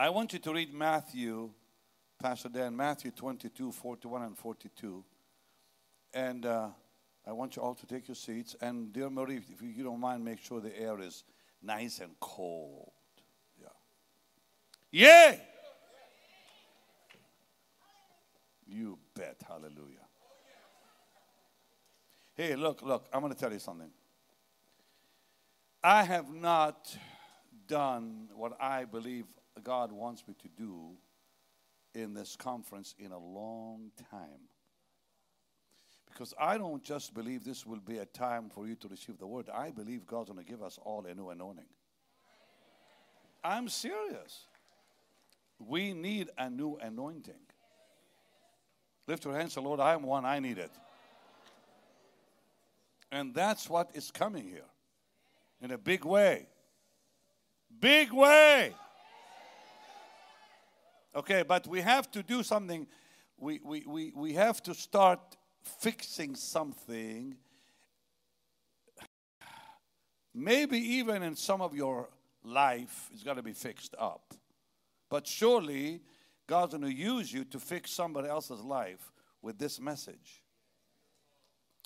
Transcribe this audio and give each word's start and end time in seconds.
I 0.00 0.08
want 0.08 0.32
you 0.32 0.38
to 0.38 0.54
read 0.54 0.72
Matthew, 0.72 1.50
Pastor 2.22 2.48
Dan, 2.48 2.74
Matthew 2.74 3.10
22, 3.10 3.70
41 3.70 4.22
and 4.22 4.38
42. 4.38 5.04
And 6.14 6.46
uh, 6.46 6.68
I 7.26 7.32
want 7.32 7.54
you 7.54 7.60
all 7.60 7.74
to 7.74 7.84
take 7.84 8.08
your 8.08 8.14
seats. 8.14 8.56
And 8.62 8.94
dear 8.94 9.10
Marie, 9.10 9.36
if 9.36 9.60
you 9.60 9.84
don't 9.84 10.00
mind, 10.00 10.24
make 10.24 10.38
sure 10.38 10.58
the 10.58 10.74
air 10.80 10.98
is 11.02 11.24
nice 11.62 11.98
and 11.98 12.18
cold. 12.18 12.92
Yeah. 13.60 13.68
Yay! 14.90 15.40
You 18.66 18.98
bet. 19.14 19.36
Hallelujah. 19.46 20.06
Hey, 22.34 22.56
look, 22.56 22.80
look, 22.80 23.04
I'm 23.12 23.20
going 23.20 23.34
to 23.34 23.38
tell 23.38 23.52
you 23.52 23.58
something. 23.58 23.90
I 25.84 26.04
have 26.04 26.32
not 26.32 26.96
done 27.68 28.30
what 28.34 28.56
I 28.58 28.86
believe 28.86 29.26
God 29.62 29.92
wants 29.92 30.24
me 30.26 30.34
to 30.42 30.48
do 30.48 30.92
in 31.94 32.14
this 32.14 32.36
conference 32.36 32.94
in 32.98 33.12
a 33.12 33.18
long 33.18 33.90
time. 34.10 34.48
Because 36.10 36.34
I 36.38 36.58
don't 36.58 36.82
just 36.82 37.14
believe 37.14 37.44
this 37.44 37.64
will 37.66 37.80
be 37.80 37.98
a 37.98 38.06
time 38.06 38.48
for 38.50 38.66
you 38.66 38.74
to 38.76 38.88
receive 38.88 39.18
the 39.18 39.26
word, 39.26 39.48
I 39.48 39.70
believe 39.70 40.06
God's 40.06 40.30
going 40.30 40.44
to 40.44 40.50
give 40.50 40.62
us 40.62 40.78
all 40.82 41.04
a 41.06 41.14
new 41.14 41.30
anointing. 41.30 41.66
I'm 43.42 43.68
serious. 43.68 44.46
We 45.58 45.92
need 45.92 46.30
a 46.36 46.50
new 46.50 46.76
anointing. 46.76 47.34
Lift 49.06 49.24
your 49.24 49.34
hands, 49.34 49.54
say, 49.54 49.60
Lord, 49.60 49.80
I 49.80 49.94
am 49.94 50.02
one, 50.02 50.24
I 50.24 50.38
need 50.38 50.58
it. 50.58 50.70
And 53.12 53.34
that's 53.34 53.68
what 53.68 53.90
is 53.94 54.10
coming 54.10 54.46
here 54.46 54.68
in 55.60 55.72
a 55.72 55.78
big 55.78 56.04
way. 56.04 56.46
Big 57.80 58.12
way. 58.12 58.74
Okay, 61.14 61.42
but 61.46 61.66
we 61.66 61.80
have 61.80 62.10
to 62.12 62.22
do 62.22 62.42
something. 62.42 62.86
We, 63.36 63.60
we, 63.64 63.84
we, 63.86 64.12
we 64.14 64.32
have 64.34 64.62
to 64.64 64.74
start 64.74 65.36
fixing 65.62 66.36
something. 66.36 67.36
Maybe 70.32 70.78
even 70.78 71.22
in 71.22 71.34
some 71.34 71.60
of 71.60 71.74
your 71.74 72.08
life, 72.44 73.08
it's 73.12 73.24
got 73.24 73.34
to 73.34 73.42
be 73.42 73.52
fixed 73.52 73.94
up. 73.98 74.34
But 75.08 75.26
surely, 75.26 76.00
God's 76.46 76.74
going 76.74 76.84
to 76.84 76.92
use 76.92 77.32
you 77.32 77.44
to 77.46 77.58
fix 77.58 77.90
somebody 77.90 78.28
else's 78.28 78.60
life 78.60 79.12
with 79.42 79.58
this 79.58 79.80
message. 79.80 80.44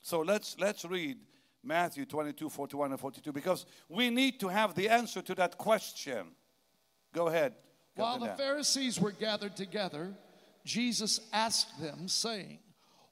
So 0.02 0.20
let's, 0.20 0.56
let's 0.58 0.84
read 0.84 1.16
Matthew 1.62 2.04
22, 2.04 2.50
41, 2.50 2.90
and 2.90 3.00
42 3.00 3.32
because 3.32 3.64
we 3.88 4.10
need 4.10 4.38
to 4.40 4.48
have 4.48 4.74
the 4.74 4.90
answer 4.90 5.22
to 5.22 5.34
that 5.36 5.56
question. 5.56 6.26
Go 7.14 7.28
ahead. 7.28 7.54
While 7.96 8.18
the 8.18 8.34
Pharisees 8.36 9.00
were 9.00 9.12
gathered 9.12 9.56
together, 9.56 10.14
Jesus 10.64 11.20
asked 11.32 11.80
them, 11.80 12.08
saying, 12.08 12.58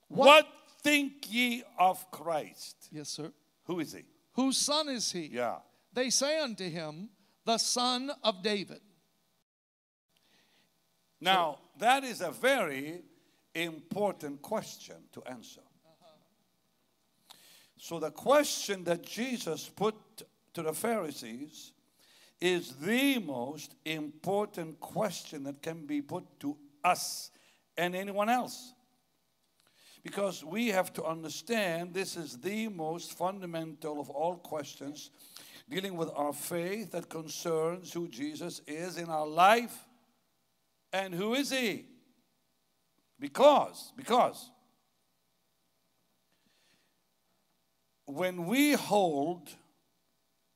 What, 0.09 0.27
what 0.27 0.47
think 0.81 1.31
ye 1.31 1.63
of 1.79 2.11
Christ? 2.11 2.89
Yes, 2.91 3.09
sir. 3.09 3.31
Who 3.65 3.79
is 3.79 3.93
he? 3.93 4.03
Whose 4.33 4.57
son 4.57 4.89
is 4.89 5.11
he? 5.11 5.27
Yeah. 5.27 5.57
They 5.93 6.09
say 6.09 6.39
unto 6.39 6.69
him, 6.69 7.09
The 7.45 7.57
son 7.57 8.11
of 8.23 8.43
David. 8.43 8.81
Now, 11.21 11.59
that 11.79 12.03
is 12.03 12.19
a 12.21 12.31
very 12.31 13.01
important 13.55 14.41
question 14.41 14.95
to 15.13 15.23
answer. 15.23 15.61
Uh-huh. 15.61 17.35
So, 17.77 17.99
the 17.99 18.11
question 18.11 18.83
that 18.83 19.03
Jesus 19.03 19.69
put 19.69 19.95
to 20.53 20.63
the 20.63 20.73
Pharisees 20.73 21.72
is 22.41 22.73
the 22.81 23.19
most 23.19 23.75
important 23.85 24.79
question 24.79 25.43
that 25.43 25.61
can 25.61 25.85
be 25.85 26.01
put 26.01 26.23
to 26.41 26.57
us 26.83 27.31
and 27.77 27.95
anyone 27.95 28.29
else. 28.29 28.73
Because 30.03 30.43
we 30.43 30.67
have 30.67 30.91
to 30.93 31.03
understand 31.05 31.93
this 31.93 32.17
is 32.17 32.37
the 32.37 32.67
most 32.67 33.17
fundamental 33.17 34.01
of 34.01 34.09
all 34.09 34.35
questions 34.35 35.09
dealing 35.69 35.95
with 35.95 36.09
our 36.15 36.33
faith 36.33 36.91
that 36.91 37.09
concerns 37.09 37.93
who 37.93 38.09
Jesus 38.09 38.61
is 38.67 38.97
in 38.97 39.09
our 39.09 39.27
life 39.27 39.85
and 40.91 41.13
who 41.13 41.33
is 41.33 41.49
he? 41.49 41.85
Because, 43.19 43.93
because 43.95 44.49
when 48.05 48.45
we 48.45 48.73
hold 48.73 49.49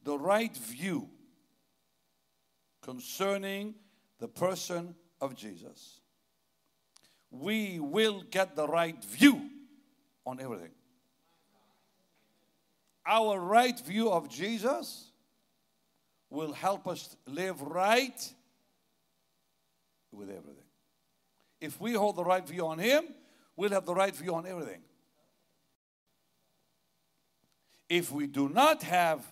the 0.03 0.17
right 0.17 0.55
view 0.55 1.09
concerning 2.87 3.75
the 4.17 4.29
person 4.29 4.95
of 5.19 5.35
Jesus, 5.35 5.99
we 7.29 7.79
will 7.81 8.23
get 8.31 8.55
the 8.55 8.65
right 8.65 9.03
view 9.03 9.49
on 10.25 10.39
everything. 10.39 10.71
Our 13.05 13.39
right 13.41 13.77
view 13.77 14.09
of 14.09 14.29
Jesus 14.29 15.11
will 16.29 16.53
help 16.53 16.87
us 16.87 17.17
live 17.27 17.61
right 17.61 18.33
with 20.13 20.29
everything. 20.29 20.63
If 21.59 21.81
we 21.81 21.91
hold 21.91 22.15
the 22.15 22.23
right 22.23 22.47
view 22.47 22.67
on 22.67 22.79
Him, 22.79 23.03
we'll 23.57 23.71
have 23.71 23.85
the 23.85 23.95
right 23.95 24.15
view 24.15 24.33
on 24.33 24.47
everything. 24.47 24.81
If 27.89 28.13
we 28.13 28.27
do 28.27 28.47
not 28.47 28.83
have 28.83 29.25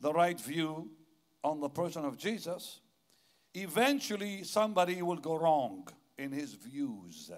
the 0.00 0.12
right 0.12 0.38
view 0.38 0.90
on 1.42 1.60
the 1.60 1.70
person 1.70 2.04
of 2.04 2.18
Jesus, 2.18 2.80
eventually 3.54 4.44
somebody 4.44 5.02
will 5.02 5.16
go 5.16 5.36
wrong 5.36 5.88
in 6.18 6.32
his 6.32 6.54
views, 6.54 7.30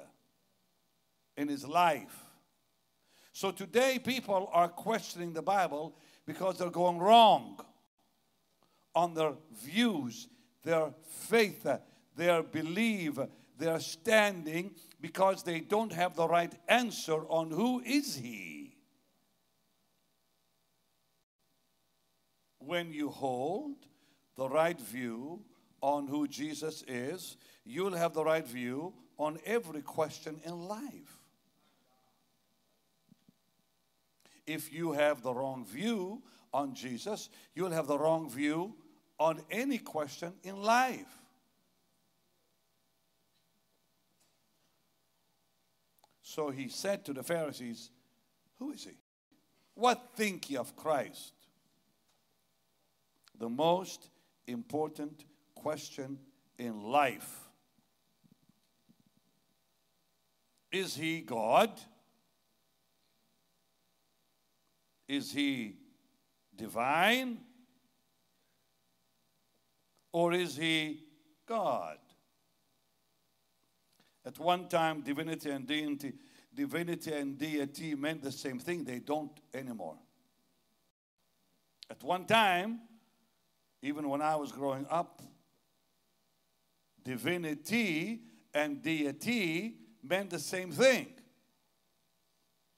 in 1.36 1.48
his 1.48 1.66
life. 1.66 2.16
So 3.32 3.50
today, 3.50 3.98
people 3.98 4.50
are 4.52 4.68
questioning 4.68 5.32
the 5.32 5.42
Bible 5.42 5.96
because 6.26 6.58
they're 6.58 6.70
going 6.70 6.98
wrong 6.98 7.58
on 8.94 9.14
their 9.14 9.32
views, 9.64 10.28
their 10.62 10.92
faith, 11.08 11.66
their 12.14 12.42
belief, 12.42 13.18
their 13.58 13.80
standing, 13.80 14.74
because 15.00 15.42
they 15.42 15.60
don't 15.60 15.92
have 15.92 16.14
the 16.14 16.28
right 16.28 16.52
answer 16.68 17.22
on 17.28 17.50
who 17.50 17.80
is 17.80 18.16
he. 18.16 18.76
When 22.58 22.92
you 22.92 23.08
hold 23.08 23.76
the 24.36 24.48
right 24.48 24.80
view 24.80 25.40
on 25.82 26.06
who 26.06 26.26
Jesus 26.28 26.84
is, 26.86 27.36
you'll 27.64 27.94
have 27.94 28.14
the 28.14 28.24
right 28.24 28.46
view 28.46 28.94
on 29.18 29.38
every 29.44 29.82
question 29.82 30.40
in 30.44 30.68
life. 30.68 31.18
If 34.46 34.72
you 34.72 34.92
have 34.92 35.22
the 35.22 35.34
wrong 35.34 35.64
view 35.66 36.22
on 36.52 36.74
Jesus, 36.74 37.28
you'll 37.54 37.70
have 37.70 37.86
the 37.86 37.98
wrong 37.98 38.30
view 38.30 38.74
on 39.18 39.40
any 39.50 39.78
question 39.78 40.32
in 40.42 40.62
life. 40.62 41.18
So 46.22 46.50
he 46.50 46.68
said 46.68 47.04
to 47.04 47.12
the 47.12 47.22
Pharisees, 47.22 47.90
Who 48.58 48.72
is 48.72 48.84
he? 48.84 48.96
What 49.74 50.02
think 50.16 50.50
ye 50.50 50.56
of 50.56 50.74
Christ? 50.76 51.34
The 53.38 53.48
most 53.48 54.08
important 54.46 55.24
question 55.62 56.18
in 56.58 56.82
life. 56.82 57.38
Is 60.70 60.96
he 60.96 61.20
God? 61.20 61.70
Is 65.06 65.32
he 65.32 65.76
divine? 66.56 67.38
Or 70.12 70.32
is 70.32 70.56
he 70.56 71.04
God? 71.46 71.98
At 74.24 74.38
one 74.38 74.68
time, 74.68 75.02
divinity 75.02 75.50
and 75.50 75.66
deity, 75.66 76.12
divinity 76.54 77.12
and 77.12 77.38
deity 77.38 77.94
meant 77.94 78.22
the 78.22 78.32
same 78.32 78.58
thing. 78.58 78.84
They 78.84 79.00
don't 79.00 79.32
anymore. 79.52 79.98
At 81.90 82.02
one 82.02 82.24
time, 82.24 82.80
even 83.82 84.08
when 84.08 84.22
I 84.22 84.36
was 84.36 84.52
growing 84.52 84.86
up, 84.88 85.20
divinity 87.04 88.22
and 88.54 88.82
deity 88.82 89.76
meant 90.02 90.30
the 90.30 90.38
same 90.38 90.70
thing. 90.70 91.08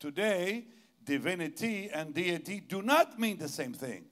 Today, 0.00 0.66
divinity 1.02 1.90
and 1.92 2.14
deity 2.14 2.60
do 2.60 2.82
not 2.82 3.18
mean 3.18 3.38
the 3.38 3.48
same 3.48 3.72
thing. 3.72 4.04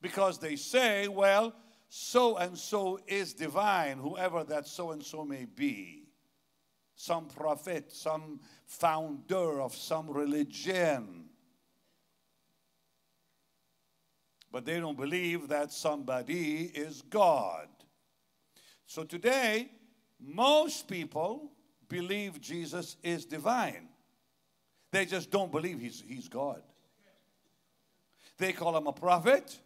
Because 0.00 0.38
they 0.38 0.56
say, 0.56 1.08
well, 1.08 1.54
so 1.88 2.36
and 2.36 2.58
so 2.58 2.98
is 3.06 3.34
divine, 3.34 3.98
whoever 3.98 4.44
that 4.44 4.66
so 4.66 4.90
and 4.90 5.02
so 5.02 5.24
may 5.24 5.44
be. 5.44 6.08
Some 6.96 7.26
prophet, 7.26 7.92
some 7.92 8.40
founder 8.66 9.60
of 9.60 9.74
some 9.74 10.10
religion. 10.10 11.30
But 14.54 14.64
they 14.64 14.78
don't 14.78 14.96
believe 14.96 15.48
that 15.48 15.72
somebody 15.72 16.70
is 16.76 17.02
God. 17.10 17.66
So 18.86 19.02
today, 19.02 19.68
most 20.20 20.86
people 20.86 21.50
believe 21.88 22.40
Jesus 22.40 22.96
is 23.02 23.24
divine. 23.24 23.88
They 24.92 25.06
just 25.06 25.32
don't 25.32 25.50
believe 25.50 25.80
he's, 25.80 26.04
he's 26.06 26.28
God. 26.28 26.62
They 28.38 28.52
call 28.52 28.76
him 28.76 28.86
a 28.86 28.92
prophet, 28.92 29.58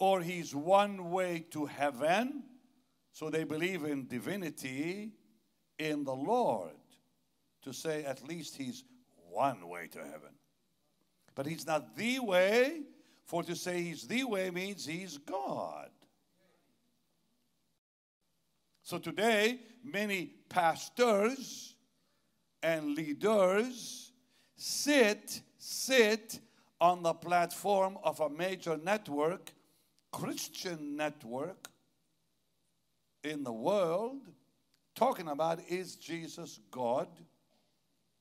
or 0.00 0.20
he's 0.20 0.52
one 0.52 1.12
way 1.12 1.46
to 1.52 1.66
heaven. 1.66 2.42
So 3.12 3.30
they 3.30 3.44
believe 3.44 3.84
in 3.84 4.08
divinity 4.08 5.12
in 5.78 6.02
the 6.02 6.16
Lord 6.16 6.74
to 7.62 7.72
say 7.72 8.04
at 8.04 8.26
least 8.26 8.56
he's 8.56 8.82
one 9.30 9.68
way 9.68 9.86
to 9.86 9.98
heaven. 9.98 10.37
But 11.38 11.46
he's 11.46 11.68
not 11.68 11.94
the 11.94 12.18
way, 12.18 12.80
for 13.24 13.44
to 13.44 13.54
say 13.54 13.80
he's 13.80 14.08
the 14.08 14.24
way 14.24 14.50
means 14.50 14.84
he's 14.84 15.18
God. 15.18 15.88
So 18.82 18.98
today, 18.98 19.60
many 19.84 20.32
pastors 20.48 21.76
and 22.60 22.96
leaders 22.96 24.10
sit, 24.56 25.42
sit 25.58 26.40
on 26.80 27.04
the 27.04 27.14
platform 27.14 27.98
of 28.02 28.18
a 28.18 28.28
major 28.28 28.76
network, 28.76 29.52
Christian 30.10 30.96
network 30.96 31.68
in 33.22 33.44
the 33.44 33.52
world, 33.52 34.22
talking 34.96 35.28
about 35.28 35.60
is 35.68 35.94
Jesus 35.94 36.58
God 36.72 37.06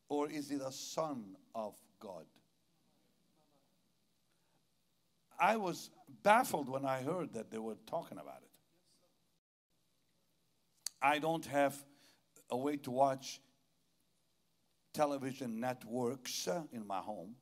or 0.07 0.29
is 0.29 0.49
he 0.49 0.57
the 0.57 0.71
Son 0.71 1.35
of 1.55 1.73
God? 1.99 2.27
I 5.39 5.57
was 5.57 5.89
baffled 6.23 6.69
when 6.69 6.85
I 6.85 7.01
heard 7.01 7.33
that 7.33 7.51
they 7.51 7.59
were 7.59 7.77
talking 7.85 8.17
about 8.17 8.41
it. 8.41 8.49
I 11.01 11.19
don't 11.19 11.45
have 11.45 11.75
a 12.49 12.57
way 12.57 12.77
to 12.77 12.91
watch 12.91 13.39
television 14.93 15.59
networks 15.59 16.47
in 16.71 16.87
my 16.87 16.99
home. 16.99 17.35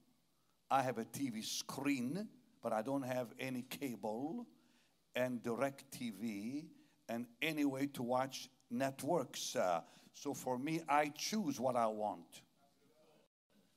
I 0.69 0.81
have 0.81 0.97
a 0.97 1.05
TV 1.05 1.43
screen, 1.43 2.27
but 2.61 2.73
I 2.73 2.81
don't 2.81 3.03
have 3.03 3.33
any 3.39 3.61
cable 3.61 4.45
and 5.15 5.41
direct 5.41 5.89
TV 5.91 6.65
and 7.07 7.27
any 7.41 7.63
way 7.63 7.87
to 7.87 8.03
watch 8.03 8.49
networks. 8.69 9.55
Uh, 9.55 9.81
so 10.13 10.33
for 10.33 10.57
me, 10.57 10.81
I 10.89 11.09
choose 11.09 11.59
what 11.59 11.75
I 11.75 11.87
want. 11.87 12.41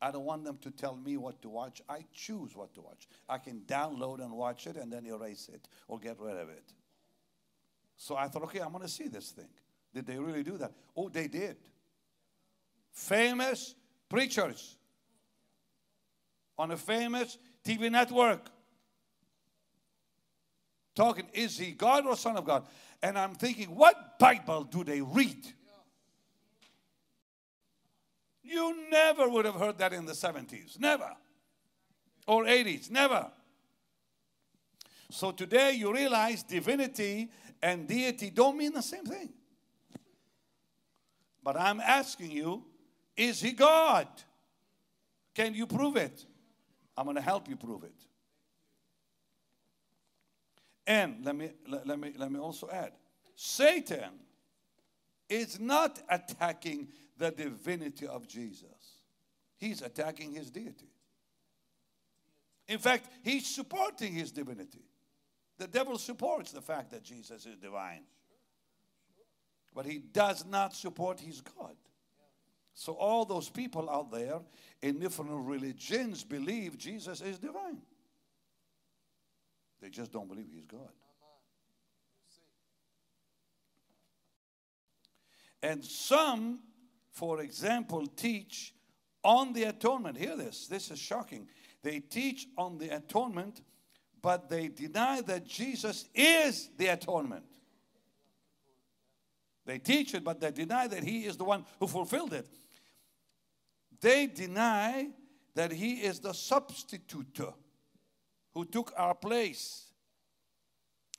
I 0.00 0.10
don't 0.10 0.24
want 0.24 0.44
them 0.44 0.58
to 0.62 0.70
tell 0.70 0.96
me 0.96 1.16
what 1.16 1.42
to 1.42 1.48
watch. 1.48 1.82
I 1.88 2.04
choose 2.12 2.54
what 2.54 2.74
to 2.74 2.80
watch. 2.80 3.08
I 3.28 3.38
can 3.38 3.62
download 3.66 4.20
and 4.20 4.32
watch 4.32 4.66
it 4.66 4.76
and 4.76 4.92
then 4.92 5.06
erase 5.06 5.50
it 5.52 5.66
or 5.88 5.98
get 5.98 6.20
rid 6.20 6.36
of 6.36 6.48
it. 6.48 6.72
So 7.96 8.16
I 8.16 8.28
thought, 8.28 8.44
okay, 8.44 8.60
I'm 8.60 8.70
going 8.70 8.82
to 8.82 8.88
see 8.88 9.08
this 9.08 9.30
thing. 9.30 9.48
Did 9.92 10.06
they 10.06 10.18
really 10.18 10.44
do 10.44 10.56
that? 10.58 10.72
Oh, 10.96 11.08
they 11.08 11.26
did. 11.26 11.56
Famous 12.92 13.74
preachers 14.08 14.76
on 16.56 16.70
a 16.70 16.76
famous 16.76 17.38
TV 17.64 17.90
network 17.90 18.50
talking, 20.94 21.28
is 21.32 21.58
he 21.58 21.72
God 21.72 22.06
or 22.06 22.16
Son 22.16 22.36
of 22.36 22.44
God? 22.44 22.66
And 23.02 23.18
I'm 23.18 23.34
thinking, 23.34 23.74
what 23.74 24.18
Bible 24.18 24.64
do 24.64 24.84
they 24.84 25.00
read? 25.00 25.46
You 28.48 28.90
never 28.90 29.28
would 29.28 29.44
have 29.44 29.56
heard 29.56 29.78
that 29.78 29.92
in 29.92 30.06
the 30.06 30.14
70s. 30.14 30.80
Never. 30.80 31.10
Or 32.26 32.44
80s. 32.44 32.90
Never. 32.90 33.30
So 35.10 35.32
today 35.32 35.72
you 35.72 35.92
realize 35.92 36.42
divinity 36.42 37.30
and 37.62 37.86
deity 37.86 38.30
don't 38.30 38.56
mean 38.56 38.72
the 38.72 38.82
same 38.82 39.04
thing. 39.04 39.30
But 41.42 41.58
I'm 41.58 41.80
asking 41.80 42.30
you, 42.30 42.64
is 43.16 43.40
he 43.40 43.52
God? 43.52 44.08
Can 45.34 45.54
you 45.54 45.66
prove 45.66 45.96
it? 45.96 46.24
I'm 46.96 47.04
going 47.04 47.16
to 47.16 47.22
help 47.22 47.48
you 47.48 47.56
prove 47.56 47.84
it. 47.84 47.94
And 50.86 51.24
let 51.24 51.36
me, 51.36 51.50
let, 51.68 51.86
let, 51.86 51.98
me, 51.98 52.14
let 52.16 52.32
me 52.32 52.40
also 52.40 52.68
add 52.72 52.92
Satan 53.34 54.10
is 55.28 55.60
not 55.60 56.00
attacking 56.08 56.88
the 57.18 57.30
divinity 57.30 58.06
of 58.06 58.26
Jesus, 58.26 59.02
he's 59.56 59.82
attacking 59.82 60.32
his 60.32 60.50
deity. 60.50 60.88
In 62.68 62.78
fact, 62.78 63.08
he's 63.22 63.46
supporting 63.46 64.12
his 64.12 64.30
divinity. 64.30 64.84
The 65.58 65.66
devil 65.66 65.98
supports 65.98 66.52
the 66.52 66.60
fact 66.60 66.90
that 66.92 67.02
Jesus 67.02 67.44
is 67.46 67.56
divine, 67.56 68.02
but 69.74 69.86
he 69.86 69.98
does 69.98 70.44
not 70.46 70.74
support 70.74 71.18
his 71.18 71.40
God. 71.40 71.74
So, 72.74 72.92
all 72.92 73.24
those 73.24 73.48
people 73.48 73.90
out 73.90 74.12
there 74.12 74.38
in 74.82 75.00
different 75.00 75.32
religions 75.32 76.22
believe 76.22 76.78
Jesus 76.78 77.20
is 77.20 77.40
divine. 77.40 77.82
They 79.80 79.88
just 79.90 80.12
don't 80.12 80.28
believe 80.28 80.46
he's 80.54 80.66
God. 80.66 80.92
And 85.62 85.84
some, 85.84 86.60
for 87.18 87.40
example, 87.40 88.06
teach 88.06 88.72
on 89.24 89.52
the 89.52 89.64
atonement. 89.64 90.16
Hear 90.16 90.36
this, 90.36 90.68
this 90.68 90.88
is 90.92 91.00
shocking. 91.00 91.48
They 91.82 91.98
teach 91.98 92.46
on 92.56 92.78
the 92.78 92.94
atonement, 92.94 93.60
but 94.22 94.48
they 94.48 94.68
deny 94.68 95.20
that 95.22 95.44
Jesus 95.44 96.04
is 96.14 96.70
the 96.78 96.86
atonement. 96.86 97.44
They 99.66 99.78
teach 99.80 100.14
it, 100.14 100.22
but 100.22 100.38
they 100.38 100.52
deny 100.52 100.86
that 100.86 101.02
He 101.02 101.24
is 101.24 101.36
the 101.36 101.42
one 101.42 101.64
who 101.80 101.88
fulfilled 101.88 102.34
it. 102.34 102.46
They 104.00 104.28
deny 104.28 105.08
that 105.56 105.72
He 105.72 105.94
is 105.94 106.20
the 106.20 106.34
substitute 106.34 107.40
who 108.54 108.64
took 108.64 108.92
our 108.96 109.16
place. 109.16 109.90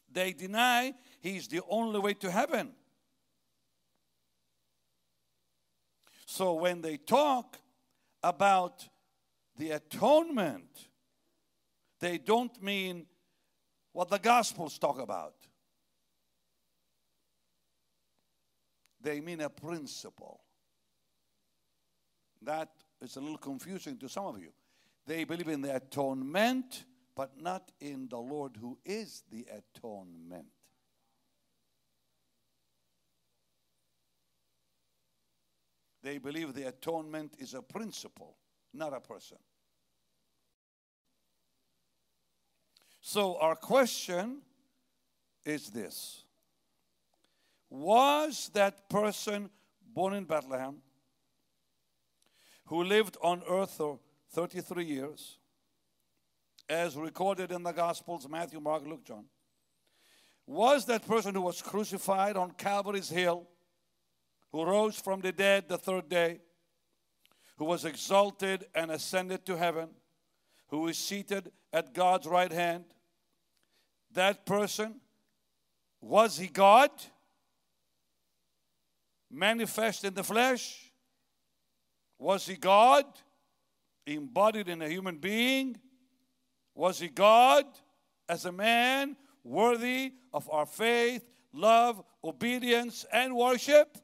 They 0.09 0.31
deny 0.31 0.93
He's 1.19 1.49
the 1.49 1.59
only 1.69 1.99
way 1.99 2.13
to 2.13 2.31
heaven. 2.31 2.71
So 6.31 6.53
when 6.53 6.81
they 6.81 6.97
talk 6.97 7.57
about 8.21 8.87
the 9.57 9.71
atonement, 9.71 10.69
they 11.99 12.19
don't 12.19 12.61
mean 12.61 13.07
what 13.93 14.09
the 14.09 14.19
Gospels 14.19 14.77
talk 14.77 14.99
about. 14.99 15.33
They 19.01 19.19
mean 19.21 19.41
a 19.41 19.49
principle. 19.49 20.41
That 22.43 22.69
is 23.01 23.15
a 23.15 23.21
little 23.21 23.39
confusing 23.39 23.97
to 23.97 24.07
some 24.07 24.27
of 24.27 24.39
you. 24.39 24.51
They 25.07 25.23
believe 25.23 25.47
in 25.47 25.61
the 25.61 25.77
atonement, 25.77 26.85
but 27.15 27.41
not 27.41 27.71
in 27.81 28.07
the 28.07 28.19
Lord 28.19 28.55
who 28.55 28.77
is 28.85 29.23
the 29.31 29.47
atonement. 29.51 30.45
They 36.01 36.17
believe 36.17 36.53
the 36.53 36.67
atonement 36.67 37.33
is 37.39 37.53
a 37.53 37.61
principle, 37.61 38.37
not 38.73 38.93
a 38.93 38.99
person. 38.99 39.37
So, 43.01 43.37
our 43.39 43.55
question 43.55 44.41
is 45.45 45.69
this 45.69 46.23
Was 47.69 48.49
that 48.53 48.89
person 48.89 49.49
born 49.93 50.13
in 50.13 50.25
Bethlehem 50.25 50.77
who 52.65 52.83
lived 52.83 53.17
on 53.21 53.41
earth 53.49 53.71
for 53.71 53.99
33 54.31 54.85
years, 54.85 55.39
as 56.69 56.95
recorded 56.95 57.51
in 57.51 57.63
the 57.63 57.71
Gospels 57.71 58.29
Matthew, 58.29 58.59
Mark, 58.59 58.85
Luke, 58.85 59.03
John? 59.03 59.25
Was 60.45 60.85
that 60.85 61.07
person 61.07 61.35
who 61.35 61.41
was 61.41 61.61
crucified 61.61 62.37
on 62.37 62.51
Calvary's 62.51 63.09
Hill? 63.09 63.47
Who 64.51 64.63
rose 64.63 64.95
from 64.95 65.21
the 65.21 65.31
dead 65.31 65.67
the 65.67 65.77
third 65.77 66.09
day, 66.09 66.39
who 67.57 67.65
was 67.65 67.85
exalted 67.85 68.65
and 68.73 68.91
ascended 68.91 69.45
to 69.45 69.57
heaven, 69.57 69.89
who 70.67 70.87
is 70.87 70.97
seated 70.97 71.51
at 71.71 71.93
God's 71.93 72.27
right 72.27 72.51
hand. 72.51 72.85
That 74.13 74.45
person, 74.45 74.99
was 76.01 76.37
he 76.37 76.47
God? 76.47 76.89
Manifest 79.29 80.03
in 80.03 80.13
the 80.13 80.23
flesh? 80.23 80.91
Was 82.17 82.47
he 82.47 82.55
God? 82.55 83.05
Embodied 84.07 84.69
in 84.69 84.81
a 84.81 84.89
human 84.89 85.17
being? 85.17 85.77
Was 86.73 86.99
he 86.99 87.09
God 87.09 87.65
as 88.27 88.45
a 88.45 88.51
man 88.51 89.15
worthy 89.43 90.13
of 90.33 90.49
our 90.49 90.65
faith, 90.65 91.23
love, 91.53 92.03
obedience, 92.23 93.05
and 93.11 93.35
worship? 93.35 93.97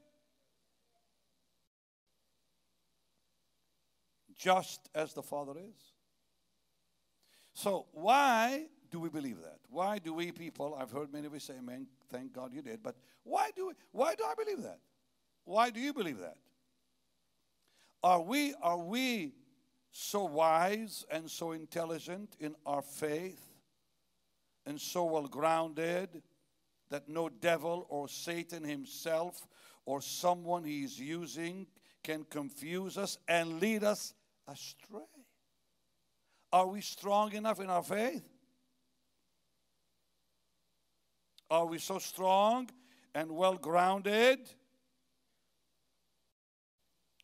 Just 4.38 4.90
as 4.94 5.14
the 5.14 5.24
Father 5.24 5.54
is. 5.58 5.94
So, 7.54 7.86
why 7.94 8.66
do 8.92 9.00
we 9.00 9.10
believe 9.10 9.42
that? 9.42 9.60
Why 9.70 9.98
do 9.98 10.14
we 10.14 10.32
people, 10.32 10.78
I've 10.80 10.92
heard 10.92 11.12
many 11.12 11.28
of 11.28 11.34
you 11.34 11.40
say, 11.40 11.56
Amen, 11.58 11.88
thank 12.12 12.34
God 12.34 12.54
you 12.54 12.62
did, 12.62 12.84
but 12.84 12.96
why 13.24 13.50
do, 13.56 13.68
we, 13.68 13.74
why 13.92 14.16
do 14.16 14.24
I 14.24 14.34
believe 14.36 14.64
that? 14.64 14.80
Why 15.46 15.70
do 15.70 15.80
you 15.80 15.94
believe 15.94 16.20
that? 16.20 16.38
Are 18.04 18.22
we, 18.22 18.54
are 18.62 18.78
we 18.78 19.34
so 19.92 20.26
wise 20.26 21.06
and 21.10 21.30
so 21.30 21.54
intelligent 21.54 22.36
in 22.40 22.56
our 22.66 22.82
faith 22.82 23.42
and 24.66 24.80
so 24.80 25.06
well 25.06 25.28
grounded 25.28 26.22
that 26.90 27.08
no 27.08 27.30
devil 27.30 27.88
or 27.90 28.08
Satan 28.08 28.64
himself 28.64 29.48
or 29.86 30.02
someone 30.02 30.64
he 30.64 30.84
is 30.84 31.00
using 31.00 31.68
can 32.04 32.26
confuse 32.26 32.98
us 32.98 33.18
and 33.28 33.60
lead 33.60 33.84
us 33.84 34.14
astray? 34.48 35.02
Are 36.52 36.68
we 36.68 36.82
strong 36.82 37.34
enough 37.34 37.60
in 37.60 37.70
our 37.70 37.84
faith? 37.84 38.24
Are 41.50 41.66
we 41.66 41.78
so 41.78 42.00
strong 42.00 42.70
and 43.14 43.32
well 43.32 43.56
grounded 43.56 44.40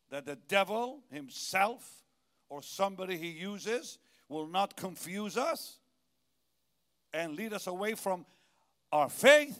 that 0.09 0.25
the 0.25 0.35
devil 0.47 1.03
himself 1.11 2.03
or 2.49 2.61
somebody 2.61 3.17
he 3.17 3.29
uses 3.29 3.97
will 4.29 4.47
not 4.47 4.75
confuse 4.75 5.37
us 5.37 5.77
and 7.13 7.35
lead 7.35 7.53
us 7.53 7.67
away 7.67 7.95
from 7.95 8.25
our 8.91 9.09
faith? 9.09 9.57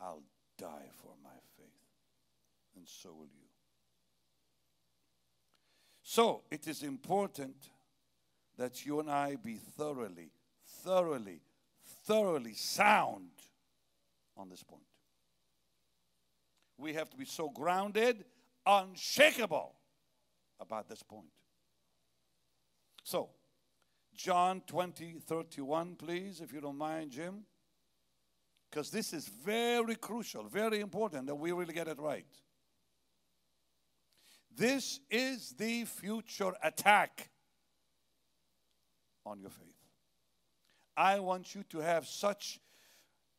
I'll 0.00 0.22
die 0.58 0.90
for 1.02 1.14
my 1.24 1.30
faith, 1.56 1.66
and 2.76 2.86
so 2.86 3.12
will 3.12 3.26
you. 3.26 3.35
So 6.16 6.40
it 6.50 6.66
is 6.66 6.82
important 6.82 7.54
that 8.56 8.86
you 8.86 9.00
and 9.00 9.10
I 9.10 9.36
be 9.36 9.56
thoroughly, 9.76 10.30
thoroughly, 10.82 11.42
thoroughly 12.06 12.54
sound 12.54 13.28
on 14.34 14.48
this 14.48 14.62
point. 14.62 14.86
We 16.78 16.94
have 16.94 17.10
to 17.10 17.18
be 17.18 17.26
so 17.26 17.50
grounded, 17.50 18.24
unshakable 18.64 19.74
about 20.58 20.88
this 20.88 21.02
point. 21.02 21.28
So, 23.04 23.28
John 24.14 24.62
20, 24.66 25.16
31, 25.20 25.96
please, 25.96 26.40
if 26.40 26.50
you 26.50 26.62
don't 26.62 26.78
mind, 26.78 27.10
Jim. 27.10 27.42
Because 28.70 28.90
this 28.90 29.12
is 29.12 29.28
very 29.28 29.96
crucial, 29.96 30.44
very 30.44 30.80
important 30.80 31.26
that 31.26 31.34
we 31.34 31.52
really 31.52 31.74
get 31.74 31.88
it 31.88 31.98
right. 31.98 32.24
This 34.56 35.00
is 35.10 35.52
the 35.52 35.84
future 35.84 36.52
attack 36.62 37.28
on 39.26 39.40
your 39.40 39.50
faith. 39.50 39.66
I 40.96 41.20
want 41.20 41.54
you 41.54 41.62
to 41.64 41.78
have 41.80 42.06
such 42.06 42.58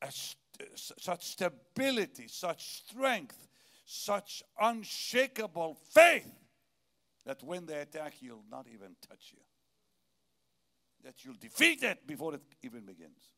a, 0.02 0.12
such 0.76 1.26
stability, 1.26 2.28
such 2.28 2.84
strength, 2.84 3.48
such 3.86 4.44
unshakable 4.60 5.78
faith 5.90 6.32
that 7.26 7.42
when 7.44 7.66
they 7.66 7.82
attack, 7.82 8.14
you'll 8.22 8.46
not 8.50 8.68
even 8.72 8.96
touch 9.08 9.34
you. 9.34 9.40
That 11.04 11.26
you'll 11.26 11.36
defeat 11.40 11.84
it 11.84 12.06
before 12.06 12.36
it 12.36 12.42
even 12.62 12.86
begins. 12.86 13.32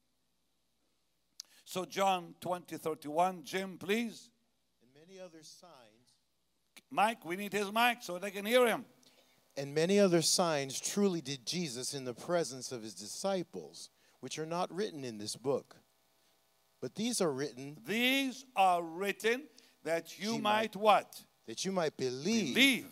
So, 1.65 1.85
John 1.85 2.35
20, 2.41 2.77
31, 2.77 3.43
Jim, 3.43 3.77
please. 3.77 4.29
And 4.81 4.91
many 5.07 5.19
other 5.19 5.43
signs. 5.43 5.98
Mike, 6.91 7.23
we 7.25 7.35
need 7.35 7.53
his 7.53 7.71
mic 7.71 7.97
so 8.01 8.17
they 8.17 8.31
can 8.31 8.45
hear 8.45 8.65
him. 8.67 8.85
And 9.57 9.73
many 9.75 9.99
other 9.99 10.21
signs 10.21 10.79
truly 10.79 11.21
did 11.21 11.45
Jesus 11.45 11.93
in 11.93 12.05
the 12.05 12.13
presence 12.13 12.71
of 12.71 12.81
his 12.81 12.93
disciples, 12.93 13.89
which 14.21 14.39
are 14.39 14.45
not 14.45 14.73
written 14.73 15.03
in 15.03 15.17
this 15.17 15.35
book. 15.35 15.75
But 16.81 16.95
these 16.95 17.19
are 17.19 17.31
written. 17.31 17.77
These 17.85 18.45
are 18.55 18.81
written 18.81 19.43
that 19.83 20.17
you 20.19 20.33
might, 20.33 20.41
might, 20.41 20.75
what? 20.75 21.23
That 21.47 21.65
you 21.65 21.71
might 21.71 21.97
believe, 21.97 22.55
Believe. 22.55 22.87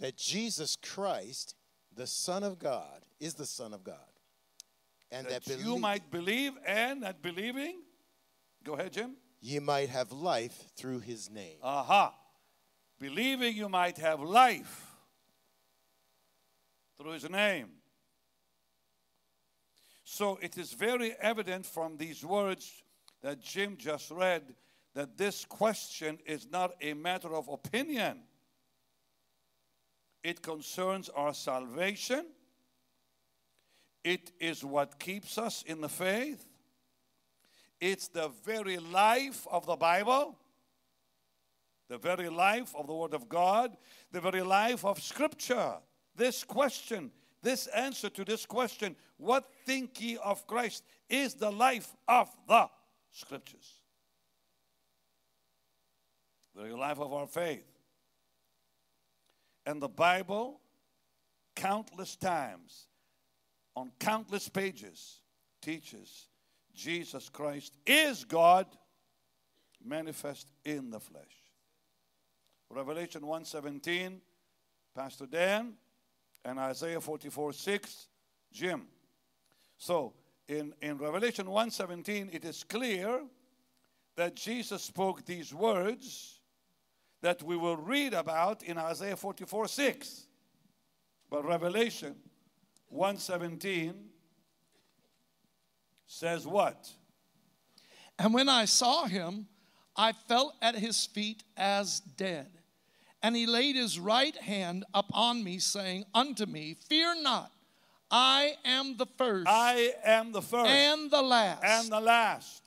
that 0.00 0.16
Jesus 0.16 0.76
Christ, 0.76 1.54
the 1.94 2.06
Son 2.06 2.42
of 2.44 2.58
God, 2.58 3.04
is 3.18 3.34
the 3.34 3.46
Son 3.46 3.74
of 3.74 3.82
God. 3.82 3.96
And 5.10 5.26
That, 5.26 5.44
that, 5.44 5.58
you 5.58 5.76
might 5.78 6.10
believe 6.10 6.52
and 6.66 7.02
that 7.02 7.22
believing. 7.22 7.80
Go 8.64 8.74
ahead, 8.74 8.92
Jim. 8.92 9.16
ye 9.40 9.58
might 9.60 9.88
have 9.88 10.12
life 10.12 10.70
through 10.76 11.00
his 11.00 11.30
name. 11.30 11.58
Aha. 11.62 12.14
Believing 12.98 13.56
you 13.56 13.68
might 13.68 13.98
have 13.98 14.20
life 14.20 14.86
through 16.98 17.12
his 17.12 17.28
name. 17.28 17.68
So 20.04 20.38
it 20.40 20.56
is 20.56 20.72
very 20.72 21.14
evident 21.20 21.66
from 21.66 21.96
these 21.96 22.24
words 22.24 22.82
that 23.22 23.40
Jim 23.40 23.76
just 23.76 24.10
read 24.10 24.54
that 24.94 25.18
this 25.18 25.44
question 25.44 26.18
is 26.24 26.48
not 26.50 26.74
a 26.80 26.94
matter 26.94 27.34
of 27.34 27.48
opinion. 27.48 28.20
It 30.22 30.40
concerns 30.42 31.10
our 31.10 31.34
salvation. 31.34 32.24
It 34.02 34.32
is 34.40 34.64
what 34.64 34.98
keeps 34.98 35.36
us 35.36 35.62
in 35.66 35.80
the 35.80 35.88
faith. 35.88 36.48
It's 37.80 38.08
the 38.08 38.30
very 38.44 38.78
life 38.78 39.46
of 39.50 39.66
the 39.66 39.76
Bible, 39.76 40.38
the 41.88 41.98
very 41.98 42.28
life 42.28 42.74
of 42.74 42.86
the 42.86 42.94
Word 42.94 43.14
of 43.14 43.28
God, 43.28 43.76
the 44.12 44.20
very 44.20 44.42
life 44.42 44.84
of 44.84 45.00
Scripture. 45.00 45.74
This 46.14 46.44
question, 46.44 47.10
this 47.42 47.66
answer 47.68 48.08
to 48.10 48.24
this 48.24 48.46
question, 48.46 48.96
what 49.18 49.48
think 49.64 50.00
ye 50.00 50.16
of 50.18 50.46
Christ, 50.46 50.84
is 51.08 51.34
the 51.34 51.50
life 51.50 51.94
of 52.08 52.28
the 52.48 52.68
Scriptures. 53.12 53.80
The 56.54 56.62
very 56.62 56.74
life 56.74 56.98
of 56.98 57.12
our 57.12 57.26
faith. 57.26 57.66
And 59.64 59.80
the 59.80 59.88
Bible, 59.88 60.60
countless 61.54 62.16
times, 62.16 62.86
on 63.74 63.92
countless 63.98 64.48
pages, 64.48 65.20
teaches 65.60 66.28
Jesus 66.74 67.28
Christ 67.28 67.76
is 67.86 68.24
God 68.24 68.66
manifest 69.84 70.46
in 70.64 70.90
the 70.90 71.00
flesh. 71.00 71.45
Revelation 72.70 73.22
1:17, 73.22 74.20
Pastor 74.94 75.26
Dan, 75.26 75.74
and 76.44 76.58
Isaiah 76.58 77.00
44, 77.00 77.52
6, 77.52 78.08
Jim. 78.52 78.86
So 79.78 80.14
in, 80.48 80.74
in 80.80 80.98
Revelation 80.98 81.46
1:17, 81.46 82.34
it 82.34 82.44
is 82.44 82.64
clear 82.64 83.22
that 84.16 84.34
Jesus 84.34 84.82
spoke 84.82 85.24
these 85.24 85.52
words 85.52 86.40
that 87.20 87.42
we 87.42 87.56
will 87.56 87.76
read 87.76 88.14
about 88.14 88.62
in 88.62 88.78
Isaiah 88.78 89.16
44, 89.16 89.68
6. 89.68 90.26
But 91.28 91.44
Revelation 91.44 92.16
1:17 92.94 93.94
says 96.06 96.46
what? 96.46 96.88
And 98.18 98.32
when 98.32 98.48
I 98.48 98.64
saw 98.64 99.06
him, 99.06 99.48
I 99.96 100.12
fell 100.12 100.54
at 100.62 100.76
his 100.76 101.04
feet 101.06 101.42
as 101.56 102.00
dead. 102.00 102.55
And 103.22 103.34
he 103.34 103.46
laid 103.46 103.76
his 103.76 103.98
right 103.98 104.36
hand 104.36 104.84
upon 104.94 105.42
me, 105.42 105.58
saying 105.58 106.04
unto 106.14 106.46
me, 106.46 106.76
Fear 106.88 107.22
not, 107.22 107.50
I 108.10 108.54
am 108.64 108.96
the 108.96 109.06
first 109.18 109.48
I 109.48 109.92
am 110.04 110.32
the 110.32 110.42
first 110.42 110.70
and 110.70 111.10
the 111.10 111.22
last. 111.22 111.64
and 111.64 111.90
the 111.90 112.00
last. 112.00 112.62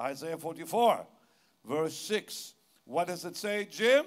Isaiah 0.00 0.36
44, 0.36 1.06
verse 1.64 1.94
6. 1.96 2.54
What 2.84 3.06
does 3.08 3.24
it 3.24 3.36
say, 3.36 3.66
Jim? 3.70 4.04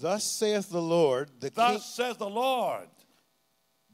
Thus 0.00 0.24
saith 0.24 0.68
the 0.70 0.82
Lord, 0.82 1.30
the 1.40 1.50
king, 1.50 1.54
Thus 1.56 1.94
says 1.94 2.16
the 2.16 2.28
Lord, 2.28 2.88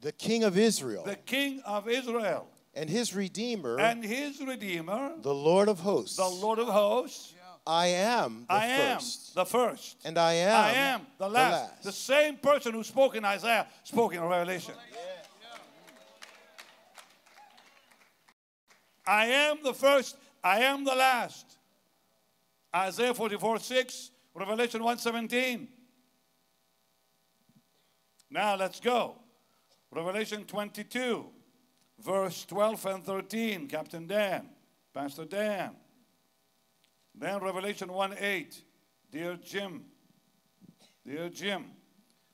the 0.01 0.11
king 0.11 0.43
of 0.43 0.57
Israel, 0.57 1.03
the 1.05 1.15
King 1.15 1.61
of 1.65 1.87
Israel, 1.87 2.47
and 2.73 2.89
his 2.89 3.15
Redeemer, 3.15 3.79
and 3.79 4.03
his 4.03 4.41
Redeemer, 4.41 5.13
the 5.21 5.33
Lord 5.33 5.69
of 5.69 5.79
hosts. 5.79 6.17
the 6.17 6.27
Lord 6.27 6.59
of 6.59 6.67
hosts. 6.67 7.32
I 7.65 7.87
am 7.87 8.45
the 8.47 8.53
I 8.53 8.65
am 8.65 8.97
first, 8.97 9.35
the 9.35 9.45
first. 9.45 9.97
and 10.03 10.17
I 10.17 10.33
am, 10.33 10.55
I 10.65 10.71
am 10.71 11.07
the 11.17 11.29
last. 11.29 11.83
the 11.83 11.91
same 11.93 12.35
person 12.35 12.73
who 12.73 12.83
spoke 12.83 13.15
in 13.15 13.23
Isaiah 13.23 13.67
spoke 13.83 14.13
in 14.13 14.21
Revelation. 14.21 14.73
I 19.07 19.25
am 19.25 19.57
the 19.63 19.73
first, 19.73 20.17
I 20.43 20.59
am 20.59 20.83
the 20.83 20.95
last. 20.95 21.57
Isaiah 22.75 23.13
44 23.13 23.59
6, 23.59 24.11
Revelation 24.33 24.81
117. 24.83 25.67
Now 28.29 28.55
let's 28.55 28.79
go. 28.79 29.15
Revelation 29.91 30.43
22, 30.45 31.25
verse 31.99 32.45
12 32.45 32.85
and 32.87 33.05
13. 33.05 33.67
Captain 33.67 34.07
Dan, 34.07 34.49
Pastor 34.93 35.25
Dan. 35.25 35.71
Then 37.15 37.39
Revelation 37.39 37.91
1 37.91 38.15
8. 38.19 38.61
Dear 39.11 39.37
Jim, 39.43 39.83
dear 41.05 41.29
Jim. 41.29 41.65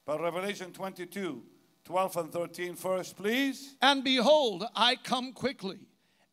But 0.06 0.22
Revelation 0.22 0.72
22, 0.72 1.44
12 1.84 2.18
and 2.18 2.32
13 2.32 2.76
first, 2.76 3.18
please. 3.18 3.76
And 3.82 4.04
behold, 4.04 4.66
I 4.76 4.96
come 4.96 5.34
quickly, 5.34 5.80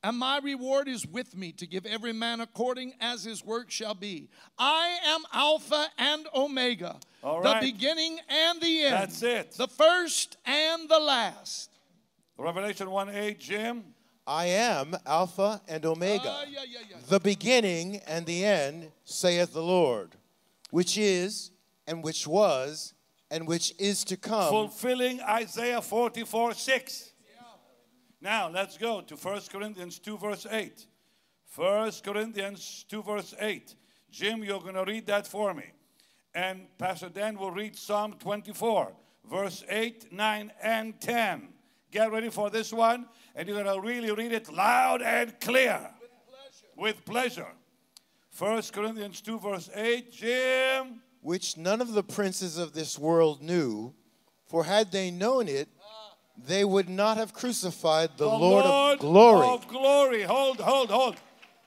and 0.04 0.16
my 0.16 0.38
reward 0.38 0.86
is 0.88 1.04
with 1.06 1.36
me 1.36 1.52
to 1.52 1.66
give 1.66 1.84
every 1.84 2.12
man 2.12 2.40
according 2.40 2.94
as 3.00 3.24
his 3.24 3.44
work 3.44 3.70
shall 3.70 3.94
be. 3.94 4.30
I 4.56 4.96
am 5.04 5.22
Alpha 5.32 5.88
and 5.98 6.26
Omega, 6.34 7.00
All 7.24 7.42
the 7.42 7.58
beginning 7.60 8.18
and 8.28 8.60
the 8.60 8.84
end, 8.84 8.94
That's 8.94 9.22
it. 9.22 9.52
the 9.52 9.68
first 9.68 10.36
and 10.46 10.88
the 10.88 11.00
last. 11.00 11.70
Revelation 12.38 12.90
1 12.90 13.08
8, 13.08 13.40
Jim. 13.40 13.84
I 14.26 14.46
am 14.46 14.96
Alpha 15.06 15.60
and 15.68 15.84
Omega, 15.86 16.28
Ah, 16.28 16.44
yeah, 16.48 16.60
yeah, 16.68 16.78
yeah. 16.90 16.96
the 17.08 17.20
beginning 17.20 18.00
and 18.08 18.26
the 18.26 18.44
end, 18.44 18.90
saith 19.04 19.52
the 19.52 19.62
Lord, 19.62 20.16
which 20.70 20.98
is, 20.98 21.52
and 21.86 22.02
which 22.02 22.26
was, 22.26 22.92
and 23.30 23.46
which 23.46 23.72
is 23.78 24.02
to 24.04 24.16
come. 24.16 24.48
fulfilling 24.48 25.20
Isaiah 25.20 25.80
44 25.80 26.54
6. 26.54 27.12
Now 28.20 28.48
let's 28.48 28.76
go 28.78 29.02
to 29.02 29.14
1 29.14 29.40
Corinthians 29.52 29.98
2, 30.00 30.18
verse 30.18 30.46
8. 30.50 30.86
1 31.54 31.92
Corinthians 32.02 32.84
2, 32.88 33.02
verse 33.02 33.34
8. 33.38 33.74
Jim, 34.10 34.42
you're 34.42 34.60
going 34.60 34.74
to 34.74 34.84
read 34.84 35.06
that 35.06 35.26
for 35.26 35.54
me. 35.54 35.64
And 36.34 36.66
Pastor 36.78 37.08
Dan 37.08 37.38
will 37.38 37.50
read 37.52 37.76
Psalm 37.76 38.14
24, 38.18 38.92
verse 39.30 39.64
8, 39.68 40.12
9, 40.12 40.52
and 40.62 41.00
10. 41.00 41.48
Get 41.92 42.10
ready 42.10 42.30
for 42.30 42.50
this 42.50 42.72
one, 42.72 43.06
and 43.36 43.46
you're 43.46 43.62
going 43.62 43.72
to 43.72 43.86
really 43.86 44.10
read 44.10 44.32
it 44.32 44.52
loud 44.52 45.02
and 45.02 45.38
clear. 45.40 45.78
With 46.76 47.04
pleasure. 47.04 47.46
1 48.36 48.62
Corinthians 48.72 49.20
2, 49.20 49.38
verse 49.38 49.70
8. 49.74 50.12
Jim. 50.12 51.00
which 51.20 51.56
none 51.56 51.80
of 51.80 51.92
the 51.92 52.02
princes 52.02 52.58
of 52.58 52.72
this 52.72 52.98
world 52.98 53.42
knew, 53.42 53.94
for 54.46 54.64
had 54.64 54.90
they 54.90 55.10
known 55.10 55.48
it, 55.48 55.68
they 56.36 56.64
would 56.64 56.88
not 56.88 57.16
have 57.16 57.32
crucified 57.32 58.10
the, 58.16 58.26
Lord, 58.26 58.64
of 58.64 58.98
glory. 58.98 59.48
of 59.48 59.68
glory. 59.68 60.22
Hold, 60.22 60.60
hold, 60.60 60.90
hold. 60.90 61.16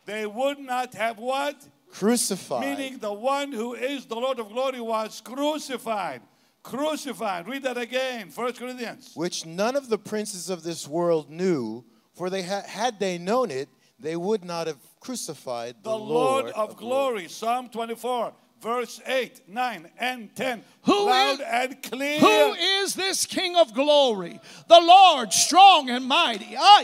They 0.05 0.25
would 0.25 0.59
not 0.59 0.93
have 0.93 1.17
what? 1.17 1.55
crucified. 1.91 2.61
Meaning 2.61 2.99
the 2.99 3.11
one 3.11 3.51
who 3.51 3.73
is 3.73 4.05
the 4.05 4.15
Lord 4.15 4.39
of 4.39 4.49
glory 4.49 4.79
was 4.79 5.21
crucified. 5.21 6.21
Crucified. 6.63 7.47
Read 7.47 7.63
that 7.63 7.77
again. 7.77 8.29
First 8.29 8.57
Corinthians. 8.57 9.11
which 9.15 9.45
none 9.45 9.75
of 9.75 9.89
the 9.89 9.97
princes 9.97 10.49
of 10.49 10.63
this 10.63 10.87
world 10.87 11.29
knew, 11.29 11.83
for 12.13 12.29
they 12.29 12.43
ha- 12.43 12.63
had 12.65 12.99
they 12.99 13.17
known 13.17 13.49
it, 13.51 13.69
they 13.99 14.15
would 14.15 14.43
not 14.43 14.67
have 14.67 14.77
crucified 14.99 15.75
the, 15.83 15.89
The 15.89 15.97
Lord, 15.97 16.47
of 16.51 16.77
glory. 16.77 17.27
Psalm 17.27 17.69
24, 17.69 18.33
verse 18.61 19.01
8, 19.05 19.41
9, 19.47 19.89
and 19.99 20.35
10. 20.35 20.63
Who 20.83 21.05
Loud 21.05 21.35
is- 21.35 21.39
and 21.41 21.83
clear. 21.83 22.19
Who 22.19 22.53
is 22.53 22.93
this 22.93 23.25
King 23.25 23.55
of 23.55 23.73
glory? 23.73 24.39
The 24.67 24.79
Lord 24.79 25.33
strong 25.33 25.89
and 25.89 26.05
mighty. 26.05 26.55
Ah. 26.57 26.81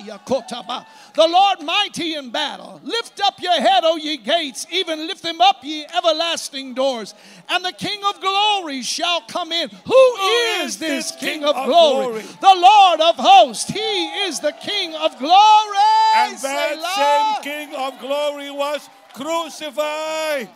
The 1.15 1.27
Lord 1.27 1.61
mighty 1.61 2.15
in 2.15 2.29
battle. 2.29 2.81
Lift 2.83 3.21
up 3.21 3.41
your 3.41 3.53
head, 3.53 3.83
O 3.83 3.95
ye 3.95 4.17
gates, 4.17 4.67
even 4.69 5.07
lift 5.07 5.23
them 5.23 5.41
up, 5.41 5.63
ye 5.63 5.85
everlasting 5.95 6.73
doors. 6.73 7.13
And 7.49 7.63
the 7.63 7.71
King 7.71 8.03
of 8.05 8.19
glory 8.19 8.81
shall 8.81 9.21
come 9.21 9.51
in. 9.51 9.69
Who 9.69 10.15
is 10.61 10.77
this 10.77 11.11
King 11.11 11.43
of 11.43 11.55
glory? 11.65 12.21
The 12.21 12.55
Lord 12.55 13.01
of 13.01 13.15
hosts. 13.15 13.69
He 13.69 14.07
is 14.27 14.39
the 14.39 14.51
King 14.53 14.93
of 14.95 15.17
glory. 15.17 15.77
And 16.17 16.37
that 16.37 17.41
same 17.43 17.43
King 17.43 17.75
of 17.75 17.99
glory 17.99 18.51
was 18.51 18.89
crucified. 19.13 20.49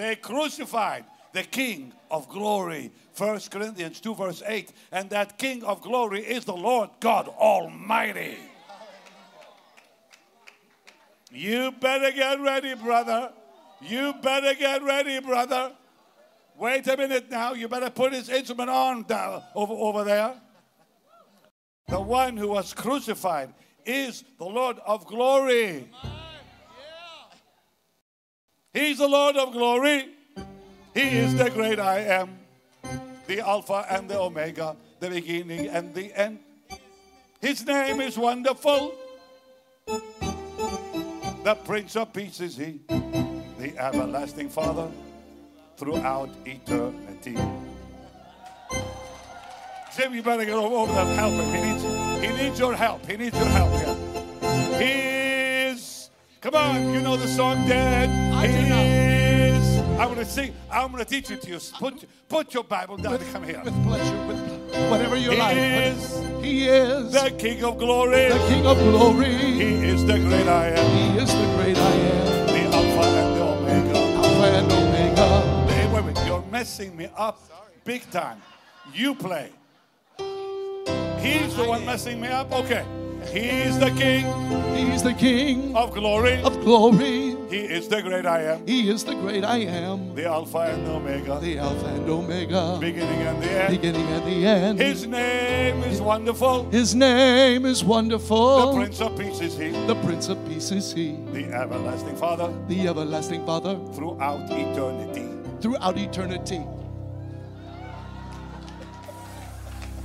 They 0.00 0.16
crucified 0.16 1.04
the 1.34 1.42
King 1.42 1.92
of 2.10 2.26
glory. 2.30 2.90
1 3.18 3.40
Corinthians 3.50 4.00
2, 4.00 4.14
verse 4.14 4.42
8. 4.46 4.72
And 4.92 5.10
that 5.10 5.36
King 5.36 5.62
of 5.62 5.82
glory 5.82 6.22
is 6.22 6.46
the 6.46 6.56
Lord 6.56 6.88
God 7.00 7.28
Almighty. 7.28 8.38
You 11.30 11.70
better 11.72 12.12
get 12.12 12.40
ready, 12.40 12.74
brother. 12.76 13.30
You 13.82 14.14
better 14.22 14.54
get 14.54 14.82
ready, 14.82 15.20
brother. 15.20 15.72
Wait 16.56 16.86
a 16.86 16.96
minute 16.96 17.30
now. 17.30 17.52
You 17.52 17.68
better 17.68 17.90
put 17.90 18.14
his 18.14 18.30
instrument 18.30 18.70
on 18.70 19.02
down, 19.02 19.42
over, 19.54 19.74
over 19.74 20.02
there. 20.02 20.32
The 21.88 22.00
one 22.00 22.38
who 22.38 22.48
was 22.48 22.72
crucified 22.72 23.52
is 23.84 24.24
the 24.38 24.46
Lord 24.46 24.78
of 24.86 25.06
glory. 25.06 25.90
He's 28.72 28.98
the 28.98 29.08
Lord 29.08 29.36
of 29.36 29.52
glory. 29.52 30.08
He 30.94 31.00
is 31.00 31.34
the 31.34 31.50
great 31.50 31.80
I 31.80 32.00
am, 32.00 32.38
the 33.26 33.40
Alpha 33.40 33.86
and 33.90 34.08
the 34.08 34.18
Omega, 34.18 34.76
the 35.00 35.10
beginning 35.10 35.68
and 35.68 35.94
the 35.94 36.12
end. 36.14 36.38
His 37.40 37.66
name 37.66 38.00
is 38.00 38.16
wonderful. 38.18 38.94
The 39.86 41.54
Prince 41.64 41.96
of 41.96 42.12
Peace 42.12 42.40
is 42.40 42.56
He, 42.56 42.80
the 43.58 43.74
everlasting 43.78 44.48
Father 44.50 44.88
throughout 45.76 46.28
eternity. 46.44 47.36
Jim, 49.96 50.14
you 50.14 50.22
better 50.22 50.44
get 50.44 50.54
over, 50.54 50.92
and 50.92 51.18
help 51.18 51.32
him. 51.32 51.54
He 51.54 51.60
needs, 51.60 51.82
he 52.22 52.44
needs 52.44 52.58
your 52.60 52.74
help. 52.74 53.04
He 53.06 53.16
needs 53.16 53.36
your 53.36 53.48
help 53.48 53.70
here. 53.72 53.96
He 54.78 55.70
is, 55.70 56.10
come 56.40 56.54
on, 56.54 56.92
you 56.92 57.00
know 57.00 57.16
the 57.16 57.26
song, 57.26 57.66
Dad. 57.66 58.29
I 58.40 58.46
do 58.46 58.52
he 58.52 58.68
not. 58.68 58.84
is, 58.84 59.78
I'm 60.00 60.08
going 60.14 60.16
to 60.16 60.24
sing, 60.24 60.54
I'm 60.70 60.90
going 60.92 61.04
to 61.04 61.10
teach 61.10 61.30
it 61.30 61.42
to 61.42 61.50
you. 61.50 61.58
Put, 61.78 62.04
put 62.28 62.54
your 62.54 62.64
Bible 62.64 62.96
down 62.96 63.14
and 63.14 63.32
come 63.32 63.42
here. 63.44 63.60
With 63.64 63.84
pleasure, 63.84 64.26
with 64.26 64.90
whatever 64.90 65.16
you 65.16 65.32
He 65.32 65.36
like. 65.38 65.56
is 65.56 66.18
He 66.42 66.68
is 66.68 67.12
the 67.12 67.30
King 67.38 67.64
of 67.64 67.78
glory. 67.78 68.28
the 68.28 68.38
King 68.48 68.66
of 68.66 68.78
glory. 68.78 69.34
He 69.34 69.74
is 69.86 70.04
the 70.06 70.18
great 70.18 70.46
I 70.48 70.68
am, 70.68 71.14
He 71.14 71.18
is 71.20 71.28
the 71.30 71.54
great 71.56 71.76
I 71.76 71.90
am, 71.92 72.46
the 72.46 72.76
Alpha 72.76 73.08
and 73.08 73.36
the 73.36 73.42
Omega. 73.42 73.98
Alpha 73.98 74.46
and 74.58 74.72
Omega. 74.72 75.72
Hey, 75.72 75.92
wait, 75.92 76.04
wait, 76.04 76.26
you're 76.26 76.42
messing 76.50 76.96
me 76.96 77.08
up 77.16 77.38
big 77.84 78.08
time. 78.10 78.40
You 78.94 79.14
play. 79.14 79.50
He's 81.20 81.54
the 81.56 81.64
one 81.64 81.84
messing 81.84 82.20
me 82.20 82.28
up? 82.28 82.50
Okay. 82.52 82.84
He's 83.32 83.78
the 83.78 83.90
King 83.90 84.24
He's 84.74 85.02
the 85.02 85.12
King 85.12 85.76
of 85.76 85.92
glory. 85.92 86.40
of 86.42 86.58
glory. 86.62 87.29
He 87.50 87.58
is 87.66 87.88
the 87.88 88.00
great 88.00 88.26
I 88.26 88.42
am, 88.42 88.64
He 88.66 88.88
is 88.88 89.02
the 89.04 89.14
great 89.16 89.42
I 89.44 89.56
am, 89.58 90.14
the 90.14 90.24
Alpha 90.26 90.58
and 90.58 90.86
the 90.86 90.92
Omega, 90.92 91.38
the 91.40 91.58
Alpha 91.58 91.86
and 91.86 92.08
Omega, 92.08 92.78
beginning 92.80 93.22
and 93.22 93.42
the 93.42 93.50
end. 93.50 93.70
beginning 93.74 94.06
and 94.06 94.24
the 94.24 94.46
end. 94.46 94.78
His 94.78 95.04
name 95.06 95.82
is 95.82 96.00
wonderful. 96.00 96.70
His 96.70 96.94
name 96.94 97.66
is 97.66 97.82
wonderful. 97.82 98.70
The. 98.72 98.78
Prince 98.78 99.00
of 99.00 99.18
Peace 99.18 99.40
is 99.40 99.58
He, 99.58 99.70
The 99.70 99.96
Prince 100.04 100.28
of 100.28 100.38
Peace 100.48 100.70
is 100.70 100.92
He, 100.92 101.16
the 101.32 101.46
everlasting 101.52 102.14
Father 102.16 102.52
the 102.68 102.86
everlasting 102.86 103.44
Father 103.44 103.76
throughout 103.94 104.48
eternity. 104.50 105.26
throughout 105.60 105.98
eternity. 105.98 106.62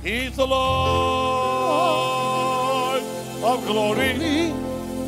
He's 0.02 0.34
the 0.36 0.46
Lord 0.46 1.86
of 3.44 3.66
glory. 3.66 4.52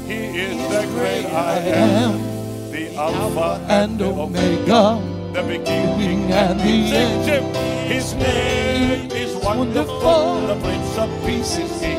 He 0.08 0.40
is 0.40 0.56
the 0.70 0.86
great 0.96 1.26
I 1.26 1.58
am, 1.58 2.22
the 2.70 2.96
Alpha 2.96 3.62
and 3.68 4.00
Omega, 4.00 4.96
the 5.34 5.42
beginning 5.42 6.32
and 6.32 6.58
the 6.58 6.96
end. 6.96 7.28
His 7.92 8.14
name 8.14 9.12
is 9.12 9.36
wonderful. 9.44 10.46
The 10.46 10.56
Prince 10.64 10.96
of 10.96 11.10
Peace 11.26 11.58
is 11.58 11.82
He, 11.82 11.94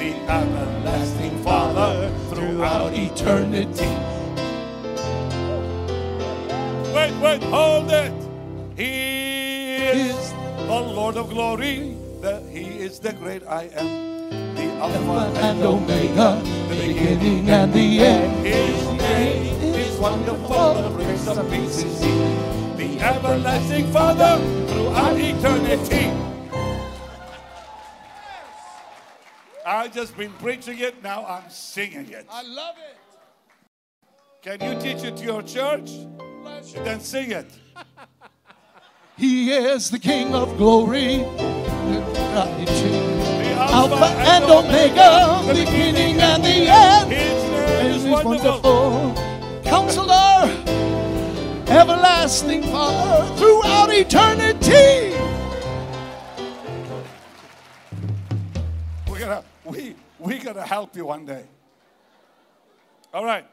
the 0.00 0.14
everlasting 0.32 1.36
Father 1.44 2.10
throughout 2.30 2.94
eternity. 2.94 3.92
Wait, 6.94 7.12
wait, 7.20 7.42
hold 7.42 7.90
it. 7.92 8.14
He 8.76 9.76
is 9.76 10.32
the 10.56 10.80
Lord 10.80 11.18
of 11.18 11.28
glory. 11.28 11.96
The, 12.22 12.40
he 12.50 12.64
is 12.80 12.98
the 12.98 13.12
great 13.12 13.46
I 13.46 13.64
am, 13.76 14.15
Alpha 14.78 15.40
and 15.40 15.62
Omega, 15.62 16.42
the 16.68 16.86
beginning 16.86 17.48
and 17.48 17.72
the 17.72 17.98
end. 18.00 18.46
His 18.46 18.84
name 19.00 19.74
is 19.74 19.98
wonderful, 19.98 20.74
the 20.74 20.90
Prince 20.94 21.26
of 21.28 21.50
Peace 21.50 21.82
is 21.82 22.02
He, 22.02 22.10
the 22.76 23.00
everlasting 23.00 23.90
Father 23.90 24.36
throughout 24.68 25.18
eternity. 25.18 26.12
I've 29.64 29.94
just 29.94 30.14
been 30.16 30.32
preaching 30.34 30.78
it, 30.78 31.02
now 31.02 31.24
I'm 31.24 31.48
singing 31.48 32.10
it. 32.10 32.26
I 32.30 32.42
love 32.42 32.76
it. 32.76 32.96
Can 34.42 34.60
you 34.60 34.78
teach 34.78 35.02
it 35.02 35.16
to 35.16 35.24
your 35.24 35.42
church? 35.42 35.90
Then 36.84 37.00
sing 37.00 37.30
it. 37.30 37.50
He 39.18 39.50
is 39.50 39.90
the 39.90 39.98
King 39.98 40.34
of 40.34 40.58
glory. 40.58 41.24
The 43.56 43.62
Alpha 43.62 44.04
and 44.04 44.44
Omega, 44.44 45.40
the 45.46 45.54
beginning 45.54 46.20
and 46.20 46.44
the 46.44 46.68
end. 46.68 47.10
His 47.10 47.42
name 47.44 47.86
is 47.86 48.04
is 48.04 48.10
wonderful. 48.10 48.90
wonderful. 48.90 49.62
Counselor, 49.64 50.50
everlasting 51.66 52.64
Father, 52.64 53.34
throughout 53.36 53.88
eternity. 53.90 55.16
we're 59.08 59.20
gonna 59.20 59.42
we 59.64 59.96
we're 60.18 60.44
gonna 60.44 60.66
help 60.66 60.94
you 60.94 61.06
one 61.06 61.24
day. 61.24 61.46
All 63.14 63.24
right. 63.24 63.46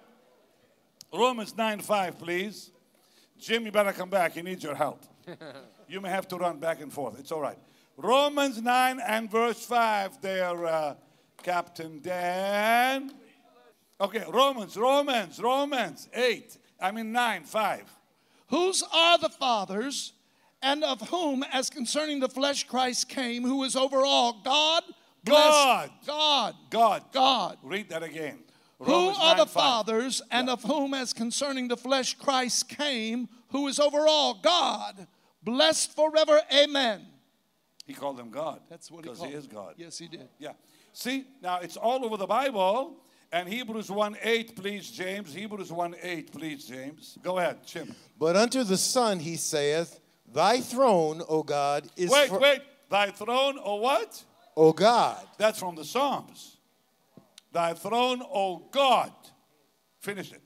Romans 1.14 1.56
9 1.56 1.80
5, 1.80 2.20
please. 2.20 2.72
Jim, 3.40 3.66
you 3.66 3.72
better 3.72 3.94
come 3.94 4.10
back. 4.10 4.34
He 4.34 4.42
needs 4.42 4.66
your 4.66 4.76
help. 4.76 5.02
you 5.88 6.02
may 6.02 6.10
have 6.10 6.28
to 6.28 6.36
run 6.36 6.60
back 6.60 6.82
and 6.82 6.92
forth. 6.92 7.18
It's 7.22 7.32
all 7.32 7.40
right. 7.40 7.58
Romans 7.98 8.62
9 8.62 9.00
and 9.06 9.30
verse 9.30 9.66
5 9.66 10.22
there, 10.22 10.66
uh, 10.66 10.96
Captain 11.42 12.00
Dan. 12.02 13.12
Okay, 14.02 14.24
Romans, 14.30 14.76
Romans, 14.76 15.40
Romans 15.40 16.10
8. 16.14 16.58
I 16.80 16.92
mean 16.92 17.12
9, 17.12 17.44
5. 17.44 17.84
Whose 18.48 18.84
are 18.94 19.18
the 19.18 19.30
fathers, 19.30 20.14
and 20.62 20.84
of 20.84 21.02
whom, 21.10 21.44
as 21.52 21.70
concerning 21.70 22.20
the 22.20 22.30
flesh, 22.30 22.66
Christ 22.66 23.10
came, 23.10 23.44
who 23.44 23.64
is 23.64 23.76
over 23.76 24.04
all 24.04 24.42
God, 24.44 24.84
God. 25.26 25.92
God, 26.06 26.56
God. 26.70 27.04
God. 27.12 27.58
Read 27.64 27.90
that 27.90 28.04
again. 28.04 28.40
Who 28.80 29.10
are 29.10 29.36
9, 29.36 29.38
the 29.38 29.46
5. 29.46 29.52
fathers, 29.54 30.22
and 30.32 30.50
of 30.50 30.64
whom, 30.64 30.94
as 30.94 31.14
concerning 31.14 31.68
the 31.68 31.78
flesh, 31.78 32.16
Christ 32.16 32.68
came, 32.70 33.30
who 33.50 33.68
is 33.68 33.80
over 33.80 34.08
all 34.08 34.34
God, 34.42 35.08
blessed 35.44 35.96
forever. 35.96 36.42
Amen. 36.54 37.06
He 37.86 37.94
called 37.94 38.20
him 38.20 38.30
God. 38.30 38.62
That's 38.70 38.90
what 38.90 39.04
he 39.04 39.12
Because 39.12 39.26
he 39.26 39.34
is 39.34 39.48
God. 39.48 39.76
Yes, 39.78 39.98
he 39.98 40.08
did. 40.08 40.28
Yeah. 40.40 40.54
See, 40.94 41.26
now 41.42 41.60
it's 41.60 41.76
all 41.78 42.06
over 42.06 42.18
the 42.18 42.28
Bible. 42.28 42.98
And 43.32 43.50
Hebrews 43.50 43.90
1 43.90 44.18
8, 44.22 44.56
please, 44.56 44.92
James. 44.92 45.34
Hebrews 45.34 45.72
1 45.72 45.96
8, 46.02 46.32
please, 46.32 46.66
James. 46.66 47.18
Go 47.24 47.40
ahead, 47.40 47.66
Jim. 47.66 47.94
But 48.20 48.36
unto 48.36 48.64
the 48.64 48.78
Son 48.78 49.20
he 49.20 49.38
saith, 49.38 50.00
Thy 50.32 50.62
throne, 50.62 51.22
O 51.28 51.44
God, 51.44 51.88
is 51.98 52.12
Wait, 52.12 52.30
for- 52.30 52.40
wait. 52.40 52.62
Thy 52.90 53.10
throne, 53.10 53.58
O 53.64 53.76
what? 53.78 54.24
O 54.56 54.72
God, 54.72 55.28
That's 55.38 55.58
from 55.58 55.76
the 55.76 55.84
Psalms. 55.84 56.58
Thy 57.52 57.74
throne, 57.74 58.22
O 58.22 58.58
God. 58.72 59.12
Finish 60.00 60.32
it. 60.32 60.42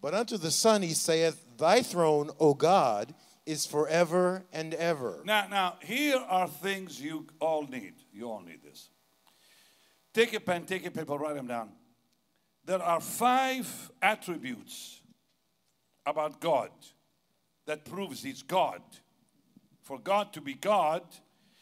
but 0.00 0.14
unto 0.14 0.36
the 0.36 0.50
Son 0.50 0.82
he 0.82 0.94
saith, 0.94 1.44
Thy 1.56 1.80
throne, 1.80 2.30
O 2.40 2.54
God, 2.54 3.14
is 3.46 3.66
forever 3.66 4.44
and 4.52 4.74
ever. 4.74 5.22
Now, 5.24 5.46
now, 5.48 5.76
here 5.82 6.16
are 6.16 6.48
things 6.48 7.00
you 7.00 7.26
all 7.40 7.66
need. 7.66 7.94
You 8.12 8.30
all 8.30 8.40
need 8.40 8.62
this. 8.62 8.88
Take 10.12 10.32
a 10.32 10.40
pen, 10.40 10.64
take 10.64 10.86
a 10.86 10.90
paper, 10.90 11.16
write 11.16 11.34
them 11.34 11.46
down. 11.46 11.70
There 12.64 12.82
are 12.82 13.00
five 13.00 13.90
attributes 14.00 15.00
about 16.06 16.40
God 16.40 16.70
that 17.66 17.84
proves 17.84 18.22
He's 18.22 18.42
God. 18.42 18.80
For 19.82 19.98
God 19.98 20.32
to 20.32 20.40
be 20.40 20.54
God, 20.54 21.02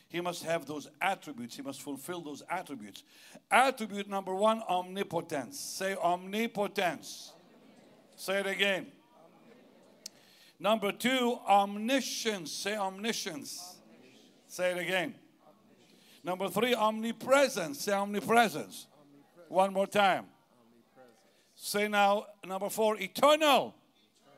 He 0.09 0.21
must 0.21 0.45
have 0.45 0.66
those 0.66 0.88
attributes. 1.01 1.57
He 1.57 1.62
must 1.62 1.83
fulfill 1.83 2.21
those 2.21 2.42
attributes. 2.49 3.03
Attribute 3.51 4.09
number 4.09 4.35
one, 4.35 4.62
omnipotence. 4.68 5.59
Say 5.59 5.97
omnipotence. 5.97 7.33
Say 8.14 8.38
it 8.38 8.47
again. 8.47 8.87
Number 10.62 10.92
two, 10.92 11.40
omniscience. 11.48 12.53
Say 12.53 12.77
omniscience. 12.77 13.79
Say 14.46 14.70
it 14.70 14.79
again. 14.79 15.16
Number 16.22 16.48
three, 16.48 16.72
omnipresence. 16.72 17.81
Say 17.81 17.90
omnipresence. 17.92 18.87
One 19.48 19.72
more 19.72 19.88
time. 19.88 20.27
Say 21.57 21.88
now, 21.88 22.27
number 22.46 22.70
four, 22.70 22.96
eternal. 22.96 23.75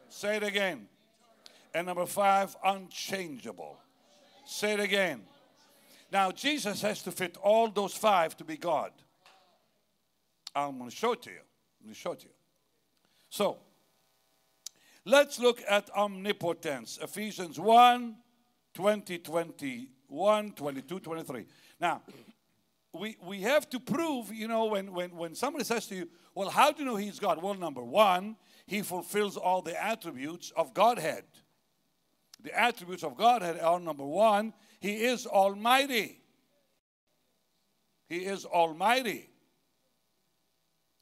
Say 0.09 0.37
it 0.37 0.43
again. 0.43 0.89
And 1.75 1.89
number 1.89 2.07
five, 2.07 2.57
unchangeable. 2.65 3.77
Say 4.47 4.73
it 4.73 4.81
again. 4.81 5.21
Now, 6.11 6.31
Jesus 6.33 6.81
has 6.81 7.03
to 7.03 7.13
fit 7.13 7.37
all 7.43 7.69
those 7.69 7.93
five 7.93 8.35
to 8.39 8.45
be 8.45 8.57
God. 8.57 8.93
I'm 10.57 10.79
going 10.79 10.89
to 10.89 10.97
show 10.97 11.13
it 11.13 11.21
to 11.25 11.31
you. 11.31 11.37
I'm 11.81 11.89
going 11.89 11.95
to 11.95 12.01
show 12.01 12.13
it 12.13 12.21
to 12.21 12.27
you. 12.29 12.33
So, 13.29 13.59
let's 15.05 15.39
look 15.39 15.63
at 15.69 15.91
omnipotence. 15.97 16.99
Ephesians 17.03 17.59
1 17.59 18.17
20, 18.75 19.19
21, 19.19 20.53
22, 20.53 21.01
23. 21.01 21.47
Now, 21.81 22.03
we, 22.93 23.17
we 23.25 23.41
have 23.43 23.69
to 23.71 23.81
prove, 23.81 24.33
you 24.33 24.49
know, 24.49 24.67
when, 24.67 24.93
when, 24.93 25.17
when 25.17 25.35
somebody 25.35 25.65
says 25.65 25.87
to 25.87 25.95
you, 25.95 26.09
well, 26.35 26.51
how 26.51 26.73
do 26.73 26.83
you 26.83 26.89
know 26.89 26.97
he's 26.97 27.19
God? 27.19 27.43
Well, 27.43 27.55
number 27.55 27.83
one, 27.83 28.37
he 28.67 28.83
fulfills 28.83 29.37
all 29.37 29.63
the 29.63 29.81
attributes 29.83 30.53
of 30.57 30.75
Godhead. 30.75 31.25
The 32.43 32.59
attributes 32.59 33.05
of 33.05 33.17
Godhead 33.17 33.61
are 33.61 33.81
number 33.81 34.05
one, 34.05 34.53
he 34.81 35.05
is 35.05 35.27
almighty. 35.27 36.21
He 38.09 38.19
is 38.19 38.45
almighty. 38.45 39.31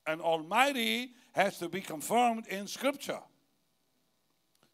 And 0.07 0.21
almighty 0.21 1.13
has 1.33 1.59
to 1.59 1.69
be 1.69 1.81
confirmed 1.81 2.47
in 2.49 2.67
scripture. 2.67 3.21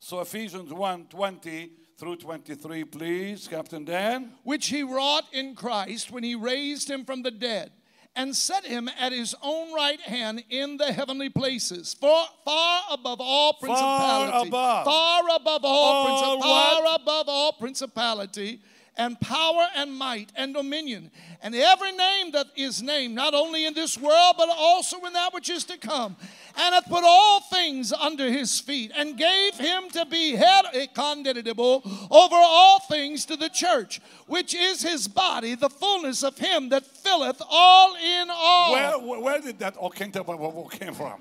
So 0.00 0.20
Ephesians 0.20 0.72
1 0.72 1.06
20 1.06 1.70
through 1.98 2.16
23, 2.16 2.84
please, 2.84 3.48
Captain 3.48 3.84
Dan. 3.84 4.32
which 4.44 4.68
he 4.68 4.82
wrought 4.84 5.24
in 5.32 5.54
Christ 5.56 6.12
when 6.12 6.22
he 6.22 6.36
raised 6.36 6.88
him 6.88 7.04
from 7.04 7.22
the 7.22 7.30
dead 7.32 7.72
and 8.14 8.34
set 8.34 8.64
him 8.64 8.88
at 8.98 9.10
his 9.12 9.34
own 9.42 9.72
right 9.74 10.00
hand 10.00 10.42
in 10.48 10.76
the 10.76 10.92
heavenly 10.92 11.28
places, 11.28 11.94
far, 11.94 12.28
far 12.44 12.82
above 12.92 13.20
all 13.20 13.52
principality, 13.54 14.48
above. 14.48 14.84
far 14.84 15.22
above 15.34 15.64
all, 15.64 16.06
All 16.06 16.38
princi- 16.38 16.42
far 16.42 16.94
above 16.94 17.28
all 17.28 17.52
principality 17.54 18.60
and 18.98 19.18
power 19.20 19.66
and 19.76 19.94
might 19.94 20.30
and 20.36 20.52
dominion 20.54 21.10
and 21.40 21.54
every 21.54 21.92
name 21.92 22.32
that 22.32 22.48
is 22.56 22.82
named 22.82 23.14
not 23.14 23.32
only 23.32 23.64
in 23.64 23.72
this 23.72 23.96
world 23.96 24.34
but 24.36 24.48
also 24.50 24.98
in 25.06 25.12
that 25.12 25.32
which 25.32 25.48
is 25.48 25.64
to 25.64 25.78
come 25.78 26.16
and 26.56 26.74
hath 26.74 26.86
put 26.86 27.04
all 27.04 27.40
things 27.40 27.92
under 27.92 28.28
his 28.28 28.58
feet 28.58 28.90
and 28.96 29.16
gave 29.16 29.54
him 29.54 29.88
to 29.90 30.04
be 30.06 30.32
head 30.34 30.64
eh, 30.74 30.86
condemnable 30.92 31.82
over 32.10 32.34
all 32.34 32.80
things 32.80 33.24
to 33.24 33.36
the 33.36 33.48
church 33.48 34.00
which 34.26 34.52
is 34.54 34.82
his 34.82 35.06
body 35.06 35.54
the 35.54 35.70
fullness 35.70 36.24
of 36.24 36.36
him 36.36 36.68
that 36.68 36.84
filleth 36.84 37.40
all 37.48 37.94
in 37.94 38.28
all 38.30 38.72
Where, 38.72 39.20
where, 39.20 39.40
did 39.40 39.58
that 39.60 39.76
all 39.76 39.90
came, 39.90 40.10
from? 40.12 41.20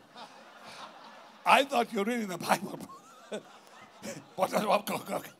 I 1.45 1.63
thought 1.63 1.93
you 1.93 1.99
were 1.99 2.05
reading 2.05 2.27
the 2.27 2.37
Bible. 2.37 2.79
What- 4.35 4.51
what- 4.53 4.89
what- 4.89 5.09
what- 5.09 5.36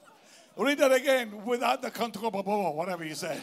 Read 0.58 0.80
that 0.80 0.92
again 0.92 1.46
without 1.46 1.82
the 1.82 1.92
control, 1.92 2.76
whatever 2.76 3.04
you 3.04 3.14
said. 3.14 3.42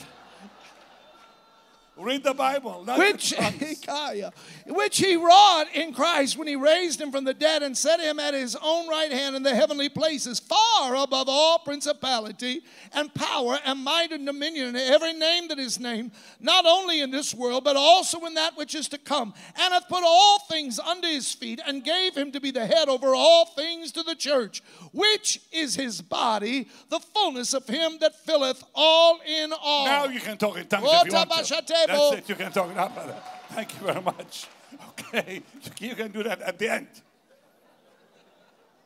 Read 1.96 2.24
the 2.24 2.34
Bible. 2.34 2.84
not 2.84 2.98
which, 2.98 3.32
which 4.66 4.98
he 4.98 5.16
wrought 5.16 5.66
in 5.72 5.92
Christ 5.94 6.36
when 6.36 6.48
he 6.48 6.56
raised 6.56 7.00
him 7.00 7.12
from 7.12 7.22
the 7.22 7.34
dead 7.34 7.62
and 7.62 7.76
set 7.76 8.00
him 8.00 8.18
at 8.18 8.34
his 8.34 8.56
own 8.60 8.88
right 8.88 9.12
hand 9.12 9.36
in 9.36 9.44
the 9.44 9.54
heavenly 9.54 9.88
places, 9.88 10.40
far 10.40 10.96
above 10.96 11.28
all 11.28 11.60
principality 11.60 12.62
and 12.92 13.14
power 13.14 13.58
and 13.64 13.84
might 13.84 14.10
and 14.10 14.26
dominion 14.26 14.68
and 14.68 14.76
every 14.76 15.12
name 15.12 15.46
that 15.48 15.60
is 15.60 15.78
named, 15.78 16.10
not 16.40 16.66
only 16.66 17.00
in 17.00 17.12
this 17.12 17.32
world, 17.32 17.62
but 17.62 17.76
also 17.76 18.24
in 18.24 18.34
that 18.34 18.56
which 18.56 18.74
is 18.74 18.88
to 18.88 18.98
come, 18.98 19.32
and 19.56 19.72
hath 19.72 19.88
put 19.88 20.02
all 20.04 20.40
things 20.48 20.80
under 20.80 21.06
his 21.06 21.32
feet 21.32 21.60
and 21.64 21.84
gave 21.84 22.16
him 22.16 22.32
to 22.32 22.40
be 22.40 22.50
the 22.50 22.66
head 22.66 22.88
over 22.88 23.14
all 23.14 23.46
things 23.46 23.92
to 23.92 24.02
the 24.02 24.16
church, 24.16 24.62
which 24.92 25.40
is 25.52 25.76
his 25.76 26.02
body, 26.02 26.68
the 26.88 26.98
fullness 26.98 27.54
of 27.54 27.68
him 27.68 27.98
that 28.00 28.16
filleth 28.24 28.64
all 28.74 29.20
in 29.24 29.52
all. 29.62 29.84
Now 29.84 30.04
you 30.06 30.18
can 30.20 30.36
talk 30.36 30.56
in 30.58 30.66
tongues 30.66 30.84
if 31.06 31.06
you 31.06 31.12
want 31.28 31.30
to. 31.30 31.83
That's 31.86 32.12
it. 32.12 32.28
You 32.28 32.34
can 32.34 32.52
talk 32.52 32.74
now, 32.74 32.88
brother. 32.88 33.16
Thank 33.50 33.74
you 33.74 33.86
very 33.86 34.02
much. 34.02 34.48
Okay, 34.90 35.42
you 35.80 35.94
can 35.94 36.10
do 36.10 36.22
that 36.22 36.40
at 36.40 36.58
the 36.58 36.68
end. 36.68 36.88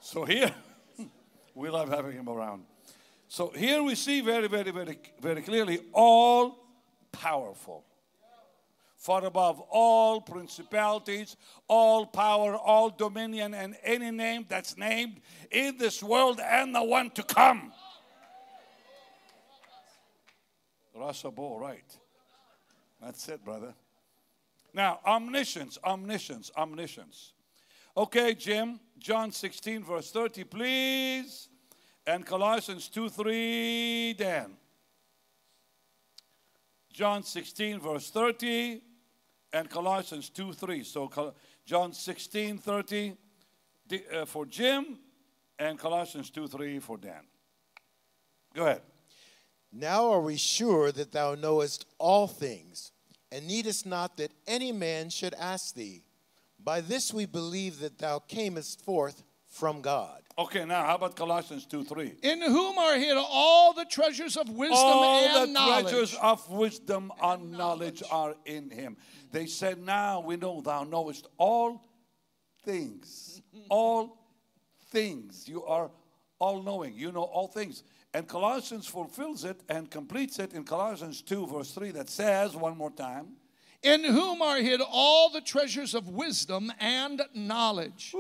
So 0.00 0.24
here, 0.24 0.52
we 1.54 1.68
love 1.70 1.88
having 1.88 2.12
him 2.12 2.28
around. 2.28 2.64
So 3.28 3.50
here 3.50 3.82
we 3.82 3.94
see 3.94 4.20
very, 4.20 4.48
very, 4.48 4.70
very, 4.70 4.98
very 5.20 5.42
clearly 5.42 5.80
all 5.92 6.58
powerful. 7.12 7.84
Far 8.96 9.24
above 9.24 9.61
all 9.70 10.20
principalities, 10.20 11.37
all 11.68 12.04
power, 12.04 12.56
all 12.56 12.90
dominion, 12.90 13.54
and 13.54 13.76
any 13.84 14.11
name 14.11 14.44
that's 14.48 14.76
named 14.76 15.20
in 15.50 15.78
this 15.78 16.02
world 16.02 16.40
and 16.40 16.74
the 16.74 16.82
one 16.82 17.11
to 17.11 17.22
come. 17.22 17.72
Rasabo, 20.96 21.61
right. 21.61 21.96
That's 23.00 23.28
it, 23.28 23.44
brother. 23.44 23.74
Now, 24.74 25.00
omniscience, 25.06 25.78
omniscience, 25.84 26.50
omniscience. 26.56 27.32
Okay, 27.96 28.34
Jim, 28.34 28.80
John 28.98 29.32
16, 29.32 29.84
verse 29.84 30.11
30, 30.11 30.44
please. 30.44 31.48
And 32.06 32.24
Colossians 32.24 32.88
2 32.88 33.08
3, 33.08 34.14
Dan. 34.14 34.56
John 36.92 37.22
16, 37.22 37.80
verse 37.80 38.11
30, 38.11 38.82
and 39.52 39.70
Colossians 39.70 40.30
2 40.30 40.52
3. 40.52 40.82
So, 40.84 41.34
John 41.64 41.92
16, 41.92 42.58
30 42.58 43.16
uh, 44.12 44.24
for 44.24 44.46
Jim, 44.46 44.98
and 45.58 45.78
Colossians 45.78 46.30
2 46.30 46.46
3 46.48 46.78
for 46.78 46.98
Dan. 46.98 47.22
Go 48.54 48.64
ahead. 48.64 48.82
Now 49.72 50.11
are 50.11 50.20
we 50.20 50.37
sure 50.37 50.92
that 50.92 51.12
thou 51.12 51.35
knowest 51.35 51.87
all 51.98 52.26
things, 52.26 52.92
and 53.31 53.46
needest 53.46 53.87
not 53.87 54.16
that 54.16 54.33
any 54.46 54.72
man 54.72 55.11
should 55.11 55.35
ask 55.35 55.74
thee. 55.74 56.02
By 56.62 56.81
this 56.81 57.12
we 57.12 57.26
believe 57.26 57.81
that 57.81 57.98
thou 57.98 58.18
camest 58.18 58.85
forth 58.85 59.22
from 59.46 59.81
God. 59.81 60.22
Okay, 60.38 60.64
now 60.64 60.85
how 60.85 60.94
about 60.94 61.16
Colossians 61.16 61.66
2 61.66 61.85
3? 61.85 62.12
In 62.22 62.40
whom 62.40 62.78
are 62.78 62.96
hid 62.96 63.16
all 63.16 63.72
the 63.72 63.85
treasures 63.85 64.37
of 64.37 64.48
wisdom 64.48 64.78
All 64.78 65.24
and 65.24 65.48
the 65.48 65.52
knowledge. 65.52 65.87
treasures 65.87 66.14
of 66.22 66.48
wisdom 66.48 67.12
and 67.20 67.50
knowledge 67.52 68.02
are 68.11 68.37
in 68.44 68.70
him. 68.70 68.96
They 69.33 69.46
said, 69.46 69.78
Now 69.85 70.20
we 70.20 70.37
know 70.37 70.61
thou 70.61 70.85
knowest 70.85 71.26
all 71.38 71.83
things. 72.64 73.42
all 73.68 74.16
things. 74.90 75.48
You 75.48 75.64
are 75.64 75.90
all 76.38 76.62
knowing. 76.62 76.94
You 76.94 77.11
know 77.11 77.22
all 77.22 77.48
things. 77.48 77.83
And 78.14 78.26
Colossians 78.26 78.86
fulfills 78.86 79.44
it 79.44 79.60
and 79.68 79.90
completes 79.90 80.38
it 80.38 80.54
in 80.54 80.64
Colossians 80.64 81.20
2, 81.22 81.46
verse 81.46 81.72
3, 81.72 81.90
that 81.92 82.08
says, 82.08 82.56
one 82.56 82.76
more 82.76 82.90
time, 82.90 83.28
in 83.82 84.02
whom 84.02 84.42
are 84.42 84.56
hid 84.56 84.80
all 84.80 85.30
the 85.30 85.40
treasures 85.40 85.94
of 85.94 86.08
wisdom 86.08 86.72
and 86.80 87.22
knowledge. 87.34 88.10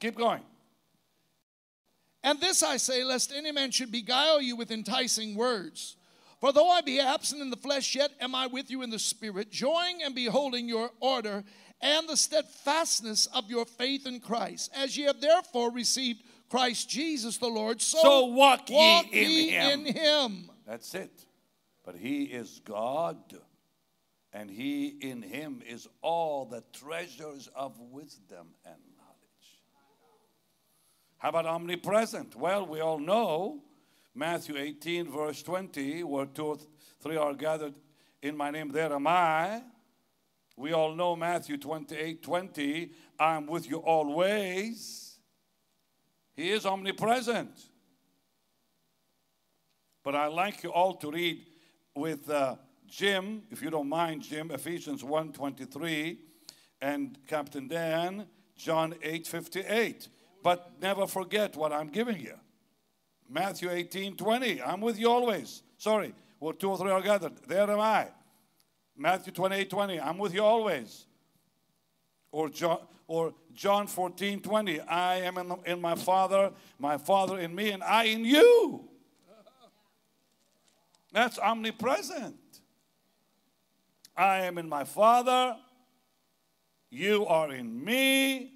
keep 0.00 0.16
going. 0.16 0.42
And 2.22 2.40
this 2.40 2.62
I 2.62 2.76
say, 2.76 3.04
lest 3.04 3.32
any 3.32 3.52
man 3.52 3.70
should 3.70 3.92
beguile 3.92 4.42
you 4.42 4.56
with 4.56 4.70
enticing 4.70 5.36
words. 5.36 5.96
For 6.40 6.52
though 6.52 6.68
I 6.68 6.82
be 6.82 7.00
absent 7.00 7.40
in 7.40 7.50
the 7.50 7.56
flesh, 7.56 7.94
yet 7.94 8.10
am 8.20 8.34
I 8.34 8.46
with 8.46 8.70
you 8.70 8.82
in 8.82 8.90
the 8.90 8.98
spirit, 8.98 9.50
joying 9.50 10.02
and 10.02 10.14
beholding 10.14 10.68
your 10.68 10.90
order 11.00 11.44
and 11.80 12.08
the 12.08 12.16
steadfastness 12.16 13.26
of 13.26 13.48
your 13.48 13.64
faith 13.64 14.06
in 14.06 14.20
Christ. 14.20 14.70
As 14.74 14.96
ye 14.96 15.04
have 15.04 15.20
therefore 15.20 15.70
received 15.70 16.22
Christ 16.48 16.88
Jesus 16.88 17.36
the 17.38 17.48
Lord, 17.48 17.80
so, 17.80 17.98
So 18.00 18.24
walk 18.26 18.70
ye 18.70 18.76
walk 18.76 19.06
in 19.12 19.30
ye 19.30 19.48
him. 19.50 19.86
in 19.86 19.94
him. 19.94 20.50
That's 20.66 20.94
it. 20.94 21.24
But 21.84 21.96
he 21.96 22.24
is 22.24 22.60
God, 22.64 23.16
and 24.32 24.50
he 24.50 24.88
in 25.00 25.22
him 25.22 25.62
is 25.66 25.88
all 26.02 26.44
the 26.44 26.62
treasures 26.72 27.48
of 27.54 27.78
wisdom 27.80 28.48
and 28.64 28.76
knowledge. 28.96 29.62
How 31.18 31.30
about 31.30 31.46
omnipresent? 31.46 32.36
Well, 32.36 32.66
we 32.66 32.80
all 32.80 32.98
know 32.98 33.62
Matthew 34.14 34.56
18, 34.56 35.10
verse 35.10 35.42
20, 35.42 36.02
where 36.04 36.26
two 36.26 36.44
or 36.46 36.58
three 37.00 37.16
are 37.16 37.34
gathered 37.34 37.74
in 38.22 38.36
my 38.36 38.50
name, 38.50 38.68
there 38.70 38.92
am 38.92 39.06
I. 39.06 39.62
We 40.56 40.72
all 40.72 40.94
know 40.94 41.14
Matthew 41.14 41.56
28, 41.56 42.22
20, 42.22 42.90
I'm 43.18 43.46
with 43.46 43.68
you 43.70 43.78
always. 43.78 45.07
He 46.38 46.52
is 46.52 46.66
omnipresent. 46.66 47.50
But 50.04 50.14
I'd 50.14 50.28
like 50.28 50.62
you 50.62 50.72
all 50.72 50.94
to 50.98 51.10
read 51.10 51.44
with 51.96 52.30
uh, 52.30 52.54
Jim, 52.86 53.42
if 53.50 53.60
you 53.60 53.70
don't 53.70 53.88
mind, 53.88 54.22
Jim, 54.22 54.52
Ephesians 54.52 55.02
1.23, 55.02 56.16
and 56.80 57.18
Captain 57.26 57.66
Dan, 57.66 58.26
John 58.56 58.94
8.58. 59.04 60.06
But 60.44 60.80
never 60.80 61.08
forget 61.08 61.56
what 61.56 61.72
I'm 61.72 61.88
giving 61.88 62.20
you. 62.20 62.34
Matthew 63.28 63.68
18.20, 63.70 64.62
I'm 64.64 64.80
with 64.80 64.96
you 64.96 65.10
always. 65.10 65.64
Sorry, 65.76 66.14
where 66.38 66.54
two 66.54 66.70
or 66.70 66.78
three 66.78 66.92
are 66.92 67.02
gathered, 67.02 67.32
there 67.48 67.68
am 67.68 67.80
I. 67.80 68.10
Matthew 68.96 69.32
28.20, 69.32 70.00
I'm 70.06 70.18
with 70.18 70.32
you 70.32 70.44
always. 70.44 71.04
Or 72.30 72.48
John, 72.48 72.78
or 73.08 73.34
John 73.54 73.88
14, 73.88 74.40
20. 74.40 74.80
I 74.82 75.16
am 75.16 75.38
in, 75.38 75.52
in 75.66 75.80
my 75.80 75.96
Father, 75.96 76.52
my 76.78 76.96
Father 76.98 77.40
in 77.40 77.52
me, 77.52 77.70
and 77.72 77.82
I 77.82 78.04
in 78.04 78.24
you. 78.24 78.84
That's 81.10 81.38
omnipresent. 81.38 82.36
I 84.16 84.40
am 84.40 84.58
in 84.58 84.68
my 84.68 84.84
Father, 84.84 85.56
you 86.90 87.26
are 87.26 87.52
in 87.52 87.84
me, 87.84 88.52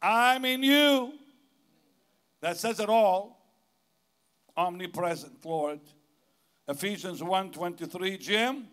I'm 0.00 0.44
in 0.44 0.62
you. 0.62 1.12
That 2.40 2.56
says 2.56 2.80
it 2.80 2.88
all. 2.88 3.38
Omnipresent, 4.56 5.44
Lord. 5.44 5.80
Ephesians 6.68 7.22
1 7.22 7.52
23, 7.52 8.18
Jim. 8.18 8.68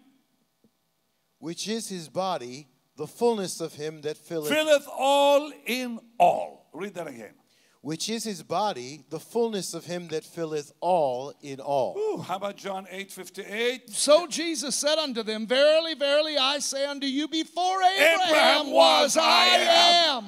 which 1.40 1.68
is 1.68 1.88
his 1.88 2.10
body, 2.10 2.68
the 3.00 3.08
fullness 3.08 3.62
of 3.62 3.74
him 3.74 4.02
that 4.02 4.18
filleth, 4.18 4.52
Filleth 4.52 4.86
all 4.94 5.54
in 5.66 6.00
all. 6.18 6.70
Read 6.74 6.94
that 6.96 7.08
again. 7.08 7.34
which 7.80 8.10
is 8.10 8.26
his 8.26 8.44
body, 8.44 9.06
the 9.10 9.22
fullness 9.22 9.74
of 9.74 9.86
him 9.86 10.10
that 10.10 10.26
filleth 10.26 10.74
all 10.82 11.34
in 11.42 11.62
all. 11.62 11.98
Ooh, 11.98 12.18
how 12.22 12.36
about 12.36 12.58
John 12.58 12.86
8 12.92 13.10
58? 13.10 13.90
So 13.92 14.28
Jesus 14.28 14.76
said 14.76 14.98
unto 14.98 15.24
them, 15.24 15.48
Verily, 15.48 15.94
verily, 15.94 16.38
I 16.38 16.60
say 16.60 16.86
unto 16.86 17.08
you, 17.08 17.30
before 17.30 17.82
Abraham, 17.82 18.20
Abraham 18.28 18.72
was, 18.72 19.16
was, 19.16 19.18
I 19.18 19.24
I 19.24 20.18
am. 20.18 20.26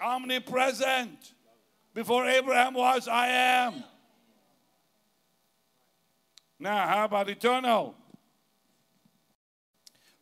Omnipresent. 0.00 1.32
Before 1.94 2.24
Abraham 2.28 2.74
was, 2.74 3.08
I 3.08 3.26
am. 3.26 3.82
Now, 6.60 6.86
how 6.86 7.04
about 7.06 7.28
eternal? 7.28 7.96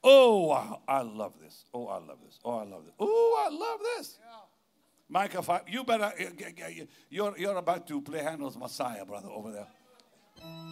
Oh, 0.07 0.47
wow, 0.49 0.83
I 0.87 1.01
love 1.01 1.33
this. 1.41 1.65
Oh, 1.73 1.87
I 1.87 1.99
love 1.99 2.19
this. 2.25 2.39
Oh, 2.45 2.59
I 2.59 2.65
love 2.65 2.85
this. 2.85 2.95
Oh, 3.01 3.47
I 3.47 3.55
love 3.55 3.81
this. 3.97 4.19
Micah 5.09 5.43
5, 5.43 5.63
you 5.69 5.85
better, 5.85 6.13
you're, 7.11 7.39
you're 7.39 7.57
about 7.57 7.87
to 7.89 8.01
play 8.01 8.23
Handel's 8.23 8.57
Messiah, 8.57 9.05
brother, 9.05 9.29
over 9.29 9.51
there. 9.51 9.67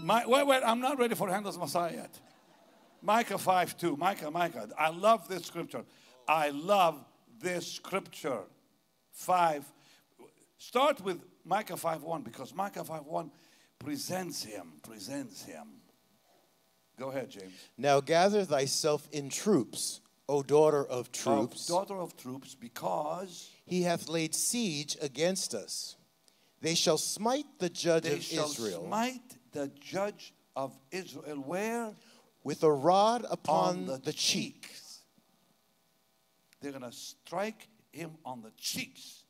My, 0.03 0.27
wait, 0.27 0.47
wait, 0.47 0.63
I'm 0.65 0.81
not 0.81 0.99
ready 0.99 1.15
for 1.15 1.29
Handel's 1.29 1.59
Messiah 1.59 1.93
yet. 1.93 2.21
Micah 3.01 3.39
5 3.39 3.77
2. 3.77 3.97
Micah, 3.97 4.31
Micah. 4.31 4.69
I 4.79 4.91
love 4.91 5.29
this 5.29 5.45
scripture. 5.45 5.85
I 6.29 6.51
love 6.51 7.05
this 7.41 7.67
scripture. 7.67 8.43
5. 9.13 9.65
Start 10.59 11.01
with 11.01 11.21
Micah 11.45 11.77
5 11.77 12.03
1 12.03 12.23
because 12.23 12.55
Micah 12.55 12.85
5 12.85 13.07
1 13.07 13.31
presents 13.79 14.45
him, 14.45 14.75
presents 14.83 15.43
him. 15.43 15.67
Go 17.03 17.09
ahead, 17.11 17.31
James. 17.31 17.53
Now 17.77 18.01
gather 18.01 18.45
thyself 18.45 19.09
in 19.11 19.29
troops, 19.29 20.01
O 20.29 20.41
daughter 20.45 20.85
of 20.87 21.07
Of 21.09 21.13
troops. 21.13 21.67
daughter 21.67 21.97
of 21.97 22.17
troops, 22.17 22.55
because 22.55 23.51
he 23.67 23.83
hath 23.83 24.09
laid 24.09 24.37
siege 24.37 24.97
against 25.01 25.53
us. 25.53 25.97
They 26.61 26.77
shall 26.77 26.99
smite 26.99 27.59
the 27.59 27.69
judge 27.69 28.05
they 28.05 28.13
of 28.13 28.23
shall 28.23 28.45
Israel 28.47 28.85
smite 28.87 29.37
the 29.51 29.73
judge 29.81 30.33
of 30.55 30.79
Israel. 30.93 31.43
Where? 31.45 31.93
with 32.45 32.63
a 32.63 32.71
rod 32.73 33.25
upon 33.29 33.79
on 33.79 33.87
the, 33.87 33.97
the 33.99 34.13
cheek. 34.13 34.63
cheeks. 34.63 35.01
They're 36.61 36.71
going 36.71 36.83
to 36.83 36.93
strike 36.97 37.67
him 37.91 38.13
on 38.25 38.43
the 38.43 38.53
cheeks. 38.57 39.25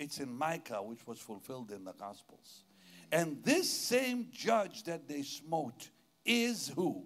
It's 0.00 0.18
in 0.18 0.36
Micah, 0.36 0.82
which 0.82 1.06
was 1.06 1.20
fulfilled 1.20 1.70
in 1.70 1.84
the 1.84 1.92
Gospels. 1.92 2.64
And 3.12 3.42
this 3.44 3.70
same 3.70 4.28
judge 4.32 4.82
that 4.84 5.08
they 5.08 5.22
smote 5.22 5.90
is 6.28 6.68
who? 6.74 7.04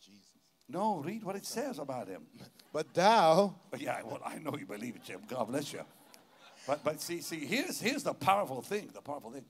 Jesus. 0.00 0.24
No, 0.68 1.00
read 1.00 1.24
what 1.24 1.36
it 1.36 1.44
says 1.44 1.78
about 1.78 2.08
him. 2.08 2.22
But 2.72 2.94
thou, 2.94 3.56
Yeah, 3.76 4.00
well, 4.04 4.20
I 4.24 4.38
know 4.38 4.56
you 4.56 4.66
believe 4.66 4.96
it, 4.96 5.04
Jim. 5.04 5.20
God 5.28 5.48
bless 5.48 5.72
you. 5.72 5.80
But 6.66 6.84
but 6.84 7.00
see, 7.00 7.20
see, 7.20 7.44
here's 7.44 7.80
here's 7.80 8.04
the 8.04 8.14
powerful 8.14 8.62
thing. 8.62 8.90
The 8.94 9.00
powerful 9.00 9.32
thing. 9.32 9.44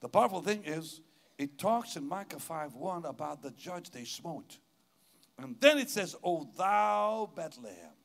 The 0.00 0.08
powerful 0.08 0.42
thing 0.42 0.62
is 0.64 1.00
it 1.38 1.58
talks 1.58 1.96
in 1.96 2.06
Micah 2.06 2.38
5 2.38 2.74
1 2.74 3.06
about 3.06 3.42
the 3.42 3.50
judge 3.52 3.90
they 3.90 4.04
smote. 4.04 4.58
And 5.38 5.56
then 5.58 5.78
it 5.78 5.88
says, 5.88 6.14
O 6.22 6.46
thou 6.58 7.30
Bethlehem, 7.34 7.96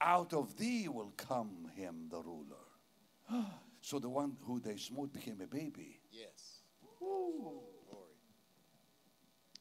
out 0.00 0.34
of 0.34 0.58
thee 0.58 0.88
will 0.88 1.12
come 1.16 1.70
him 1.74 2.08
the 2.10 2.20
ruler. 2.20 3.46
so 3.80 3.98
the 3.98 4.10
one 4.10 4.36
who 4.42 4.60
they 4.60 4.76
smote 4.76 5.12
became 5.12 5.40
a 5.40 5.46
baby. 5.46 6.00
yes, 6.10 6.60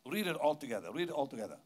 Read 0.07 0.27
it 0.27 0.35
all 0.35 0.55
together. 0.55 0.89
Read 0.93 1.09
it 1.09 1.13
all 1.13 1.27
together. 1.27 1.57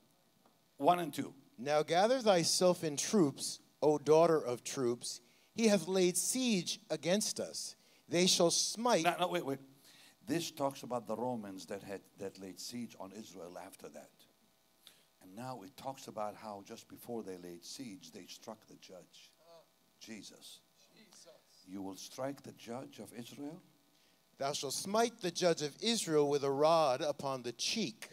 One 0.78 1.00
and 1.00 1.14
two. 1.14 1.34
Now 1.58 1.84
gather 1.84 2.20
thyself 2.20 2.84
in 2.84 2.96
troops, 2.96 3.60
O 3.82 3.98
daughter 3.98 4.38
of 4.38 4.64
troops. 4.64 5.22
He 5.54 5.68
hath 5.68 5.88
laid 5.88 6.16
siege 6.16 6.80
against 6.90 7.40
us. 7.40 7.76
They 8.08 8.28
shall 8.28 8.52
smite. 8.52 9.04
No, 9.04 9.16
no, 9.20 9.28
wait, 9.28 9.46
wait. 9.46 9.60
This 10.26 10.52
talks 10.52 10.84
about 10.84 11.08
the 11.08 11.16
Romans 11.16 11.66
that 11.66 11.84
had 11.84 12.02
that 12.20 12.40
laid 12.40 12.60
siege 12.60 12.96
on 13.00 13.12
Israel 13.12 13.58
after 13.66 13.90
that. 13.90 14.12
And 15.22 15.36
now 15.36 15.62
it 15.66 15.76
talks 15.76 16.08
about 16.08 16.36
how 16.36 16.64
just 16.66 16.88
before 16.88 17.24
they 17.24 17.38
laid 17.38 17.66
siege, 17.66 18.12
they 18.14 18.26
struck 18.28 18.66
the 18.68 18.76
judge, 18.76 19.32
Jesus. 20.00 20.62
You 21.68 21.82
will 21.82 21.96
strike 21.98 22.42
the 22.42 22.54
judge 22.54 23.00
of 23.00 23.12
Israel? 23.18 23.62
Thou 24.38 24.54
shalt 24.54 24.74
smite 24.74 25.22
the 25.22 25.30
judge 25.30 25.62
of 25.62 25.76
Israel 25.82 26.30
with 26.30 26.44
a 26.44 26.50
rod 26.50 27.02
upon 27.02 27.44
the 27.44 27.52
cheek. 27.52 28.10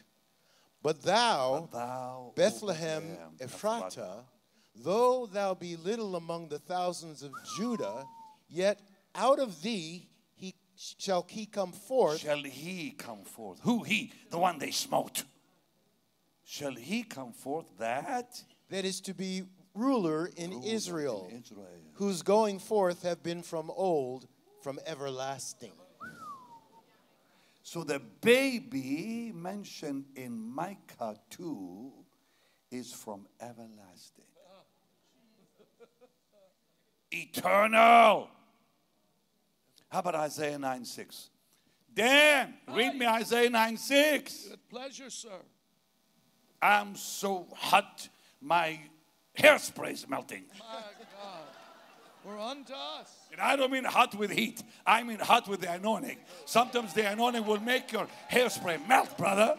But 0.82 1.02
thou, 1.02 1.68
Thou, 1.72 2.28
O 2.28 2.32
Bethlehem 2.36 3.02
Ephratah, 3.40 3.44
Ephrata, 3.44 4.24
though 4.76 5.26
thou 5.26 5.54
be 5.54 5.76
little 5.76 6.16
among 6.16 6.48
the 6.48 6.58
thousands 6.58 7.22
of 7.22 7.32
Judah, 7.56 8.04
yet 8.48 8.80
out 9.14 9.38
of 9.38 9.62
thee 9.62 10.08
he 10.34 10.54
shall 10.76 11.24
he 11.28 11.46
come 11.46 11.72
forth 11.72 12.20
Shall 12.20 12.42
he 12.42 12.92
come 12.96 13.24
forth? 13.24 13.60
Who 13.62 13.82
he? 13.82 14.12
The 14.30 14.38
one 14.38 14.58
they 14.58 14.70
smote. 14.70 15.24
Shall 16.44 16.74
he 16.74 17.02
come 17.02 17.32
forth 17.32 17.66
that? 17.78 18.42
that 18.70 18.84
is 18.84 19.00
to 19.02 19.14
be 19.14 19.42
ruler 19.74 20.30
in 20.36 20.62
Israel, 20.62 21.28
Israel. 21.32 21.68
whose 21.94 22.22
going 22.22 22.58
forth 22.58 23.02
have 23.02 23.22
been 23.22 23.42
from 23.42 23.70
old, 23.70 24.26
from 24.62 24.78
everlasting. 24.86 25.72
So 27.66 27.82
the 27.82 27.98
baby 27.98 29.32
mentioned 29.34 30.04
in 30.14 30.40
Micah 30.40 31.16
2 31.30 31.90
is 32.70 32.92
from 32.92 33.26
everlasting. 33.40 34.24
Eternal. 37.10 38.28
How 39.88 39.98
about 39.98 40.14
Isaiah 40.14 40.60
9 40.60 40.84
6? 40.84 41.30
Dan, 41.92 42.54
read 42.72 42.94
me 42.94 43.04
Isaiah 43.04 43.50
9 43.50 43.76
6. 43.76 44.48
With 44.48 44.68
pleasure, 44.68 45.10
sir. 45.10 45.40
I'm 46.62 46.94
so 46.94 47.48
hot, 47.52 48.08
my 48.40 48.78
hairspray 49.36 49.94
is 49.94 50.08
melting. 50.08 50.44
My 50.60 50.82
God. 51.20 51.65
For 52.26 52.38
unto 52.40 52.72
us. 52.72 53.08
And 53.30 53.40
I 53.40 53.54
don't 53.54 53.70
mean 53.70 53.84
hot 53.84 54.16
with 54.16 54.32
heat. 54.32 54.60
I 54.84 55.04
mean 55.04 55.20
hot 55.20 55.46
with 55.46 55.60
the 55.60 55.72
anointing. 55.72 56.16
Sometimes 56.44 56.92
the 56.92 57.08
anointing 57.08 57.46
will 57.46 57.60
make 57.60 57.92
your 57.92 58.08
hairspray 58.32 58.84
melt, 58.88 59.16
brother. 59.16 59.56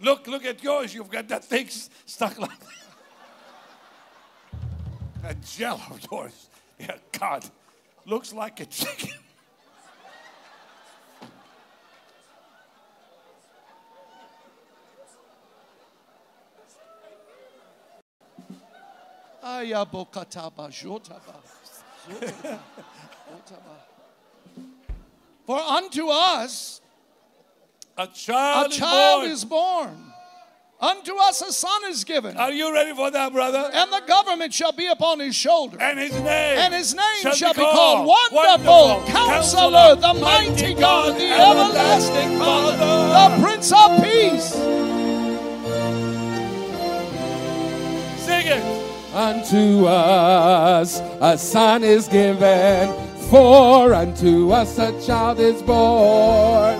Look, 0.00 0.28
look 0.28 0.44
at 0.44 0.62
yours. 0.62 0.94
You've 0.94 1.10
got 1.10 1.26
that 1.26 1.44
thing 1.44 1.66
stuck 2.06 2.38
like 2.38 2.56
that. 2.60 2.68
That 5.22 5.42
gel 5.42 5.82
of 5.90 6.00
yours. 6.08 6.48
Yeah, 6.78 6.94
God. 7.10 7.44
Looks 8.06 8.32
like 8.32 8.60
a 8.60 8.66
chicken. 8.66 9.10
Ayabokataba, 19.42 20.70
jotaba. 20.70 21.57
For 25.46 25.58
unto 25.58 26.08
us 26.08 26.80
A 27.96 28.02
a 28.02 28.06
child, 28.08 28.70
child 28.70 29.24
is 29.24 29.38
is 29.38 29.44
born, 29.46 29.96
unto 30.78 31.16
us 31.16 31.40
a 31.40 31.50
son 31.52 31.84
is 31.86 32.04
given. 32.04 32.36
Are 32.36 32.52
you 32.52 32.70
ready 32.72 32.94
for 32.94 33.10
that, 33.10 33.32
brother? 33.32 33.70
and 33.72 33.90
the 33.90 34.02
government 34.06 34.52
shall 34.52 34.72
be 34.72 34.86
upon 34.88 35.20
his 35.20 35.34
shoulder. 35.34 35.78
And 35.80 35.98
his 35.98 36.12
name. 36.12 36.58
And 36.58 36.74
his 36.74 36.94
name 36.94 37.32
shall, 37.34 37.54
be 37.54 37.60
called 37.62 38.06
Wonderful, 38.06 38.36
Wonderful, 38.36 39.10
Counselor, 39.10 39.94
the 39.96 40.14
Mighty 40.20 40.74
God, 40.74 41.16
the 41.16 41.30
Everlasting 41.32 42.38
Father, 42.38 42.76
the 42.76 43.42
Prince 43.42 43.72
of 43.72 44.02
Peace. 44.02 44.87
Unto 49.18 49.84
us 49.86 51.00
a 51.20 51.36
son 51.36 51.82
is 51.82 52.06
given, 52.06 52.88
for 53.28 53.92
unto 53.92 54.52
us 54.52 54.78
a 54.78 54.92
child 55.04 55.40
is 55.40 55.60
born. 55.60 56.78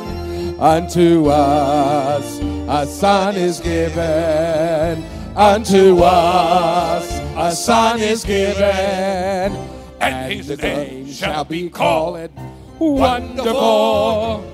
Unto 0.60 1.26
us 1.30 2.38
a 2.68 2.86
son 2.86 3.34
is 3.34 3.58
given, 3.58 5.04
unto 5.34 5.98
us 6.04 7.10
a 7.36 7.50
son 7.56 7.98
is 7.98 8.22
given, 8.24 9.52
and 10.00 10.32
his 10.32 10.56
name 10.58 11.10
shall 11.10 11.44
be 11.44 11.68
called 11.68 12.30
Wonderful 12.78 14.44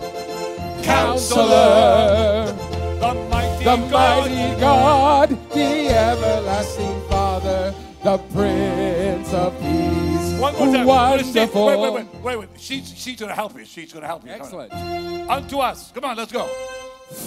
Counselor 0.82 2.46
The 2.98 3.14
mighty 3.30 3.64
God. 3.64 3.90
mighty 3.90 4.58
God, 4.58 5.28
the 5.52 5.88
everlasting 5.88 7.00
Father, 7.02 7.13
the 7.44 8.18
Prince 8.32 9.32
of 9.32 9.52
Peace. 9.60 10.40
One 10.40 10.54
more 10.56 10.74
time. 10.74 10.86
Wonderful. 10.86 11.66
Wait, 11.66 11.78
wait, 11.78 11.92
wait, 11.92 12.06
wait, 12.22 12.38
wait. 12.38 12.48
She's, 12.56 12.92
she's 12.96 13.18
going 13.18 13.28
to 13.28 13.34
help 13.34 13.56
you. 13.58 13.64
She's 13.64 13.92
going 13.92 14.02
to 14.02 14.06
help 14.06 14.24
you. 14.24 14.32
Excellent. 14.32 14.72
Unto 14.72 15.58
us. 15.58 15.92
Come 15.92 16.04
on, 16.04 16.16
let's 16.16 16.32
go. 16.32 16.46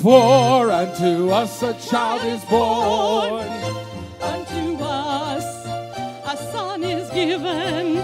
For 0.02 0.72
unto 0.72 1.30
us 1.30 1.62
a 1.64 1.74
child 1.76 2.24
is 2.26 2.44
born. 2.46 3.48
Unto 4.22 4.84
us 4.84 5.46
a 6.26 6.52
son 6.52 6.84
is 6.84 7.10
given. 7.12 7.98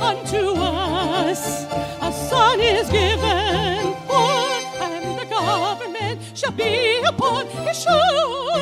Unto 0.00 0.54
us 0.56 1.64
a 2.00 2.12
son 2.28 2.60
is 2.60 2.88
given. 2.90 3.94
For 4.06 4.48
and 4.80 5.18
the 5.18 5.24
government 5.26 6.20
shall 6.34 6.52
be 6.52 7.00
upon 7.02 7.46
his 7.46 7.82
shoulders. 7.82 8.58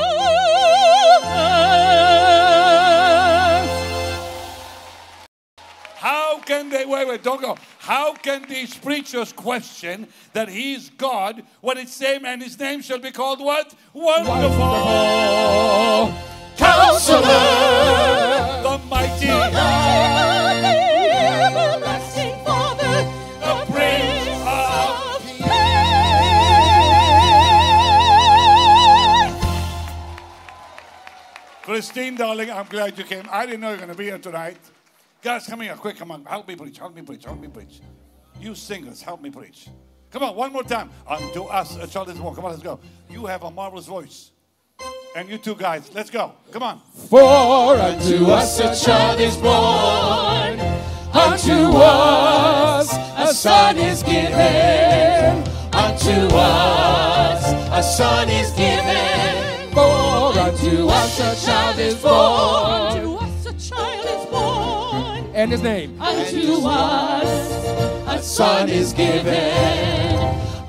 Can 6.47 6.71
they, 6.71 6.87
wait, 6.87 7.07
wait, 7.09 7.23
don't 7.23 7.41
go. 7.41 7.57
How 7.81 8.15
can 8.15 8.49
these 8.49 8.75
preachers 8.75 9.33
question 9.33 10.07
that 10.33 10.49
he's 10.49 10.91
God 10.91 11.43
when 11.61 11.77
it's 11.77 11.93
same 11.93 12.25
and 12.25 12.43
his 12.43 12.59
name 12.59 12.81
shall 12.81 13.01
be 13.01 13.11
called 13.11 13.41
what? 13.41 13.75
Wonderful. 13.93 14.55
Counselor, 16.57 17.23
The 18.63 18.81
mighty 18.89 19.27
the. 19.27 19.87
Christine, 31.63 32.15
darling, 32.15 32.49
I'm 32.49 32.67
glad 32.67 32.97
you 32.97 33.03
came. 33.03 33.25
I 33.29 33.45
didn't 33.45 33.61
know 33.61 33.71
you 33.71 33.73
were 33.73 33.79
going 33.79 33.91
to 33.91 33.97
be 33.97 34.05
here 34.05 34.19
tonight. 34.19 34.57
Guys, 35.23 35.47
come 35.47 35.61
here, 35.63 35.75
quick, 35.75 35.97
come 35.97 36.11
on. 36.11 36.25
Help 36.25 36.47
me 36.47 36.55
preach, 36.57 36.79
help 36.79 36.95
me 36.95 37.03
preach, 37.03 37.25
help 37.25 37.41
me 37.41 37.49
preach. 37.49 37.81
You 38.41 38.55
singers, 38.55 39.03
help 39.03 39.21
me 39.23 39.31
preach. 39.31 39.69
Come 40.11 40.23
on, 40.23 40.37
one 40.37 40.53
more 40.53 40.63
time. 40.63 40.91
Unto 41.07 41.45
us 41.45 41.77
a 41.77 41.87
child 41.87 42.11
is 42.11 42.19
born. 42.19 42.35
Come 42.35 42.45
on, 42.45 42.53
let's 42.53 42.63
go. 42.63 42.79
You 43.11 43.27
have 43.27 43.43
a 43.43 43.51
marvelous 43.51 43.87
voice. 43.87 44.31
And 45.17 45.29
you 45.29 45.39
two 45.39 45.55
guys, 45.55 45.91
let's 45.95 46.11
go. 46.11 46.33
Come 46.53 46.63
on. 46.63 46.81
For 47.09 47.21
unto 47.21 48.27
us 48.27 48.61
a 48.61 48.85
child 48.85 49.19
is 49.19 49.37
born, 49.37 50.61
unto 51.11 51.77
us 51.79 52.93
a 53.17 53.33
son 53.33 53.79
is 53.79 54.03
given, 54.03 55.43
unto 55.73 56.35
us 56.37 57.53
a 57.73 57.83
son 57.83 58.29
is 58.29 58.51
given. 58.53 59.73
For 59.73 60.39
unto 60.39 60.89
us 60.89 61.19
a 61.21 61.47
child 61.47 61.79
is 61.79 61.95
born, 61.95 63.16
and 65.37 65.51
his 65.53 65.63
name. 65.63 66.01
Unto 66.01 66.67
us 66.67 68.09
A 68.09 68.23
son 68.23 68.69
is 68.71 68.93
given, 68.95 70.17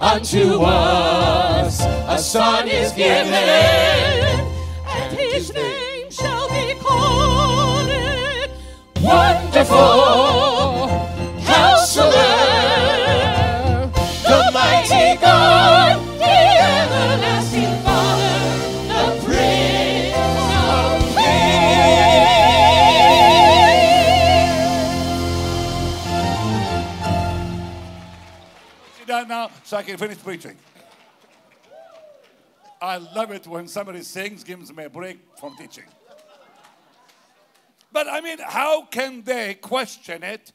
unto 0.01 0.61
us 0.61 1.81
a 2.07 2.17
son 2.19 2.67
is 2.67 2.91
given. 2.91 3.33
and 3.33 5.17
his 5.17 5.53
name 5.53 6.11
shall 6.11 6.49
be 6.49 6.75
called 6.81 7.87
Wonderful 9.01 10.56
now 29.37 29.51
so 29.63 29.77
I 29.77 29.83
can 29.83 29.97
finish 29.97 30.17
preaching. 30.23 30.57
I 32.81 32.97
love 32.97 33.31
it 33.31 33.47
when 33.47 33.67
somebody 33.67 34.01
sings, 34.01 34.43
gives 34.43 34.71
me 34.73 34.83
a 34.85 34.89
break 34.89 35.19
from 35.39 35.55
teaching. 35.57 35.85
But 37.91 38.07
I 38.07 38.21
mean, 38.21 38.37
how 38.39 38.85
can 38.85 39.23
they 39.23 39.55
question 39.55 40.23
it 40.23 40.51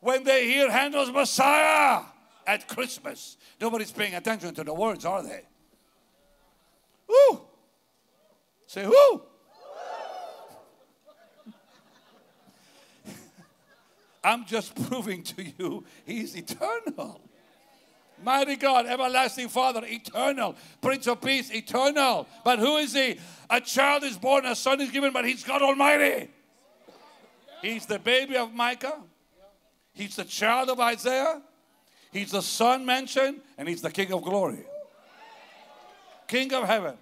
when 0.00 0.24
they 0.24 0.46
hear 0.46 0.70
Handel's 0.70 1.10
Messiah 1.10 2.02
at 2.46 2.68
Christmas? 2.68 3.36
Nobody's 3.60 3.92
paying 3.92 4.14
attention 4.14 4.54
to 4.54 4.64
the 4.64 4.74
words, 4.74 5.04
are 5.04 5.22
they? 5.22 5.42
Woo! 7.08 7.40
Say 8.66 8.84
who? 8.84 9.22
I'm 14.24 14.44
just 14.44 14.74
proving 14.88 15.22
to 15.22 15.42
you 15.42 15.84
he's 16.04 16.34
eternal. 16.36 17.20
Mighty 18.22 18.56
God, 18.56 18.86
everlasting 18.86 19.48
Father, 19.48 19.82
eternal. 19.84 20.56
Prince 20.80 21.06
of 21.06 21.20
Peace, 21.20 21.50
eternal. 21.50 22.26
But 22.44 22.58
who 22.58 22.76
is 22.76 22.94
he? 22.94 23.18
A 23.50 23.60
child 23.60 24.04
is 24.04 24.16
born, 24.16 24.46
a 24.46 24.54
son 24.54 24.80
is 24.80 24.90
given, 24.90 25.12
but 25.12 25.24
he's 25.24 25.44
God 25.44 25.62
Almighty. 25.62 26.28
He's 27.62 27.86
the 27.86 27.98
baby 27.98 28.36
of 28.36 28.52
Micah. 28.52 29.00
He's 29.92 30.16
the 30.16 30.24
child 30.24 30.70
of 30.70 30.80
Isaiah. 30.80 31.42
He's 32.12 32.32
the 32.32 32.42
Son 32.42 32.84
mentioned, 32.84 33.40
and 33.56 33.68
He's 33.68 33.80
the 33.80 33.90
King 33.90 34.12
of 34.12 34.22
glory. 34.22 34.64
King 36.28 36.52
of 36.52 36.64
heaven. 36.64 36.96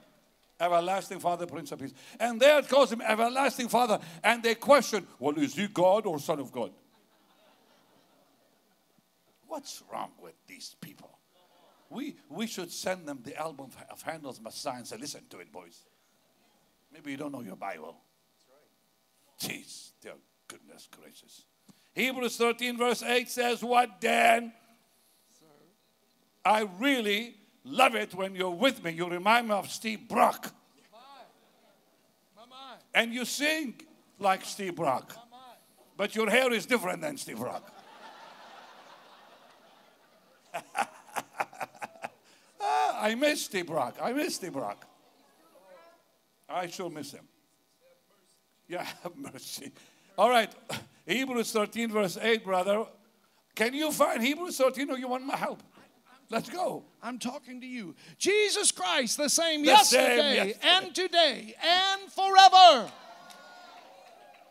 Everlasting 0.61 1.21
Father, 1.21 1.47
Prince 1.47 1.73
of 1.73 1.79
Peace. 1.79 1.95
And 2.19 2.39
there 2.39 2.59
it 2.59 2.69
calls 2.69 2.93
him 2.93 3.01
Everlasting 3.01 3.69
Father. 3.69 3.99
And 4.23 4.43
they 4.43 4.55
question, 4.55 5.07
well, 5.19 5.37
is 5.39 5.55
he 5.55 5.69
God 5.69 6.05
or 6.05 6.19
Son 6.19 6.39
of 6.39 6.53
God? 6.53 6.71
What's 9.47 9.83
wrong 9.91 10.11
with 10.21 10.35
these 10.47 10.77
people? 10.81 11.10
We, 11.91 12.17
we 12.29 12.47
should 12.47 12.71
send 12.71 13.07
them 13.07 13.21
the 13.25 13.37
album 13.37 13.71
of 13.91 14.03
Handel's 14.03 14.41
Messiah 14.41 14.77
and 14.77 14.87
say, 14.87 14.97
listen 14.97 15.23
to 15.31 15.41
it, 15.41 15.53
boys. 15.53 15.83
Maybe 16.93 17.11
you 17.11 17.17
don't 17.17 17.33
know 17.33 17.43
your 17.43 17.57
Bible. 17.57 17.97
Jeez, 19.41 19.91
dear 20.01 20.15
goodness 20.47 20.89
gracious. 20.91 21.45
Hebrews 21.93 22.37
13, 22.37 22.77
verse 22.77 23.03
8 23.03 23.29
says, 23.29 23.65
What 23.65 24.01
then? 24.01 24.53
I 26.45 26.69
really 26.79 27.35
love 27.65 27.95
it 27.95 28.15
when 28.15 28.35
you're 28.35 28.51
with 28.51 28.83
me. 28.83 28.93
You 28.93 29.09
remind 29.09 29.49
me 29.49 29.55
of 29.55 29.71
Steve 29.71 30.09
Brock. 30.09 30.55
And 32.95 33.13
you 33.13 33.25
sing 33.25 33.75
like 34.19 34.45
Steve 34.45 34.77
Brock. 34.77 35.17
But 35.97 36.15
your 36.15 36.31
hair 36.31 36.53
is 36.53 36.67
different 36.67 37.03
than 37.03 37.17
Steve 37.17 37.39
Brock. 37.39 37.73
I 43.01 43.15
miss 43.15 43.45
Steve 43.47 43.71
I 43.71 44.13
miss 44.13 44.37
Steve 44.37 44.57
I 46.49 46.67
sure 46.67 46.91
miss 46.91 47.13
him. 47.13 47.27
Yeah, 48.69 48.85
have 49.03 49.17
mercy. 49.17 49.73
All 50.19 50.29
right. 50.29 50.53
Hebrews 51.07 51.53
13, 51.53 51.91
verse 51.91 52.19
8, 52.21 52.45
brother. 52.45 52.85
Can 53.55 53.75
you 53.75 53.91
find 53.91 54.23
Hebrews 54.23 54.57
13 54.57 54.91
or 54.91 54.99
you 54.99 55.09
want 55.09 55.25
my 55.25 55.37
help? 55.37 55.63
Let's 56.29 56.49
go. 56.49 56.85
I'm 57.03 57.19
talking 57.19 57.61
to 57.61 57.67
you. 57.67 57.95
Jesus 58.17 58.71
Christ, 58.71 59.17
the 59.17 59.29
same 59.29 59.63
The 59.63 59.69
yesterday 59.69 60.17
same 60.17 60.49
yesterday. 60.49 60.69
and 60.77 60.95
today 60.95 61.55
and 61.61 62.13
forever. 62.13 62.93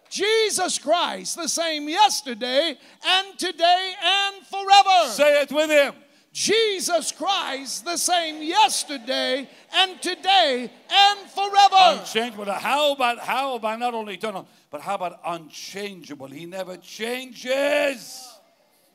Jesus 0.10 0.78
Christ, 0.78 1.38
the 1.38 1.47
same 1.47 1.88
yesterday 1.88 2.76
and 3.06 3.39
today 3.39 3.93
and 4.04 4.45
forever. 4.45 5.12
Say 5.12 5.41
it 5.41 5.52
with 5.52 5.70
him. 5.70 5.93
Jesus 6.32 7.11
Christ, 7.11 7.86
the 7.86 7.97
same 7.97 8.43
yesterday 8.43 9.49
and 9.73 10.01
today 10.01 10.71
and 10.91 11.30
forever. 11.32 11.99
Unchangeable. 11.99 12.45
How 12.45 12.93
about 12.93 13.19
how 13.19 13.55
about 13.55 13.80
not 13.80 13.93
only 13.93 14.13
eternal, 14.13 14.47
but 14.69 14.82
how 14.82 14.95
about 14.95 15.19
unchangeable? 15.25 16.27
He 16.27 16.45
never 16.45 16.77
changes. 16.77 18.30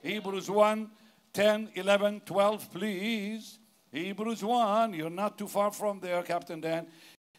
Hebrews 0.02 0.48
1, 0.48 0.90
10, 1.32 1.70
11, 1.74 2.22
12, 2.24 2.72
please. 2.72 3.58
Hebrews 3.90 4.44
1, 4.44 4.94
you're 4.94 5.10
not 5.10 5.38
too 5.38 5.48
far 5.48 5.70
from 5.70 6.00
there, 6.00 6.22
Captain 6.22 6.60
Dan. 6.60 6.86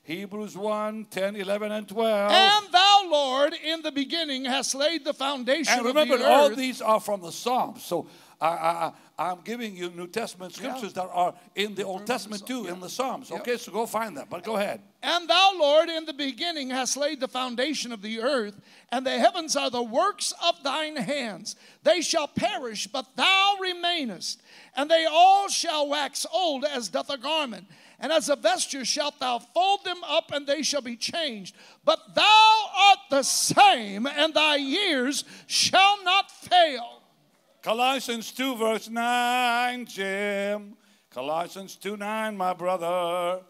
Hebrews 0.03 0.55
1, 0.55 1.05
10, 1.09 1.35
11, 1.35 1.71
and 1.71 1.87
12. 1.87 2.31
And 2.31 2.71
thou, 2.71 3.07
Lord, 3.09 3.53
in 3.53 3.81
the 3.81 3.91
beginning 3.91 4.45
hast 4.45 4.75
laid 4.75 5.03
the 5.03 5.13
foundation 5.13 5.79
of 5.79 5.83
the 5.85 5.93
world. 5.93 5.97
And 5.97 6.09
remember, 6.11 6.27
all 6.27 6.49
these 6.55 6.81
are 6.81 6.99
from 6.99 7.21
the 7.21 7.31
Psalms. 7.31 7.83
So 7.83 8.07
I, 8.45 8.91
I, 9.17 9.31
I'm 9.31 9.41
giving 9.43 9.75
you 9.75 9.89
New 9.89 10.07
Testament 10.07 10.53
scriptures 10.53 10.93
that 10.93 11.09
are 11.11 11.33
in 11.55 11.73
the 11.73 11.83
Old 11.83 12.05
Testament 12.05 12.45
too, 12.45 12.67
in 12.67 12.79
the 12.79 12.89
Psalms. 12.89 13.31
Okay, 13.31 13.57
so 13.57 13.71
go 13.71 13.85
find 13.85 14.15
them. 14.15 14.27
But 14.29 14.43
go 14.43 14.57
ahead. 14.57 14.81
And 15.01 15.29
thou, 15.29 15.51
Lord, 15.57 15.89
in 15.89 16.05
the 16.05 16.13
beginning 16.13 16.69
hast 16.69 16.97
laid 16.97 17.19
the 17.19 17.27
foundation 17.27 17.91
of 17.91 18.01
the 18.01 18.19
earth, 18.21 18.59
and 18.91 19.05
the 19.05 19.17
heavens 19.17 19.55
are 19.55 19.69
the 19.69 19.83
works 19.83 20.33
of 20.45 20.61
thine 20.63 20.95
hands. 20.95 21.55
They 21.83 22.01
shall 22.01 22.27
perish, 22.27 22.87
but 22.87 23.15
thou 23.15 23.55
remainest, 23.61 24.41
and 24.75 24.89
they 24.89 25.05
all 25.05 25.47
shall 25.47 25.87
wax 25.87 26.25
old 26.33 26.65
as 26.65 26.89
doth 26.89 27.09
a 27.09 27.17
garment. 27.17 27.65
And 27.99 28.11
as 28.11 28.27
a 28.27 28.35
vesture 28.35 28.83
shalt 28.83 29.19
thou 29.19 29.39
fold 29.39 29.85
them 29.85 30.03
up, 30.03 30.31
and 30.33 30.45
they 30.45 30.61
shall 30.61 30.81
be 30.81 30.97
changed. 30.97 31.55
But 31.85 31.99
thou 32.13 32.65
art 32.89 32.99
the 33.09 33.23
same, 33.23 34.05
and 34.05 34.33
thy 34.33 34.57
years 34.57 35.23
shall 35.47 36.03
not 36.03 36.29
fail. 36.29 37.01
Colossians 37.65 38.31
2, 38.31 38.55
verse 38.57 38.89
9, 38.91 39.85
Jim. 39.87 40.77
Colossians 41.09 41.75
2 41.75 41.97
9, 41.97 42.37
my 42.37 42.53
brother. 42.53 43.41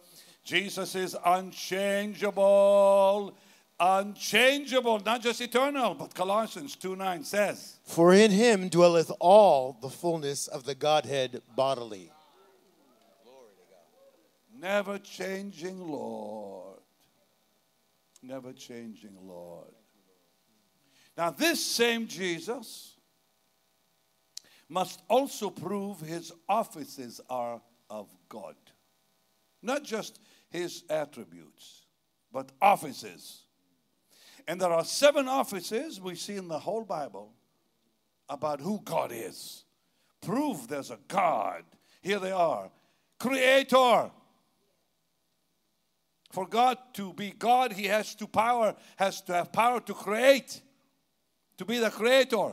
Jesus 0.41 0.95
is 0.95 1.17
unchangeable. 1.25 3.37
Unchangeable, 3.77 5.01
not 5.05 5.21
just 5.21 5.41
eternal, 5.41 5.95
but 5.95 6.15
Colossians 6.15 6.77
2 6.77 6.95
9 6.95 7.25
says, 7.25 7.75
For 7.83 8.13
in 8.13 8.31
him 8.31 8.69
dwelleth 8.69 9.11
all 9.19 9.77
the 9.81 9.89
fullness 9.89 10.47
of 10.47 10.63
the 10.63 10.75
Godhead 10.75 11.41
bodily. 11.53 12.09
Never 14.57 14.97
changing 14.97 15.91
Lord. 15.91 16.79
Never 18.23 18.53
changing 18.53 19.17
Lord. 19.21 19.73
Now, 21.17 21.31
this 21.31 21.61
same 21.61 22.07
Jesus 22.07 22.94
must 24.69 25.01
also 25.09 25.49
prove 25.49 25.99
his 25.99 26.31
offices 26.49 27.21
are 27.29 27.61
of 27.89 28.09
God. 28.29 28.55
Not 29.61 29.83
just 29.83 30.19
his 30.49 30.83
attributes, 30.89 31.85
but 32.31 32.51
offices. 32.61 33.43
And 34.47 34.59
there 34.59 34.71
are 34.71 34.85
seven 34.85 35.27
offices 35.27 35.99
we 35.99 36.15
see 36.15 36.35
in 36.35 36.47
the 36.47 36.59
whole 36.59 36.83
Bible 36.83 37.33
about 38.29 38.59
who 38.59 38.81
God 38.83 39.11
is. 39.13 39.63
Prove 40.21 40.67
there's 40.67 40.91
a 40.91 40.99
God. 41.07 41.63
Here 42.01 42.19
they 42.19 42.31
are 42.31 42.69
Creator. 43.19 44.11
For 46.31 46.45
God 46.45 46.77
to 46.95 47.13
be 47.13 47.31
God, 47.31 47.71
He 47.71 47.85
has 47.85 48.13
to 48.15 48.27
power, 48.27 48.75
has 48.97 49.21
to 49.21 49.33
have 49.33 49.53
power 49.53 49.79
to 49.79 49.93
create, 49.93 50.61
to 51.57 51.63
be 51.63 51.77
the 51.77 51.89
creator. 51.89 52.51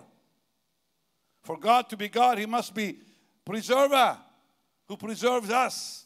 For 1.43 1.59
God 1.59 1.89
to 1.91 1.97
be 1.97 2.09
God, 2.09 2.39
He 2.39 2.47
must 2.47 2.75
be 2.75 2.99
preserver, 3.45 4.17
who 4.89 4.97
preserves 4.97 5.51
us. 5.51 6.05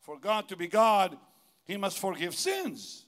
For 0.00 0.18
God 0.18 0.48
to 0.48 0.56
be 0.56 0.66
God, 0.66 1.16
He 1.64 1.76
must 1.76 1.98
forgive 1.98 2.34
sins. 2.34 3.06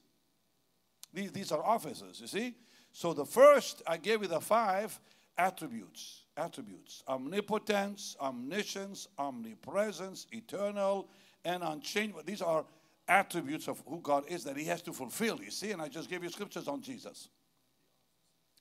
These, 1.12 1.32
these 1.32 1.53
are 1.53 1.62
offices, 1.62 2.20
you 2.20 2.26
see? 2.26 2.55
So 2.92 3.12
the 3.12 3.24
first, 3.24 3.82
I 3.86 3.97
gave 3.97 4.22
you 4.22 4.28
the 4.28 4.40
five 4.40 4.99
attributes. 5.36 6.22
Attributes 6.36 7.03
omnipotence, 7.07 8.16
omniscience, 8.20 9.07
omnipresence, 9.18 10.26
eternal, 10.32 11.09
and 11.45 11.62
unchangeable. 11.62 12.22
These 12.24 12.42
are 12.42 12.64
attributes 13.07 13.68
of 13.68 13.82
who 13.86 14.01
God 14.01 14.24
is 14.28 14.45
that 14.45 14.57
He 14.57 14.64
has 14.64 14.82
to 14.82 14.92
fulfill, 14.92 15.40
you 15.40 15.51
see? 15.51 15.70
And 15.70 15.80
I 15.80 15.88
just 15.88 16.09
gave 16.09 16.24
you 16.24 16.30
scriptures 16.30 16.66
on 16.66 16.80
Jesus. 16.80 17.28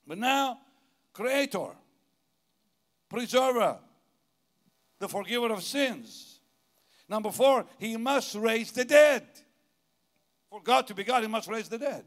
But 0.06 0.18
now, 0.18 0.58
creator, 1.12 1.68
preserver, 3.08 3.78
the 4.98 5.08
forgiver 5.08 5.52
of 5.52 5.62
sins. 5.62 6.40
Number 7.08 7.30
four, 7.30 7.66
he 7.78 7.96
must 7.96 8.34
raise 8.34 8.72
the 8.72 8.84
dead. 8.84 9.24
For 10.50 10.60
God 10.62 10.86
to 10.88 10.94
be 10.94 11.04
God, 11.04 11.22
he 11.22 11.28
must 11.28 11.48
raise 11.48 11.68
the 11.68 11.78
dead. 11.78 12.04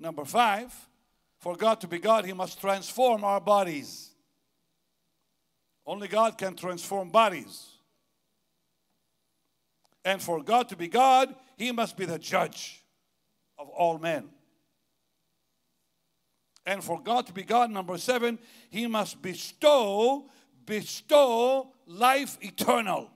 Number 0.00 0.24
five, 0.24 0.72
for 1.38 1.56
God 1.56 1.80
to 1.80 1.88
be 1.88 1.98
God, 1.98 2.24
he 2.24 2.32
must 2.32 2.60
transform 2.60 3.24
our 3.24 3.40
bodies. 3.40 4.10
Only 5.86 6.08
God 6.08 6.36
can 6.36 6.54
transform 6.54 7.10
bodies. 7.10 7.66
And 10.04 10.22
for 10.22 10.42
God 10.42 10.68
to 10.68 10.76
be 10.76 10.88
God, 10.88 11.34
he 11.56 11.72
must 11.72 11.96
be 11.96 12.04
the 12.04 12.18
judge 12.18 12.84
of 13.58 13.68
all 13.68 13.98
men. 13.98 14.28
And 16.68 16.84
for 16.84 17.00
God 17.00 17.26
to 17.28 17.32
be 17.32 17.44
God, 17.44 17.70
number 17.70 17.96
seven, 17.96 18.38
he 18.68 18.86
must 18.86 19.22
bestow, 19.22 20.26
bestow 20.66 21.72
life 21.86 22.36
eternal. 22.42 23.10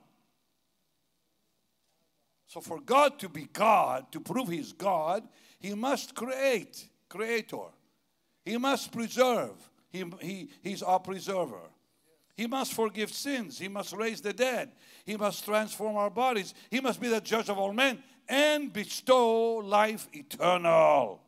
So 2.47 2.61
for 2.61 2.79
God 2.79 3.19
to 3.19 3.29
be 3.29 3.47
God, 3.53 4.11
to 4.11 4.19
prove 4.19 4.47
he's 4.47 4.73
God, 4.73 5.27
he 5.59 5.75
must 5.75 6.15
create, 6.15 6.87
creator. 7.09 7.67
He 8.43 8.57
must 8.57 8.91
preserve. 8.91 9.53
He, 9.91 10.03
he, 10.19 10.49
he's 10.63 10.81
our 10.81 10.99
preserver. 10.99 11.69
He 12.35 12.47
must 12.47 12.73
forgive 12.73 13.11
sins. 13.11 13.59
He 13.59 13.67
must 13.67 13.93
raise 13.93 14.19
the 14.19 14.33
dead. 14.33 14.71
He 15.05 15.15
must 15.15 15.45
transform 15.45 15.95
our 15.95 16.09
bodies. 16.09 16.55
He 16.71 16.81
must 16.81 16.99
be 16.99 17.07
the 17.07 17.21
judge 17.21 17.49
of 17.49 17.59
all 17.59 17.71
men 17.71 18.01
and 18.27 18.73
bestow 18.73 19.57
life 19.57 20.07
eternal. 20.11 21.22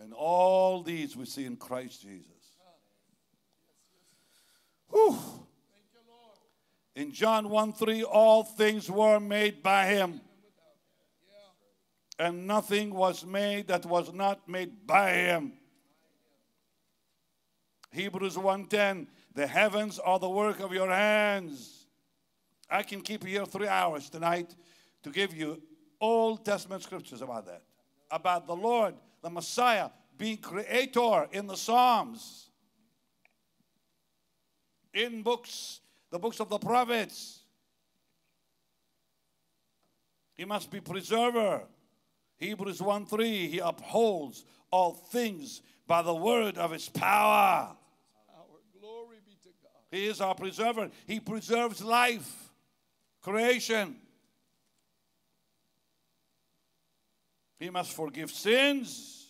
And 0.00 0.12
all 0.14 0.82
these 0.82 1.16
we 1.16 1.26
see 1.26 1.44
in 1.44 1.56
Christ 1.56 2.02
Jesus. 2.02 2.26
Whew. 4.88 5.16
In 6.96 7.12
John 7.12 7.48
1 7.48 7.72
3, 7.74 8.02
all 8.04 8.42
things 8.42 8.90
were 8.90 9.20
made 9.20 9.62
by 9.62 9.86
him. 9.86 10.20
and 12.20 12.46
nothing 12.46 12.92
was 12.92 13.24
made 13.24 13.66
that 13.68 13.86
was 13.86 14.12
not 14.12 14.46
made 14.46 14.86
by 14.86 15.10
him. 15.10 15.54
Hebrews 17.92 18.36
1:10 18.36 19.08
The 19.32 19.46
heavens 19.46 19.98
are 19.98 20.18
the 20.18 20.28
work 20.28 20.60
of 20.60 20.72
your 20.72 20.90
hands. 20.90 21.86
I 22.68 22.82
can 22.82 23.00
keep 23.00 23.24
you 23.24 23.30
here 23.30 23.46
3 23.46 23.68
hours 23.68 24.10
tonight 24.10 24.54
to 25.02 25.10
give 25.10 25.34
you 25.34 25.62
Old 25.98 26.44
Testament 26.44 26.82
scriptures 26.82 27.22
about 27.22 27.46
that. 27.46 27.62
About 28.10 28.46
the 28.46 28.56
Lord, 28.56 28.94
the 29.22 29.30
Messiah 29.30 29.90
being 30.16 30.36
creator 30.36 31.28
in 31.32 31.46
the 31.46 31.56
Psalms. 31.56 32.48
In 34.92 35.22
books, 35.22 35.80
the 36.10 36.18
books 36.18 36.40
of 36.40 36.48
the 36.48 36.58
prophets. 36.58 37.40
He 40.34 40.44
must 40.44 40.70
be 40.70 40.80
preserver. 40.80 41.62
Hebrews 42.36 42.80
1 42.80 43.06
3, 43.06 43.48
he 43.48 43.58
upholds 43.58 44.44
all 44.70 44.92
things 44.92 45.62
by 45.86 46.02
the 46.02 46.14
word 46.14 46.56
of 46.56 46.70
his 46.70 46.88
power. 46.88 47.76
Our 48.36 48.44
glory 48.80 49.18
be 49.26 49.36
to 49.42 49.48
God. 49.62 49.70
He 49.90 50.06
is 50.06 50.20
our 50.20 50.34
preserver. 50.34 50.90
He 51.06 51.20
preserves 51.20 51.82
life, 51.82 52.52
creation. 53.20 53.96
He 57.60 57.68
must 57.68 57.92
forgive 57.92 58.30
sins. 58.30 59.26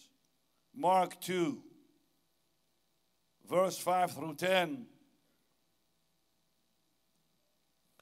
Mark 0.73 1.21
2, 1.21 1.61
verse 3.51 3.77
5 3.77 4.13
through 4.13 4.35
10. 4.37 4.87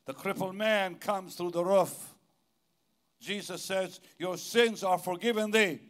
The 0.05 0.13
crippled 0.13 0.55
man 0.55 0.97
comes 0.97 1.35
through 1.35 1.53
the 1.53 1.65
roof. 1.65 2.15
Jesus 3.21 3.63
says, 3.63 4.01
Your 4.19 4.37
sins 4.37 4.85
are 4.85 4.99
forgiven 4.99 5.51
thee. 5.51 5.81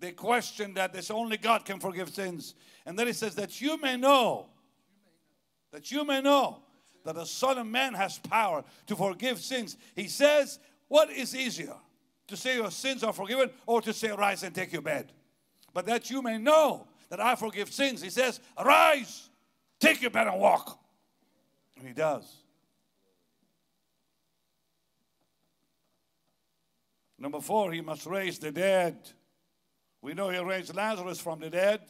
They 0.00 0.12
question 0.12 0.74
that 0.74 0.94
this 0.94 1.10
only 1.10 1.36
God 1.36 1.66
can 1.66 1.80
forgive 1.80 2.08
sins. 2.08 2.54
And 2.86 2.98
then 2.98 3.06
he 3.06 3.12
says, 3.12 3.34
That 3.34 3.60
you 3.60 3.78
may 3.78 3.96
know, 3.96 4.46
that 5.70 5.92
you 5.92 6.04
may 6.04 6.22
know 6.22 6.62
that 7.04 7.14
the 7.14 7.26
Son 7.26 7.58
of 7.58 7.66
Man 7.66 7.92
has 7.92 8.18
power 8.18 8.64
to 8.86 8.96
forgive 8.96 9.38
sins. 9.38 9.76
He 9.94 10.08
says, 10.08 10.58
What 10.88 11.10
is 11.10 11.36
easier? 11.36 11.76
To 12.28 12.36
say 12.36 12.56
your 12.56 12.70
sins 12.70 13.04
are 13.04 13.12
forgiven 13.12 13.50
or 13.66 13.82
to 13.82 13.92
say, 13.92 14.10
Rise 14.10 14.42
and 14.42 14.54
take 14.54 14.72
your 14.72 14.82
bed? 14.82 15.12
But 15.72 15.86
that 15.86 16.10
you 16.10 16.22
may 16.22 16.38
know 16.38 16.86
that 17.10 17.20
I 17.20 17.34
forgive 17.34 17.72
sins. 17.72 18.00
He 18.00 18.10
says, 18.10 18.40
Arise, 18.56 19.28
take 19.78 20.00
your 20.00 20.10
bed 20.10 20.26
and 20.26 20.40
walk. 20.40 20.78
And 21.76 21.86
he 21.86 21.92
does. 21.92 22.24
Number 27.18 27.40
four, 27.40 27.72
he 27.72 27.80
must 27.80 28.06
raise 28.06 28.38
the 28.38 28.52
dead. 28.52 28.96
We 30.00 30.14
know 30.14 30.28
he 30.28 30.38
raised 30.38 30.74
Lazarus 30.74 31.20
from 31.20 31.40
the 31.40 31.50
dead. 31.50 31.80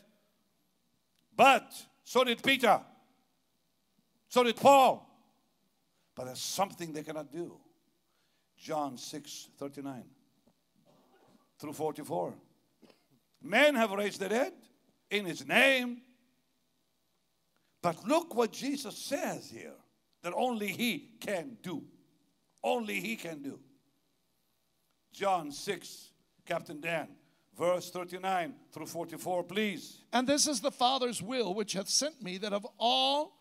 But 1.36 1.72
so 2.04 2.22
did 2.24 2.42
Peter. 2.42 2.80
So 4.28 4.44
did 4.44 4.56
Paul. 4.56 5.10
But 6.14 6.26
there's 6.26 6.40
something 6.40 6.92
they 6.92 7.02
cannot 7.02 7.32
do. 7.32 7.56
John 8.56 8.96
6 8.96 9.48
39 9.58 10.04
through 11.58 11.72
44. 11.72 12.34
Men 13.42 13.74
have 13.74 13.90
raised 13.90 14.20
the 14.20 14.28
dead 14.28 14.52
in 15.10 15.24
his 15.24 15.46
name. 15.46 16.02
But 17.82 18.06
look 18.06 18.34
what 18.34 18.52
Jesus 18.52 18.96
says 18.96 19.50
here 19.50 19.74
that 20.22 20.32
only 20.34 20.68
he 20.68 21.10
can 21.20 21.58
do. 21.62 21.84
Only 22.62 23.00
he 23.00 23.16
can 23.16 23.42
do. 23.42 23.60
John 25.12 25.52
6, 25.52 26.10
Captain 26.46 26.80
Dan, 26.80 27.08
verse 27.56 27.90
39 27.90 28.54
through 28.72 28.86
44, 28.86 29.44
please. 29.44 29.98
And 30.12 30.26
this 30.26 30.48
is 30.48 30.60
the 30.60 30.70
Father's 30.70 31.22
will 31.22 31.54
which 31.54 31.74
hath 31.74 31.88
sent 31.88 32.22
me, 32.22 32.38
that 32.38 32.54
of 32.54 32.66
all 32.78 33.38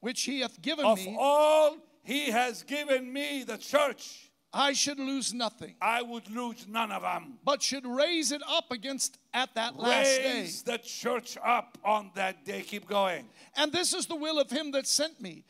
which 0.00 0.22
he 0.22 0.40
hath 0.40 0.60
given 0.62 0.86
Of 0.86 0.98
me, 0.98 1.08
Of 1.08 1.16
all 1.18 1.76
he 2.02 2.30
has 2.30 2.62
given 2.62 3.12
me, 3.12 3.44
the 3.44 3.58
church, 3.58 4.27
I 4.52 4.72
should 4.72 4.98
lose 4.98 5.34
nothing, 5.34 5.74
I 5.80 6.00
would 6.02 6.30
lose 6.30 6.66
none 6.66 6.90
of 6.90 7.02
them. 7.02 7.38
but 7.44 7.62
should 7.62 7.86
raise 7.86 8.32
it 8.32 8.42
up 8.48 8.70
against 8.70 9.18
at 9.34 9.54
that 9.54 9.76
last 9.76 10.06
day. 10.06 10.40
Raise 10.40 10.62
the 10.62 10.78
church 10.78 11.36
up 11.44 11.76
on 11.84 12.10
that 12.14 12.44
day. 12.44 12.62
Keep 12.62 12.88
going. 12.88 13.28
And 13.56 13.72
this 13.72 13.92
is 13.92 14.06
the 14.06 14.16
will 14.16 14.38
of 14.40 14.50
him 14.50 14.70
that 14.72 14.86
sent 14.86 15.20
me, 15.20 15.44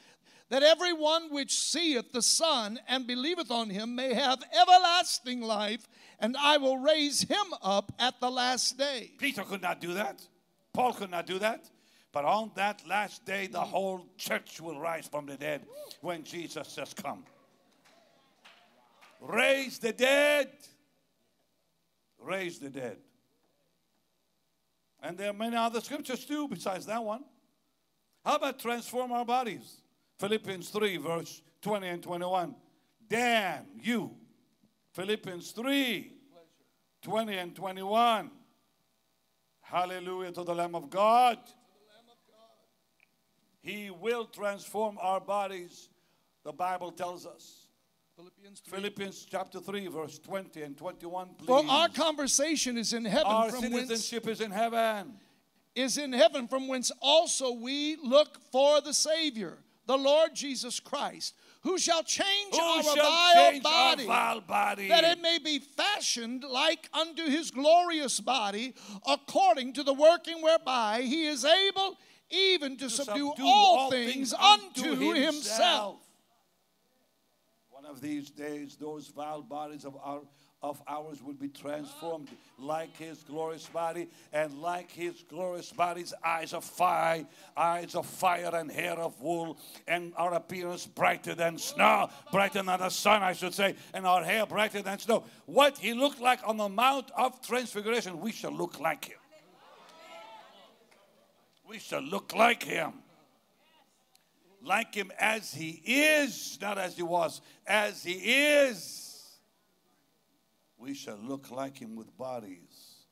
that 0.49 0.63
every 0.65 0.93
one 0.93 1.33
which 1.33 1.55
seeth 1.57 2.11
the 2.13 2.23
Son 2.23 2.81
and 2.89 3.07
believeth 3.07 3.51
on 3.51 3.71
him 3.71 3.95
may 3.95 4.15
have 4.15 4.43
everlasting 4.61 5.43
life, 5.43 5.87
and 6.19 6.37
I 6.37 6.57
will 6.57 6.79
raise 6.79 7.23
him 7.23 7.55
up 7.63 7.93
at 8.01 8.19
the 8.21 8.31
last 8.31 8.77
day. 8.79 9.13
Peter 9.19 9.45
could 9.45 9.63
not 9.63 9.81
do 9.81 9.95
that. 9.95 10.21
Paul 10.73 10.93
could 10.93 11.11
not 11.11 11.27
do 11.27 11.39
that. 11.39 11.71
But 12.11 12.25
on 12.25 12.51
that 12.57 12.83
last 12.89 13.25
day, 13.27 13.47
the 13.47 13.61
whole 13.61 14.07
church 14.17 14.61
will 14.61 14.81
rise 14.81 15.07
from 15.07 15.27
the 15.27 15.37
dead 15.37 15.67
when 16.01 16.25
Jesus 16.25 16.67
says, 16.69 16.95
Come. 16.95 17.25
Raise 19.21 19.79
the 19.79 19.93
dead. 19.93 20.49
Raise 22.19 22.59
the 22.59 22.71
dead. 22.71 22.99
And 25.03 25.17
there 25.17 25.31
are 25.31 25.35
many 25.35 25.57
other 25.57 25.81
scriptures 25.81 26.25
too, 26.25 26.49
besides 26.49 26.87
that 26.87 27.03
one. 27.03 27.25
How 28.25 28.37
about 28.37 28.59
transform 28.59 29.13
our 29.13 29.25
bodies? 29.25 29.83
Philippians 30.19 30.71
3, 30.71 30.97
verse 30.97 31.43
20 31.63 31.89
and 31.89 32.03
21. 32.03 32.55
Dan 33.09 33.67
you. 33.81 34.11
Philippians 34.93 35.53
3, 35.53 36.13
20 37.03 37.37
and 37.37 37.55
21. 37.55 38.31
Hallelujah 39.61 40.33
to 40.33 40.45
the 40.45 40.55
Lamb 40.55 40.75
of 40.75 40.91
God. 40.91 41.39
He 43.61 43.91
will 43.91 44.25
transform 44.25 44.99
our 45.01 45.21
bodies, 45.21 45.91
the 46.45 46.53
Bible 46.53 46.91
tells 46.91 47.27
us. 47.27 47.68
Philippians 48.19 48.61
3. 48.61 48.77
Philippians 48.79 49.27
chapter 49.31 49.61
3, 49.61 49.87
verse 49.87 50.19
20 50.19 50.63
and 50.63 50.77
21, 50.77 51.29
please. 51.39 51.47
For 51.47 51.65
our 51.69 51.89
conversation 51.89 52.77
is 52.77 52.93
in 52.93 53.05
heaven 53.05 53.31
Our 53.31 53.51
from 53.51 53.71
whence 53.71 53.89
citizenship 53.91 54.27
is 54.27 54.41
in 54.41 54.51
heaven. 54.51 55.13
is 55.77 55.99
in 55.99 56.13
heaven 56.13 56.49
from 56.49 56.67
whence 56.67 56.91
also 57.01 57.53
we 57.53 57.95
look 58.03 58.41
for 58.51 58.81
the 58.81 58.93
Savior, 58.93 59.59
the 59.87 59.97
Lord 59.97 60.35
Jesus 60.35 60.81
Christ, 60.81 61.37
who 61.63 61.79
shall 61.79 62.03
change 62.03 62.55
Who 62.57 62.61
our 62.61 62.83
shall 62.83 62.97
vile 62.97 63.51
change 63.53 63.63
body, 63.63 64.03
our 64.03 64.09
vile 64.09 64.41
body? 64.41 64.89
that 64.89 65.05
it 65.05 65.23
may 65.23 65.39
be 65.39 65.61
fashioned 65.61 66.43
like 66.43 66.91
unto 66.93 67.23
his 67.25 67.53
glorious 67.53 68.19
body, 68.19 68.75
according 69.07 69.75
to 69.75 69.85
the 69.85 69.95
working 69.95 70.43
whereby 70.43 71.03
he 71.03 71.29
is 71.29 71.45
able 71.45 71.97
even 72.31 72.77
to, 72.79 72.91
subdue, 72.91 73.33
all, 73.43 73.93
things, 73.93 74.35
unto 74.35 75.13
himself. 75.15 75.95
One 75.95 76.08
of 77.89 78.01
these 78.01 78.31
days, 78.31 78.77
those 78.77 79.09
vile 79.09 79.43
bodies 79.43 79.85
of 79.85 79.97
our 80.03 80.21
of 80.61 80.83
ours 80.89 81.23
will 81.23 81.35
be 81.35 81.49
transformed. 81.49 82.29
Like 82.59 82.97
his 82.97 83.23
glorious 83.23 83.67
body 83.69 84.09
and 84.33 84.61
like 84.61 84.91
his 84.91 85.23
glorious 85.29 85.71
body's 85.71 86.13
eyes 86.25 86.53
of 86.53 86.65
fire 86.65 87.25
eyes 87.57 87.95
of 87.95 88.07
fire 88.07 88.51
and 88.53 88.71
hair 88.71 88.95
of 88.95 89.21
wool 89.21 89.57
and 89.87 90.13
our 90.17 90.35
appearance 90.35 90.85
brighter 90.85 91.37
than 91.37 91.59
snow 91.59 92.11
brighter 92.33 92.63
than 92.63 92.79
the 92.79 92.91
sun 92.91 93.23
i 93.23 93.33
should 93.33 93.55
say 93.55 93.77
and 93.95 94.05
our 94.05 94.25
hair 94.25 94.47
brighter 94.47 94.83
than 94.83 94.99
snow. 94.99 95.23
What 95.47 95.79
he 95.79 95.95
looked 95.95 96.21
like 96.21 96.41
on 96.45 96.57
the 96.57 96.69
mount 96.69 97.13
of 97.17 97.41
transfiguration 97.41 98.21
we 98.21 98.33
shall 98.33 98.53
look 98.53 98.81
like 98.81 99.05
him. 99.05 99.19
We 101.69 101.79
shall 101.79 102.03
look 102.03 102.35
like 102.35 102.65
him 102.65 102.95
like 104.63 104.95
him 104.95 105.11
as 105.19 105.53
he 105.53 105.83
is, 105.85 106.59
not 106.61 106.79
as 106.79 106.97
he 106.97 107.03
was, 107.03 107.41
as 107.67 108.03
he 108.03 108.13
is. 108.13 109.05
We 110.79 110.95
shall 110.95 111.19
look 111.19 111.51
like 111.51 111.79
him 111.79 111.97
with 111.97 112.17
bodies, 112.17 113.05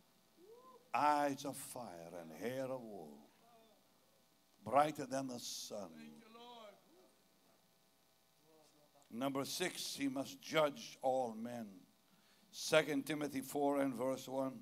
eyes 0.95 1.45
of 1.45 1.57
fire, 1.57 2.13
and 2.21 2.31
hair 2.41 2.65
of 2.65 2.81
wool, 2.81 3.19
brighter 4.65 5.07
than 5.07 5.27
the 5.29 5.41
sun. 5.41 5.91
Number 9.11 9.45
six, 9.45 9.97
he 9.97 10.09
must 10.09 10.41
judge 10.43 10.99
all 11.01 11.35
men. 11.35 11.67
2 12.69 13.03
Timothy 13.03 13.41
4 13.41 13.81
and 13.81 13.95
verse 13.95 14.29
1. 14.29 14.53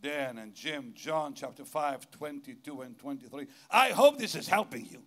Dan 0.00 0.38
and 0.38 0.54
Jim, 0.54 0.92
John 0.94 1.34
chapter 1.34 1.64
5, 1.64 2.10
22 2.10 2.80
and 2.82 2.98
23. 2.98 3.46
I 3.70 3.90
hope 3.90 4.18
this 4.18 4.34
is 4.34 4.48
helping 4.48 4.86
you. 4.86 5.02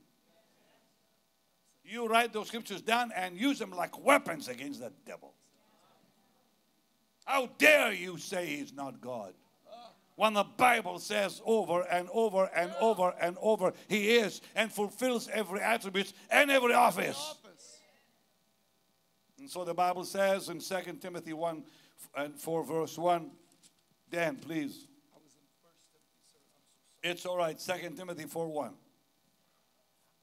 You 1.84 2.08
write 2.08 2.34
those 2.34 2.48
scriptures 2.48 2.82
down 2.82 3.12
and 3.16 3.38
use 3.38 3.60
them 3.60 3.72
like 3.72 4.04
weapons 4.04 4.48
against 4.48 4.80
the 4.80 4.92
devil. 5.06 5.34
How 7.26 7.50
dare 7.58 7.94
you 7.94 8.18
say 8.18 8.46
he's 8.46 8.74
not 8.74 9.02
God? 9.02 9.34
When 10.16 10.34
the 10.34 10.44
Bible 10.44 11.00
says 11.00 11.42
over 11.46 11.82
and 11.82 12.08
over 12.14 12.50
and 12.56 12.72
over 12.80 13.14
and 13.20 13.38
over, 13.42 13.74
he 13.88 14.16
is 14.18 14.42
and 14.56 14.72
fulfills 14.72 15.28
every 15.30 15.62
attribute 15.62 16.14
and 16.30 16.52
every 16.52 16.74
office. 16.74 17.36
And 19.40 19.50
so 19.50 19.66
the 19.66 19.74
Bible 19.74 20.04
says 20.04 20.50
in 20.50 20.60
2 20.60 20.94
Timothy 21.02 21.34
1 21.34 21.64
and 22.16 22.40
4, 22.40 22.64
verse 22.64 22.98
1. 22.98 23.32
Dan, 24.12 24.36
please. 24.36 24.88
It's 27.02 27.26
all 27.26 27.38
right. 27.38 27.60
Second 27.60 27.96
Timothy 27.96 28.26
4 28.26 28.48
1. 28.48 28.74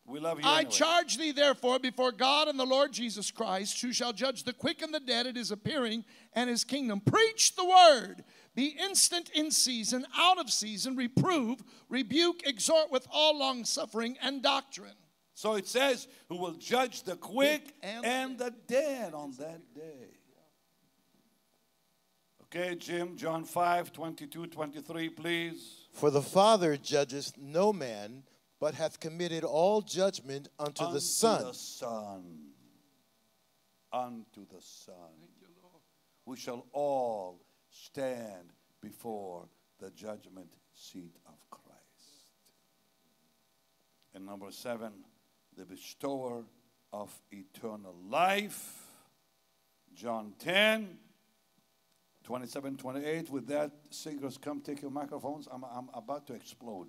We 0.06 0.20
love 0.20 0.38
you. 0.38 0.46
I 0.46 0.60
anyway. 0.60 0.70
charge 0.70 1.18
thee, 1.18 1.32
therefore, 1.32 1.78
before 1.78 2.12
God 2.12 2.48
and 2.48 2.58
the 2.58 2.64
Lord 2.64 2.92
Jesus 2.92 3.30
Christ, 3.30 3.82
who 3.82 3.92
shall 3.92 4.14
judge 4.14 4.44
the 4.44 4.54
quick 4.54 4.80
and 4.80 4.92
the 4.92 5.00
dead 5.00 5.26
at 5.26 5.36
his 5.36 5.50
appearing 5.50 6.04
and 6.32 6.48
his 6.48 6.64
kingdom. 6.64 7.00
Preach 7.00 7.56
the 7.56 7.64
word. 7.64 8.24
Be 8.54 8.74
instant 8.80 9.30
in 9.34 9.50
season, 9.50 10.06
out 10.16 10.38
of 10.38 10.50
season, 10.50 10.96
reprove, 10.96 11.62
rebuke, 11.90 12.46
exhort 12.46 12.90
with 12.90 13.06
all 13.12 13.38
long 13.38 13.64
suffering 13.64 14.16
and 14.22 14.42
doctrine. 14.42 14.96
So 15.34 15.54
it 15.54 15.68
says, 15.68 16.08
who 16.28 16.36
will 16.36 16.54
judge 16.54 17.02
the 17.02 17.14
quick 17.14 17.74
and 17.82 18.04
and, 18.04 18.38
the 18.38 18.52
dead 18.66 19.14
on 19.14 19.32
that 19.38 19.74
day. 19.74 20.17
Okay, 22.50 22.76
Jim, 22.76 23.14
John 23.16 23.44
5, 23.44 23.92
22, 23.92 24.46
23, 24.46 25.10
please. 25.10 25.86
For 25.92 26.10
the 26.10 26.22
Father 26.22 26.78
judgeth 26.78 27.34
no 27.36 27.74
man, 27.74 28.22
but 28.58 28.72
hath 28.74 29.00
committed 29.00 29.44
all 29.44 29.82
judgment 29.82 30.48
unto, 30.58 30.84
Unto 30.84 30.94
the 30.94 31.00
Son. 31.02 31.44
the 31.44 31.52
Son. 31.52 32.22
Unto 33.92 34.46
the 34.46 34.60
Son. 34.62 34.94
We 36.24 36.36
shall 36.36 36.64
all 36.72 37.42
stand 37.70 38.52
before 38.80 39.46
the 39.78 39.90
judgment 39.90 40.54
seat 40.72 41.16
of 41.26 41.34
Christ. 41.50 41.68
And 44.14 44.24
number 44.24 44.50
seven, 44.50 44.92
the 45.54 45.66
bestower 45.66 46.44
of 46.94 47.10
eternal 47.30 47.94
life. 48.08 48.86
John 49.94 50.32
10, 50.38 50.96
27, 52.32 52.76
28. 52.76 53.30
With 53.30 53.46
that, 53.46 53.70
singers, 53.88 54.36
come 54.36 54.60
take 54.60 54.82
your 54.82 54.90
microphones. 54.90 55.48
I'm, 55.50 55.64
I'm 55.64 55.88
about 55.94 56.26
to 56.26 56.34
explode. 56.34 56.88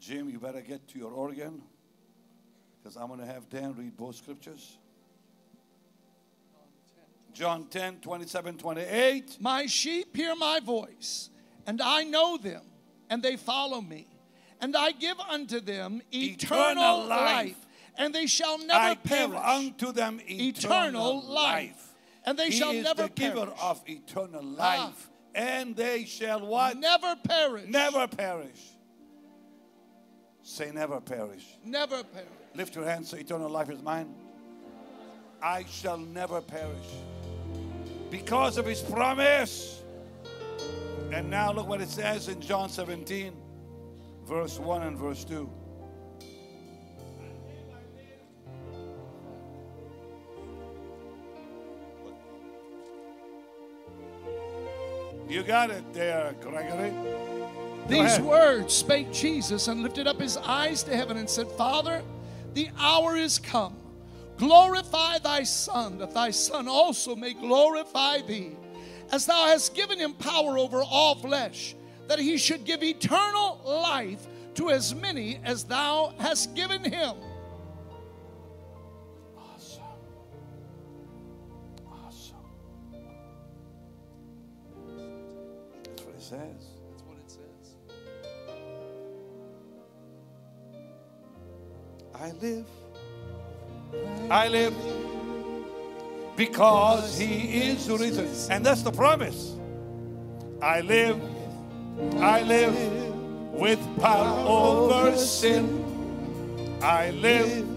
Jim, 0.00 0.28
you 0.28 0.40
better 0.40 0.60
get 0.60 0.88
to 0.88 0.98
your 0.98 1.12
organ 1.12 1.62
because 2.82 2.96
I'm 2.96 3.06
going 3.06 3.20
to 3.20 3.26
have 3.26 3.48
Dan 3.48 3.76
read 3.76 3.96
both 3.96 4.16
scriptures. 4.16 4.78
John 7.32 7.66
10, 7.70 7.98
27, 8.00 8.58
28. 8.58 9.36
My 9.40 9.66
sheep 9.66 10.16
hear 10.16 10.34
my 10.34 10.58
voice, 10.58 11.30
and 11.68 11.80
I 11.80 12.02
know 12.02 12.36
them, 12.36 12.62
and 13.10 13.22
they 13.22 13.36
follow 13.36 13.80
me. 13.80 14.08
And 14.60 14.76
I 14.76 14.90
give 14.90 15.20
unto 15.20 15.60
them 15.60 16.02
eternal, 16.12 16.64
Eternal 16.72 17.04
life. 17.06 17.46
life. 17.46 17.56
and 17.96 18.12
they 18.12 18.26
shall 18.26 18.58
never 18.58 18.72
I 18.72 18.94
perish. 18.96 19.20
give 19.30 19.34
unto 19.36 19.92
them 19.92 20.20
eternal, 20.28 20.48
Eternal 20.48 21.22
life. 21.22 21.30
life. 21.70 21.93
And 22.24 22.38
they 22.38 22.46
he 22.46 22.52
shall 22.58 22.70
is 22.70 22.82
never 22.84 23.02
the 23.04 23.08
giver 23.10 23.46
perish. 23.46 23.58
of 23.62 23.82
eternal 23.86 24.54
Ah. 24.58 24.84
life. 24.86 25.10
And 25.34 25.74
they 25.76 26.04
shall 26.04 26.46
what? 26.46 26.76
Never 26.78 27.16
perish. 27.16 27.68
Never 27.68 28.06
perish. 28.06 28.60
Say 30.42 30.70
never 30.72 31.00
perish. 31.00 31.44
Never 31.64 32.02
perish. 32.04 32.28
Lift 32.54 32.74
your 32.76 32.84
hands, 32.84 33.10
say 33.10 33.20
eternal 33.20 33.48
life 33.50 33.68
is 33.70 33.82
mine. 33.82 34.14
I 35.42 35.64
shall 35.64 35.98
never 35.98 36.40
perish. 36.40 36.86
Because 38.10 38.58
of 38.58 38.66
his 38.66 38.80
promise. 38.80 39.82
And 41.12 41.28
now 41.30 41.52
look 41.52 41.68
what 41.68 41.80
it 41.80 41.88
says 41.88 42.28
in 42.28 42.40
John 42.40 42.68
17, 42.68 43.32
verse 44.24 44.58
1 44.58 44.82
and 44.82 44.96
verse 44.98 45.24
2. 45.24 45.50
You 55.28 55.42
got 55.42 55.70
it 55.70 55.92
there, 55.92 56.34
Gregory. 56.40 56.92
These 57.88 58.20
words 58.20 58.72
spake 58.74 59.12
Jesus 59.12 59.68
and 59.68 59.82
lifted 59.82 60.06
up 60.06 60.20
his 60.20 60.36
eyes 60.36 60.82
to 60.84 60.96
heaven 60.96 61.16
and 61.16 61.28
said, 61.28 61.48
Father, 61.52 62.02
the 62.54 62.70
hour 62.78 63.16
is 63.16 63.38
come. 63.38 63.76
Glorify 64.36 65.18
thy 65.18 65.42
Son, 65.42 65.98
that 65.98 66.12
thy 66.12 66.30
Son 66.30 66.66
also 66.66 67.14
may 67.14 67.34
glorify 67.34 68.20
thee, 68.22 68.56
as 69.12 69.26
thou 69.26 69.46
hast 69.46 69.74
given 69.74 69.98
him 69.98 70.14
power 70.14 70.58
over 70.58 70.82
all 70.82 71.14
flesh, 71.14 71.76
that 72.08 72.18
he 72.18 72.36
should 72.36 72.64
give 72.64 72.82
eternal 72.82 73.60
life 73.64 74.26
to 74.54 74.70
as 74.70 74.94
many 74.94 75.40
as 75.44 75.64
thou 75.64 76.14
hast 76.18 76.54
given 76.54 76.84
him. 76.84 77.14
Says. 86.24 86.40
That's 86.90 87.02
what 87.02 87.18
it 87.18 87.30
says. 87.30 87.74
I 92.14 92.32
live. 92.40 92.66
I 94.30 94.48
live 94.48 94.74
because 96.34 97.18
he 97.18 97.68
is 97.68 97.90
risen. 97.90 98.28
And 98.50 98.64
that's 98.64 98.82
the 98.82 98.90
promise. 98.90 99.54
I 100.62 100.80
live. 100.80 101.20
I 102.16 102.42
live 102.42 102.74
with 103.52 103.78
power 104.00 104.48
over 104.48 105.16
sin. 105.18 105.84
I 106.82 107.10
live. 107.10 107.68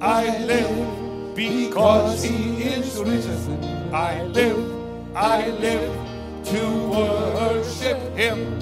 I 0.00 0.38
live 0.44 1.34
because 1.34 2.22
he 2.22 2.62
is 2.62 2.98
risen. 3.00 3.64
I 3.92 4.22
live. 4.22 5.16
I 5.16 5.48
live 5.48 6.05
to 6.50 6.62
worship 6.90 7.98
him. 8.16 8.60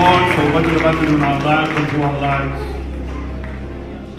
For 0.02 0.08
what 0.54 0.66
you're 0.66 0.78
about 0.78 1.00
to 1.00 1.06
do 1.06 1.16
in 1.16 1.22
our 1.22 1.40
lives 1.42 1.94
and 1.94 2.02
our 2.02 2.20
lives. 2.20 2.62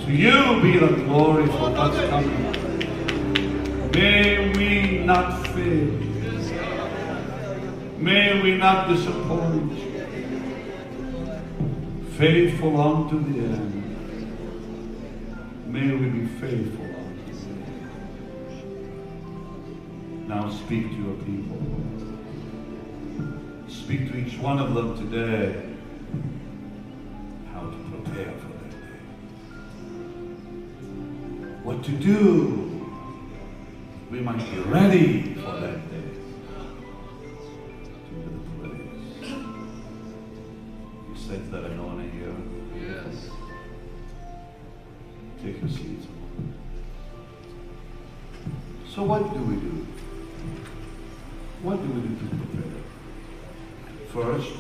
To 0.05 0.13
you 0.13 0.63
be 0.63 0.79
the 0.79 0.95
glory 1.03 1.47
for 1.49 1.71
what's 1.73 1.99
coming. 2.09 3.91
May 3.91 4.53
we 4.53 4.99
not 5.05 5.45
fail. 5.49 5.91
May 7.99 8.41
we 8.43 8.57
not 8.59 8.91
disappoint. 8.91 9.73
Faithful 12.17 12.81
unto 12.81 13.19
the 13.33 13.41
end. 13.41 13.83
May 15.67 15.97
we 15.97 16.07
be 16.11 16.27
faithful 16.27 16.87
unto 16.95 17.25
the 17.27 17.49
end. 18.61 20.29
Now 20.29 20.49
speak 20.49 20.91
to 20.91 20.97
your 20.97 21.17
people. 21.25 21.61
Speak 23.67 24.13
to 24.13 24.19
each 24.19 24.39
one 24.39 24.61
of 24.61 24.75
them 24.75 24.97
today 24.97 25.72
prepare 28.13 28.33
for 28.39 28.49
that 28.49 28.71
day. 28.71 28.77
What 31.63 31.83
to 31.85 31.91
do. 31.93 32.69
We 34.11 34.21
might 34.21 34.39
be 34.51 34.59
ready 34.61 35.35
for 35.35 35.53
that 35.61 35.91
day. 35.91 36.11
To 38.09 38.15
the 38.29 38.31
praise. 38.59 39.17
You 41.09 41.17
sense 41.17 41.51
that 41.51 41.65
anointing 41.65 42.13
here? 42.13 42.37
Yes. 42.89 43.31
Take 45.43 45.61
your 45.61 45.71
seats. 45.71 46.07
So 48.87 49.05
what 49.05 49.33
do 49.33 49.41
we 49.41 49.57
do? 49.57 49.87
What 51.63 51.77
do 51.77 51.89
we 51.89 52.01
do 52.03 52.15
to 52.19 52.25
prepare? 52.37 52.83
First, 54.13 54.53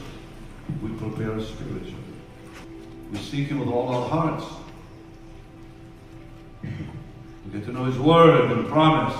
we 0.81 0.89
prepare 0.93 1.39
spiritually. 1.43 2.12
We 3.13 3.19
seek 3.19 3.49
Him 3.49 3.61
with 3.61 3.69
all 3.69 3.89
our 3.89 4.09
hearts. 4.09 4.47
We 6.63 7.53
get 7.53 7.67
to 7.67 7.73
know 7.73 7.85
His 7.85 7.99
Word 7.99 8.51
and 8.51 8.67
promise. 8.67 9.15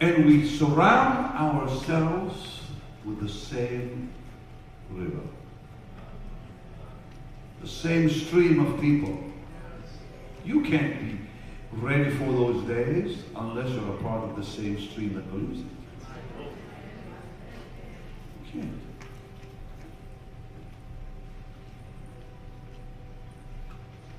And 0.00 0.24
we 0.24 0.48
surround 0.48 1.36
ourselves 1.36 2.60
with 3.04 3.20
the 3.20 3.28
same 3.28 4.12
river, 4.90 5.20
the 7.60 7.68
same 7.68 8.08
stream 8.08 8.64
of 8.64 8.80
people, 8.80 9.18
You 10.44 10.62
can't 10.62 11.00
be 11.00 11.18
ready 11.72 12.10
for 12.10 12.24
those 12.24 12.64
days 12.66 13.18
unless 13.36 13.70
you're 13.70 13.94
a 13.94 14.02
part 14.02 14.24
of 14.24 14.36
the 14.36 14.44
same 14.44 14.80
stream 14.80 15.14
that 15.14 15.32
can't. 15.32 15.71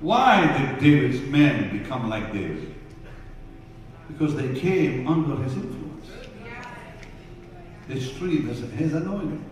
Why 0.00 0.58
did 0.58 0.80
David's 0.80 1.20
men 1.30 1.78
become 1.78 2.10
like 2.10 2.32
David? 2.32 2.74
Because 4.08 4.36
they 4.36 4.58
came 4.58 5.08
under 5.08 5.42
his 5.42 5.54
influence. 5.54 6.10
They 7.88 8.00
stream 8.00 8.48
is 8.50 8.60
his 8.72 8.92
anointing. 8.94 9.44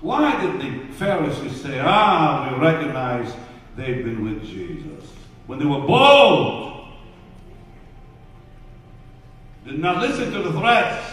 Why 0.00 0.40
did 0.40 0.60
the 0.60 0.92
Pharisees 0.94 1.60
say, 1.60 1.80
ah, 1.80 2.48
we 2.52 2.64
recognize 2.64 3.34
they've 3.76 4.04
been 4.04 4.24
with 4.24 4.44
Jesus? 4.44 5.10
When 5.48 5.58
they 5.58 5.64
were 5.64 5.80
bold, 5.80 6.88
did 9.64 9.80
not 9.80 9.98
listen 9.98 10.32
to 10.32 10.42
the 10.42 10.52
threats 10.52 11.12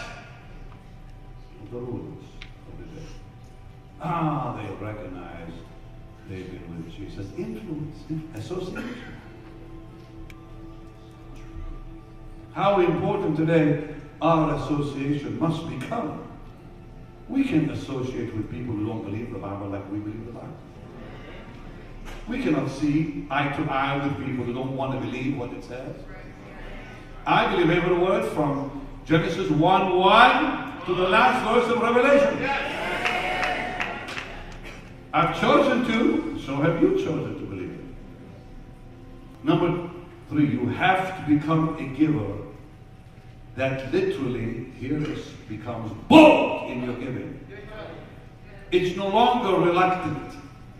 of 1.60 1.70
the 1.72 1.80
day. 1.80 2.15
Ah, 4.00 4.60
they 4.60 4.84
recognize 4.84 5.52
they've 6.28 6.50
been 6.50 6.84
with 6.84 6.94
Jesus. 6.94 7.26
Influence, 7.38 7.96
association. 8.34 9.16
How 12.52 12.80
important 12.80 13.36
today 13.36 13.88
our 14.20 14.54
association 14.56 15.38
must 15.38 15.68
become. 15.68 16.22
We 17.28 17.44
can 17.44 17.70
associate 17.70 18.34
with 18.34 18.50
people 18.50 18.74
who 18.74 18.86
don't 18.86 19.04
believe 19.04 19.32
the 19.32 19.38
Bible 19.38 19.68
like 19.68 19.90
we 19.90 19.98
believe 19.98 20.26
the 20.26 20.32
Bible. 20.32 20.56
We 22.28 22.42
cannot 22.42 22.70
see 22.70 23.26
eye 23.30 23.48
to 23.48 23.62
eye 23.70 24.06
with 24.06 24.26
people 24.26 24.44
who 24.44 24.52
don't 24.52 24.76
want 24.76 24.92
to 24.92 25.06
believe 25.06 25.36
what 25.36 25.52
it 25.52 25.64
says. 25.64 25.96
I 27.26 27.50
believe 27.50 27.70
every 27.70 27.96
word 27.96 28.30
from 28.32 28.86
Genesis 29.04 29.50
1 29.50 29.96
1 29.96 30.86
to 30.86 30.94
the 30.94 31.08
last 31.08 31.44
verse 31.44 31.74
of 31.74 31.82
Revelation. 31.82 33.15
I've 35.16 35.40
chosen 35.40 35.82
to, 35.86 36.38
so 36.44 36.56
have 36.56 36.82
you 36.82 36.90
chosen 36.98 37.40
to 37.40 37.46
believe 37.46 37.70
it. 37.70 39.44
Number 39.44 39.88
three, 40.28 40.46
you 40.46 40.68
have 40.68 41.16
to 41.16 41.34
become 41.34 41.74
a 41.78 41.96
giver 41.96 42.34
that 43.56 43.90
literally, 43.94 44.66
here 44.78 44.98
this 45.00 45.28
becomes 45.48 45.90
bold 46.10 46.70
in 46.70 46.84
your 46.84 46.96
giving. 46.96 47.40
It's 48.70 48.94
no 48.94 49.08
longer 49.08 49.58
reluctant 49.58 50.34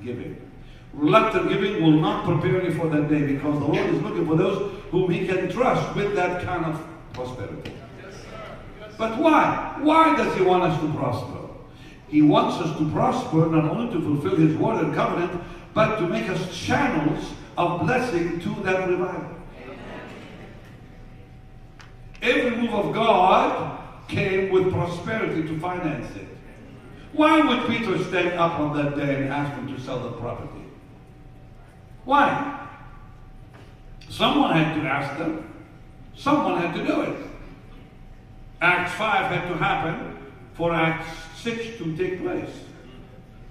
giving. 0.05 0.37
Reluctant 0.93 1.49
giving 1.49 1.82
will 1.82 1.99
not 1.99 2.26
prepare 2.26 2.62
you 2.62 2.74
for 2.74 2.89
that 2.91 3.09
day 3.09 3.22
because 3.22 3.59
the 3.59 3.64
Lord 3.64 3.89
is 3.89 4.03
looking 4.03 4.26
for 4.26 4.37
those 4.37 4.70
whom 4.91 5.11
He 5.11 5.26
can 5.26 5.51
trust 5.51 5.97
with 5.97 6.14
that 6.14 6.45
kind 6.45 6.66
of 6.66 6.87
prosperity. 7.14 7.72
But 8.99 9.16
why? 9.16 9.78
Why 9.80 10.14
does 10.14 10.37
He 10.37 10.43
want 10.43 10.64
us 10.64 10.78
to 10.82 10.93
prosper? 10.93 11.36
He 12.09 12.22
wants 12.22 12.57
us 12.59 12.76
to 12.78 12.90
prosper 12.90 13.46
not 13.46 13.64
only 13.64 13.92
to 13.92 14.00
fulfill 14.00 14.36
His 14.36 14.57
word 14.57 14.84
and 14.84 14.94
covenant, 14.94 15.42
but 15.74 15.98
to 15.98 16.07
make 16.07 16.28
us 16.28 16.57
channels 16.57 17.32
of 17.59 17.80
blessing 17.80 18.40
to 18.40 18.48
that 18.62 18.88
revival. 18.88 19.36
Every 22.22 22.57
move 22.57 22.74
of 22.74 22.94
God 22.94 23.78
came 24.09 24.50
with 24.50 24.72
prosperity 24.72 25.42
to 25.48 25.59
finance 25.61 26.14
it. 26.16 26.28
Why 27.12 27.40
would 27.40 27.68
Peter 27.68 28.02
stand 28.04 28.38
up 28.38 28.59
on 28.59 28.76
that 28.76 28.96
day 28.96 29.22
and 29.22 29.32
ask 29.32 29.54
him 29.57 29.74
to 29.74 29.80
sell 29.80 30.00
the 30.00 30.12
property? 30.12 30.64
Why? 32.04 32.68
Someone 34.09 34.54
had 34.54 34.80
to 34.80 34.88
ask 34.88 35.18
them. 35.18 35.52
Someone 36.14 36.61
had 36.61 36.74
to 36.74 36.86
do 36.86 37.02
it. 37.02 37.16
Acts 38.61 38.92
5 38.92 39.30
had 39.30 39.48
to 39.48 39.54
happen 39.59 40.16
for 40.54 40.72
Acts 40.72 41.26
6 41.47 41.78
to 41.78 41.97
take 41.97 42.20
place. 42.22 42.51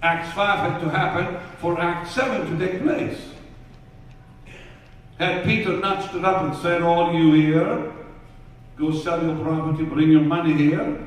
Acts 0.02 0.34
5 0.34 0.70
had 0.70 0.80
to 0.82 0.90
happen 0.90 1.40
for 1.60 1.80
Acts 1.80 2.10
7 2.10 2.58
to 2.58 2.66
take 2.66 2.82
place. 2.82 3.18
Had 5.18 5.44
Peter 5.44 5.78
not 5.78 6.06
stood 6.06 6.22
up 6.22 6.42
and 6.42 6.54
said, 6.56 6.82
All 6.82 7.14
you 7.14 7.32
here, 7.32 7.90
go 8.76 8.92
sell 8.92 9.24
your 9.24 9.42
property, 9.42 9.84
bring 9.84 10.10
your 10.10 10.20
money 10.20 10.52
here? 10.52 11.06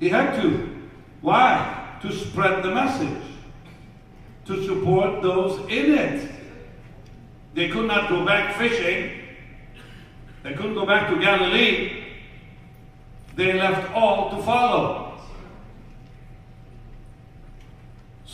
He 0.00 0.08
had 0.08 0.40
to. 0.40 0.80
Why? 1.20 1.98
To 2.00 2.10
spread 2.10 2.62
the 2.64 2.74
message, 2.74 3.22
to 4.46 4.64
support 4.64 5.20
those 5.20 5.58
in 5.70 5.92
it. 5.92 6.30
They 7.52 7.68
could 7.68 7.86
not 7.86 8.08
go 8.08 8.24
back 8.24 8.56
fishing. 8.56 9.20
They 10.42 10.54
couldn't 10.54 10.72
go 10.72 10.86
back 10.86 11.10
to 11.10 11.20
Galilee. 11.20 12.04
They 13.36 13.52
left 13.52 13.92
all 13.94 14.30
to 14.30 14.42
follow. 14.42 15.01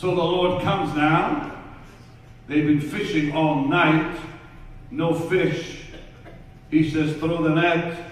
So 0.01 0.15
the 0.15 0.23
Lord 0.23 0.63
comes 0.63 0.95
now. 0.95 1.57
They've 2.47 2.65
been 2.65 2.81
fishing 2.81 3.33
all 3.33 3.65
night. 3.67 4.17
No 4.93 5.13
fish. 5.13 5.81
He 6.71 6.89
says, 6.89 7.17
throw 7.17 7.43
the 7.43 7.49
net. 7.49 8.05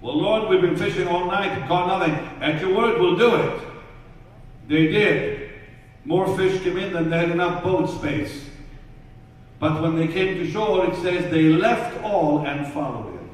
Well, 0.00 0.16
Lord, 0.16 0.48
we've 0.48 0.62
been 0.62 0.78
fishing 0.78 1.06
all 1.06 1.26
night. 1.26 1.68
Caught 1.68 1.88
nothing. 1.88 2.14
At 2.42 2.58
your 2.62 2.74
word, 2.74 2.98
we'll 2.98 3.18
do 3.18 3.34
it. 3.34 3.60
They 4.66 4.86
did. 4.86 5.50
More 6.06 6.34
fish 6.38 6.62
came 6.62 6.78
in 6.78 6.94
than 6.94 7.10
they 7.10 7.18
had 7.18 7.30
enough 7.30 7.62
boat 7.62 7.90
space. 7.90 8.46
But 9.58 9.82
when 9.82 9.94
they 9.94 10.08
came 10.08 10.38
to 10.38 10.50
shore, 10.50 10.86
it 10.86 10.94
says 11.02 11.30
they 11.30 11.50
left 11.50 12.02
all 12.02 12.46
and 12.46 12.66
followed 12.72 13.12
him. 13.12 13.30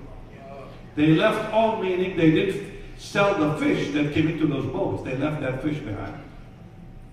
They 0.97 1.15
left 1.15 1.53
all, 1.53 1.81
meaning 1.81 2.17
they 2.17 2.33
didn't 2.33 2.69
sell 2.99 3.39
the 3.39 3.65
fish 3.65 3.93
that 3.93 4.13
came 4.13 4.27
into 4.29 4.49
those 4.49 4.67
boats. 4.67 5.05
They 5.05 5.17
left 5.17 5.41
that 5.43 5.63
fish 5.63 5.79
behind. 5.79 6.21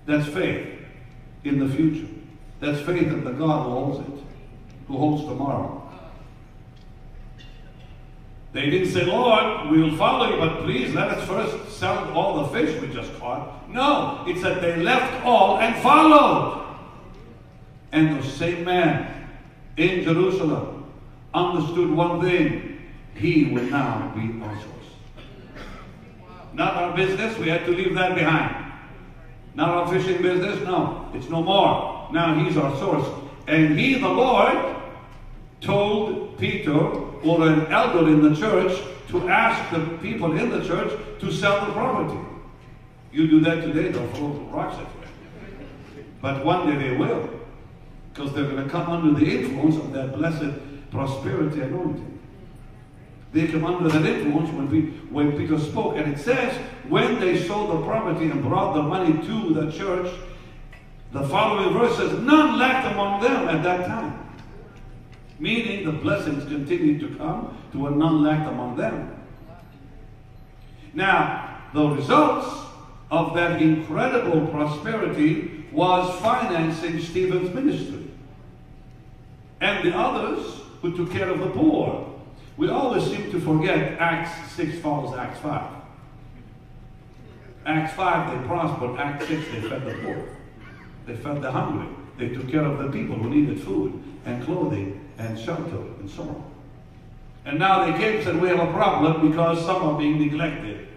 That's 0.08 0.28
faith 0.28 0.79
in 1.44 1.60
the 1.60 1.74
future. 1.74 2.08
That's 2.60 2.82
faith 2.82 3.08
in 3.08 3.24
the 3.24 3.32
God 3.32 3.64
who 3.64 3.70
holds 3.70 4.00
it, 4.00 4.24
who 4.88 4.98
holds 4.98 5.24
tomorrow. 5.24 5.80
They 8.52 8.70
didn't 8.70 8.92
say, 8.92 9.06
Lord, 9.06 9.70
we 9.70 9.82
will 9.82 9.96
follow 9.96 10.32
you, 10.32 10.38
but 10.40 10.64
please 10.64 10.94
let 10.96 11.10
us 11.10 11.28
first 11.28 11.78
sell 11.78 12.12
all 12.14 12.44
the 12.44 12.50
fish 12.50 12.82
we 12.82 12.92
just 12.92 13.14
caught. 13.20 13.70
No, 13.70 14.24
it 14.28 14.42
said 14.42 14.62
they 14.62 14.78
left 14.78 15.24
all 15.24 15.60
and 15.60 15.76
followed. 15.84 16.66
And 17.92 18.20
the 18.22 18.28
same 18.28 18.66
man 18.66 19.30
in 19.78 20.04
Jerusalem 20.04 20.92
understood 21.34 21.92
one 21.92 22.22
thing 22.22 22.82
he 23.16 23.46
would 23.46 23.70
now 23.70 24.12
be 24.16 24.42
our 24.44 24.56
source. 24.56 24.66
Not 26.54 26.74
our 26.76 26.96
business, 26.96 27.38
we 27.38 27.50
had 27.50 27.66
to 27.66 27.72
leave 27.72 27.94
that 27.94 28.16
behind. 28.16 28.74
Not 29.54 29.70
our 29.70 29.88
fishing 29.94 30.22
business, 30.22 30.60
no, 30.64 30.99
it's 31.14 31.30
no 31.30 31.42
more. 31.42 32.10
Now 32.12 32.34
he's 32.44 32.58
our 32.58 32.76
source. 32.78 33.08
And 33.48 33.78
he, 33.80 33.96
the 33.96 34.10
Lord, 34.10 34.76
told 35.62 36.38
Peter 36.38 36.78
or 36.78 37.48
an 37.48 37.68
elder 37.68 38.08
in 38.08 38.22
the 38.22 38.36
church 38.36 38.80
to 39.10 39.28
ask 39.28 39.72
the 39.74 39.98
people 39.98 40.38
in 40.38 40.50
the 40.50 40.64
church 40.66 40.92
to 41.20 41.32
sell 41.32 41.66
the 41.66 41.74
property. 41.74 42.20
You 43.12 43.28
do 43.28 43.40
that 43.42 43.62
today, 43.62 43.90
they'll 43.90 44.08
throw 44.14 44.28
rocks 44.52 44.76
at 44.76 44.82
you. 44.82 46.04
But 46.22 46.46
one 46.46 46.70
day 46.70 46.90
they 46.90 46.96
will, 46.96 47.30
because 48.14 48.34
they're 48.34 48.44
going 48.44 48.64
to 48.64 48.70
come 48.70 48.90
under 48.90 49.20
the 49.20 49.26
influence 49.26 49.78
of 49.78 49.92
that 49.94 50.16
blessed 50.16 50.54
prosperity 50.92 51.62
anointing. 51.62 52.20
They 53.32 53.48
come 53.48 53.66
under 53.66 53.90
that 53.90 54.06
influence 54.06 54.50
when, 54.52 54.70
we, 54.70 54.82
when 55.12 55.38
Peter 55.38 55.60
spoke. 55.60 55.98
And 55.98 56.14
it 56.14 56.20
says, 56.20 56.56
when 56.88 57.20
they 57.20 57.42
sold 57.48 57.72
the 57.72 57.86
property 57.86 58.26
and 58.26 58.42
brought 58.42 58.74
the 58.74 58.82
money 58.82 59.14
to 59.28 59.54
the 59.54 59.72
church, 59.72 60.12
the 61.12 61.28
following 61.28 61.74
verse 61.74 61.98
says, 61.98 62.14
none 62.20 62.60
lacked 62.60 62.92
among 62.94 63.22
them 63.22 63.50
at 63.50 63.64
that 63.64 63.88
time. 63.88 64.28
Meaning 65.40 65.86
the 65.86 65.92
blessings 65.92 66.44
continued 66.46 67.00
to 67.00 67.18
come 67.18 67.58
to 67.72 67.88
a 67.88 67.92
none 67.92 68.22
lacked 68.22 68.48
among 68.48 68.78
them. 68.78 69.16
Now, 70.94 71.62
the 71.74 71.88
results 71.88 72.66
of 73.10 73.34
that 73.36 73.62
incredible 73.62 74.48
prosperity 74.48 75.66
was 75.72 76.20
financing 76.22 77.00
Stephen's 77.00 77.54
ministry. 77.54 78.12
And 79.62 79.88
the 79.88 79.98
others 79.98 80.60
who 80.82 80.96
took 80.96 81.12
care 81.12 81.30
of 81.30 81.40
the 81.40 81.50
poor. 81.50 82.06
We 82.58 82.70
always 82.70 83.04
seem 83.06 83.32
to 83.32 83.40
forget 83.40 84.00
Acts 84.00 84.52
6 84.54 84.80
follows 84.80 85.18
Acts 85.18 85.40
5. 85.40 85.72
Acts 87.66 87.94
5, 87.94 88.42
they 88.42 88.48
prospered. 88.48 89.00
Acts 89.00 89.28
6, 89.28 89.46
they 89.52 89.62
fed 89.62 89.86
the 89.86 89.94
poor. 90.04 90.39
They 91.10 91.16
fed 91.16 91.42
the 91.42 91.52
hungry. 91.52 91.88
They 92.20 92.30
took 92.30 92.48
care 92.50 92.64
of 92.64 92.78
the 92.78 92.92
people 92.92 93.16
who 93.16 93.32
needed 93.32 93.60
food 93.62 94.00
and 94.26 94.44
clothing 94.46 95.10
and 95.18 95.40
shelter 95.40 95.78
and 96.00 96.08
so 96.08 96.22
on. 96.22 96.52
And 97.46 97.58
now 97.58 97.84
they 97.84 97.98
came 97.98 98.18
and 98.18 98.24
said, 98.24 98.40
We 98.40 98.48
have 98.50 98.60
a 98.60 98.72
problem 98.72 99.28
because 99.32 99.66
some 99.66 99.82
are 99.82 99.98
being 99.98 100.20
neglected. 100.20 100.88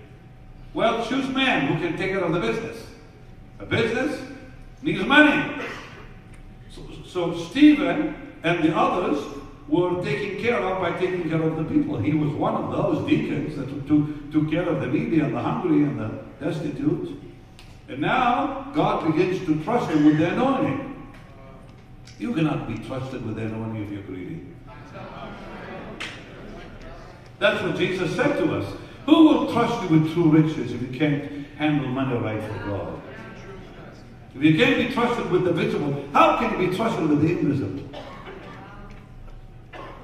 Well, 0.74 1.06
choose 1.06 1.26
men 1.30 1.66
who 1.66 1.86
can 1.86 1.96
take 1.96 2.10
care 2.10 2.22
of 2.22 2.34
the 2.34 2.40
business. 2.40 2.86
A 3.58 3.64
business 3.64 4.20
needs 4.82 5.02
money. 5.02 5.62
So, 6.70 6.82
so 7.06 7.38
Stephen 7.44 8.14
and 8.42 8.62
the 8.62 8.76
others 8.76 9.18
were 9.66 10.02
taken 10.04 10.42
care 10.42 10.60
of 10.60 10.78
by 10.82 10.98
taking 10.98 11.30
care 11.30 11.40
of 11.40 11.56
the 11.56 11.64
people. 11.64 11.96
He 11.96 12.12
was 12.12 12.32
one 12.32 12.54
of 12.54 12.70
those 12.70 13.08
deacons 13.08 13.56
that 13.56 13.88
took, 13.88 14.30
took 14.30 14.50
care 14.50 14.68
of 14.68 14.82
the 14.82 14.88
needy 14.88 15.20
and 15.20 15.34
the 15.34 15.40
hungry 15.40 15.84
and 15.84 15.98
the 15.98 16.10
destitute. 16.38 17.18
And 17.88 18.00
now 18.00 18.70
God 18.74 19.12
begins 19.12 19.44
to 19.46 19.62
trust 19.64 19.90
him 19.90 20.04
with 20.04 20.18
the 20.18 20.32
anointing. 20.32 21.12
You 22.18 22.32
cannot 22.34 22.68
be 22.68 22.78
trusted 22.86 23.26
with 23.26 23.36
the 23.36 23.42
anointing 23.42 23.84
if 23.84 23.90
you're 23.90 24.02
greedy. 24.02 24.46
That's 27.38 27.62
what 27.62 27.76
Jesus 27.76 28.14
said 28.14 28.38
to 28.38 28.54
us. 28.56 28.72
Who 29.06 29.24
will 29.24 29.52
trust 29.52 29.82
you 29.82 29.98
with 29.98 30.12
true 30.12 30.30
riches 30.30 30.72
if 30.72 30.80
you 30.80 30.96
can't 30.96 31.46
handle 31.56 31.88
money 31.88 32.16
right 32.16 32.40
for 32.40 32.66
God? 32.66 33.02
If 34.34 34.42
you 34.42 34.56
can't 34.56 34.88
be 34.88 34.94
trusted 34.94 35.30
with 35.30 35.44
the 35.44 35.52
visible, 35.52 36.08
how 36.12 36.38
can 36.38 36.60
you 36.60 36.70
be 36.70 36.76
trusted 36.76 37.08
with 37.08 37.20
the 37.20 37.38
invisible? 37.38 38.00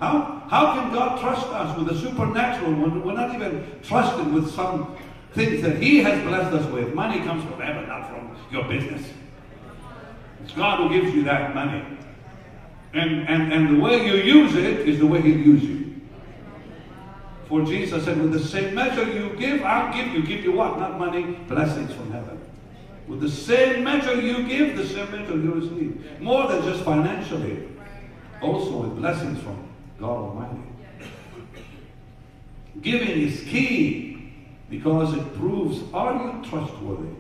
How, 0.00 0.44
how 0.48 0.74
can 0.74 0.92
God 0.92 1.20
trust 1.20 1.46
us 1.46 1.76
with 1.76 1.88
the 1.88 1.98
supernatural 1.98 2.72
when 2.72 3.04
we're 3.04 3.14
not 3.14 3.34
even 3.34 3.64
trusted 3.82 4.32
with 4.32 4.50
some 4.50 4.96
things 5.32 5.62
that 5.62 5.82
He 5.82 5.98
has 6.02 6.22
blessed 6.24 6.54
us 6.54 6.70
with? 6.72 6.94
Money 6.94 7.20
comes 7.20 7.44
from 7.44 7.60
heaven, 7.60 7.88
not 7.88 8.08
from 8.08 8.36
your 8.50 8.64
business. 8.64 9.06
It's 10.44 10.52
God 10.52 10.78
who 10.78 11.00
gives 11.00 11.14
you 11.14 11.24
that 11.24 11.54
money. 11.54 11.82
And, 12.94 13.28
and, 13.28 13.52
and 13.52 13.76
the 13.76 13.80
way 13.80 14.04
you 14.06 14.14
use 14.14 14.54
it 14.54 14.88
is 14.88 14.98
the 14.98 15.06
way 15.06 15.20
He'll 15.20 15.36
use 15.36 15.62
you. 15.62 16.00
For 17.48 17.64
Jesus 17.64 18.04
said, 18.04 18.20
with 18.20 18.32
the 18.32 18.40
same 18.40 18.74
measure 18.74 19.10
you 19.10 19.34
give, 19.36 19.62
I'll 19.62 19.92
give 19.92 20.12
you. 20.12 20.22
Give 20.22 20.44
you 20.44 20.52
what? 20.52 20.78
Not 20.78 20.98
money, 20.98 21.38
blessings 21.48 21.92
from 21.92 22.10
heaven. 22.12 22.38
With 23.06 23.20
the 23.20 23.30
same 23.30 23.84
measure 23.84 24.20
you 24.20 24.46
give, 24.46 24.76
the 24.76 24.86
same 24.86 25.10
measure 25.10 25.32
you 25.32 25.52
receive. 25.52 26.20
More 26.20 26.46
than 26.46 26.62
just 26.62 26.82
financially. 26.84 27.68
Also 28.42 28.82
with 28.82 28.96
blessings 28.96 29.42
from 29.42 29.66
God 29.98 30.16
Almighty. 30.16 30.62
Giving 32.82 33.08
is 33.08 33.40
key 33.40 34.07
because 34.70 35.14
it 35.14 35.34
proves 35.34 35.82
are 35.92 36.14
you 36.14 36.48
trustworthy? 36.48 37.14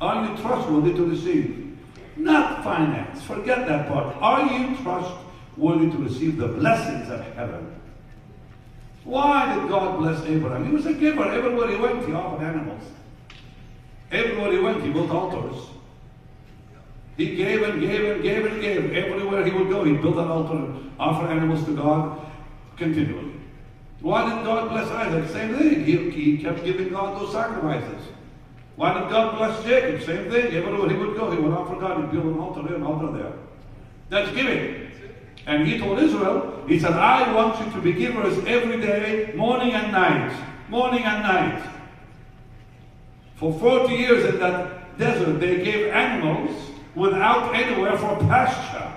Are 0.00 0.28
you 0.28 0.36
trustworthy 0.36 0.92
to 0.94 1.04
receive? 1.06 1.78
Not 2.16 2.62
finance. 2.62 3.22
Forget 3.22 3.66
that 3.66 3.88
part. 3.88 4.16
Are 4.20 4.46
you 4.52 4.76
trustworthy 4.76 5.90
to 5.90 5.98
receive 5.98 6.36
the 6.36 6.48
blessings 6.48 7.10
of 7.10 7.20
heaven? 7.34 7.74
Why 9.04 9.54
did 9.54 9.68
God 9.68 9.98
bless 9.98 10.24
Abraham? 10.24 10.66
He 10.66 10.72
was 10.72 10.86
a 10.86 10.94
giver. 10.94 11.24
Everywhere 11.24 11.68
he 11.68 11.76
went, 11.76 12.06
he 12.06 12.12
offered 12.12 12.44
animals. 12.44 12.82
Everywhere 14.10 14.52
he 14.52 14.58
went, 14.58 14.82
he 14.82 14.90
built 14.90 15.10
altars. 15.10 15.66
He 17.16 17.36
gave 17.36 17.62
and 17.62 17.80
gave 17.80 18.04
and 18.10 18.22
gave 18.22 18.46
and 18.46 18.60
gave. 18.60 18.92
Everywhere 18.92 19.44
he 19.44 19.52
would 19.52 19.68
go, 19.68 19.84
he 19.84 19.92
built 19.92 20.16
an 20.16 20.28
altar 20.28 20.56
and 20.56 20.92
offered 20.98 21.30
animals 21.30 21.64
to 21.66 21.76
God 21.76 22.20
continually. 22.76 23.32
Why 24.04 24.28
didn't 24.28 24.44
God 24.44 24.68
bless 24.68 24.90
Isaac? 24.90 25.30
Same 25.30 25.56
thing. 25.56 25.82
He, 25.82 26.10
he 26.10 26.36
kept 26.36 26.62
giving 26.62 26.90
God 26.90 27.18
those 27.18 27.32
sacrifices. 27.32 28.06
Why 28.76 29.00
did 29.00 29.08
God 29.08 29.38
bless 29.38 29.64
Jacob? 29.64 30.02
Same 30.02 30.30
thing. 30.30 30.54
Everywhere 30.54 30.90
he 30.90 30.96
would 30.96 31.16
go, 31.16 31.30
he 31.30 31.38
would 31.38 31.54
offer 31.54 31.80
God. 31.80 32.02
He'd 32.02 32.12
build 32.12 32.26
an 32.26 32.38
altar 32.38 32.60
here, 32.68 32.76
an 32.76 32.82
altar 32.82 33.16
there. 33.16 33.32
That's 34.10 34.30
giving. 34.36 34.90
And 35.46 35.66
he 35.66 35.78
told 35.78 36.00
Israel, 36.00 36.62
he 36.68 36.78
said, 36.78 36.92
I 36.92 37.32
want 37.32 37.58
you 37.64 37.72
to 37.72 37.80
be 37.80 37.94
givers 37.94 38.36
every 38.44 38.78
day, 38.78 39.32
morning 39.34 39.72
and 39.72 39.90
night. 39.90 40.38
Morning 40.68 41.02
and 41.02 41.22
night. 41.22 41.66
For 43.36 43.58
40 43.58 43.94
years 43.94 44.34
in 44.34 44.38
that 44.40 44.98
desert, 44.98 45.40
they 45.40 45.64
gave 45.64 45.88
animals 45.88 46.50
without 46.94 47.54
anywhere 47.54 47.96
for 47.96 48.18
pasture. 48.18 48.92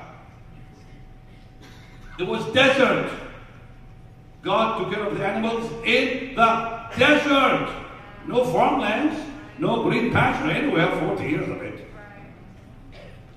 It 2.20 2.28
was 2.28 2.46
desert. 2.52 3.10
God 4.48 4.80
took 4.80 4.94
care 4.94 5.06
of 5.06 5.18
the 5.18 5.26
animals 5.26 5.70
in 5.84 6.34
the 6.34 6.82
desert. 6.98 7.70
No 8.28 8.46
farmlands, 8.46 9.20
no 9.60 9.84
green 9.84 10.14
pasture 10.14 10.50
anywhere, 10.50 10.90
40 11.02 11.24
years 11.24 11.50
of 11.50 11.62
it. 11.62 11.86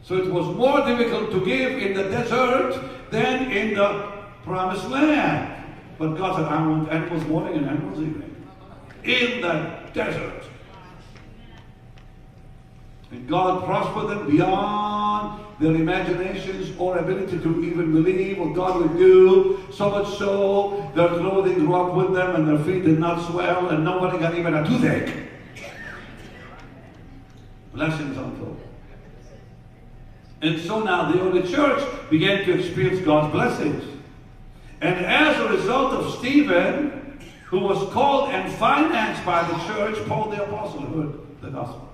So 0.05 0.17
it 0.19 0.33
was 0.33 0.47
more 0.57 0.87
difficult 0.87 1.33
to 1.33 1.45
give 1.45 1.83
in 1.83 1.95
the 1.95 2.05
desert 2.05 3.11
than 3.11 3.51
in 3.51 3.75
the 3.75 3.89
promised 4.45 4.89
land. 4.89 5.65
But 5.99 6.15
God 6.15 6.37
said, 6.37 6.47
I 6.47 6.65
want 6.65 6.89
animals 6.91 7.25
morning 7.27 7.59
and 7.59 7.67
animals 7.67 7.99
evening. 7.99 8.47
In 9.03 9.41
the 9.41 9.81
desert. 9.93 10.45
And 13.11 13.29
God 13.29 13.65
prospered 13.65 14.09
them 14.09 14.31
beyond 14.31 15.45
their 15.59 15.75
imaginations 15.75 16.77
or 16.79 16.99
ability 16.99 17.39
to 17.39 17.65
even 17.65 17.93
believe 17.93 18.39
what 18.39 18.55
God 18.55 18.81
would 18.81 18.97
do. 18.97 19.61
So 19.73 19.91
much 19.91 20.17
so, 20.17 20.91
their 20.95 21.09
clothing 21.09 21.67
grew 21.67 21.75
up 21.75 21.95
with 21.95 22.15
them 22.15 22.37
and 22.37 22.49
their 22.49 22.65
feet 22.65 22.85
did 22.85 22.99
not 22.99 23.31
swell 23.31 23.69
and 23.71 23.85
nobody 23.85 24.19
got 24.19 24.35
even 24.37 24.55
a 24.55 24.67
toothache. 24.67 25.29
Blessings 27.75 28.17
untold. 28.17 28.61
And 30.43 30.59
so 30.61 30.83
now 30.83 31.13
the 31.13 31.21
early 31.21 31.43
church 31.43 31.85
began 32.09 32.45
to 32.47 32.59
experience 32.59 33.05
God's 33.05 33.33
blessings. 33.33 33.85
And 34.81 35.05
as 35.05 35.39
a 35.39 35.49
result 35.51 35.93
of 35.93 36.19
Stephen, 36.19 37.21
who 37.45 37.59
was 37.59 37.93
called 37.93 38.31
and 38.31 38.51
financed 38.55 39.25
by 39.27 39.43
the 39.43 39.59
church, 39.67 40.09
Paul 40.09 40.31
the 40.31 40.43
Apostle 40.45 40.81
heard 40.83 41.43
the 41.43 41.51
gospel. 41.51 41.90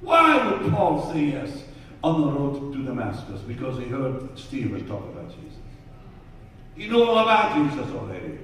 Why 0.00 0.50
would 0.50 0.72
Paul 0.72 1.12
say 1.12 1.24
yes 1.24 1.64
on 2.02 2.22
the 2.22 2.32
road 2.32 2.72
to 2.72 2.84
Damascus? 2.84 3.40
Because 3.42 3.78
he 3.78 3.84
heard 3.84 4.38
Stephen 4.38 4.86
talk 4.88 5.04
about 5.04 5.28
Jesus. 5.28 5.58
He 6.76 6.88
knew 6.88 7.02
all 7.02 7.18
about 7.18 7.54
Jesus 7.56 7.94
already. 7.94 8.38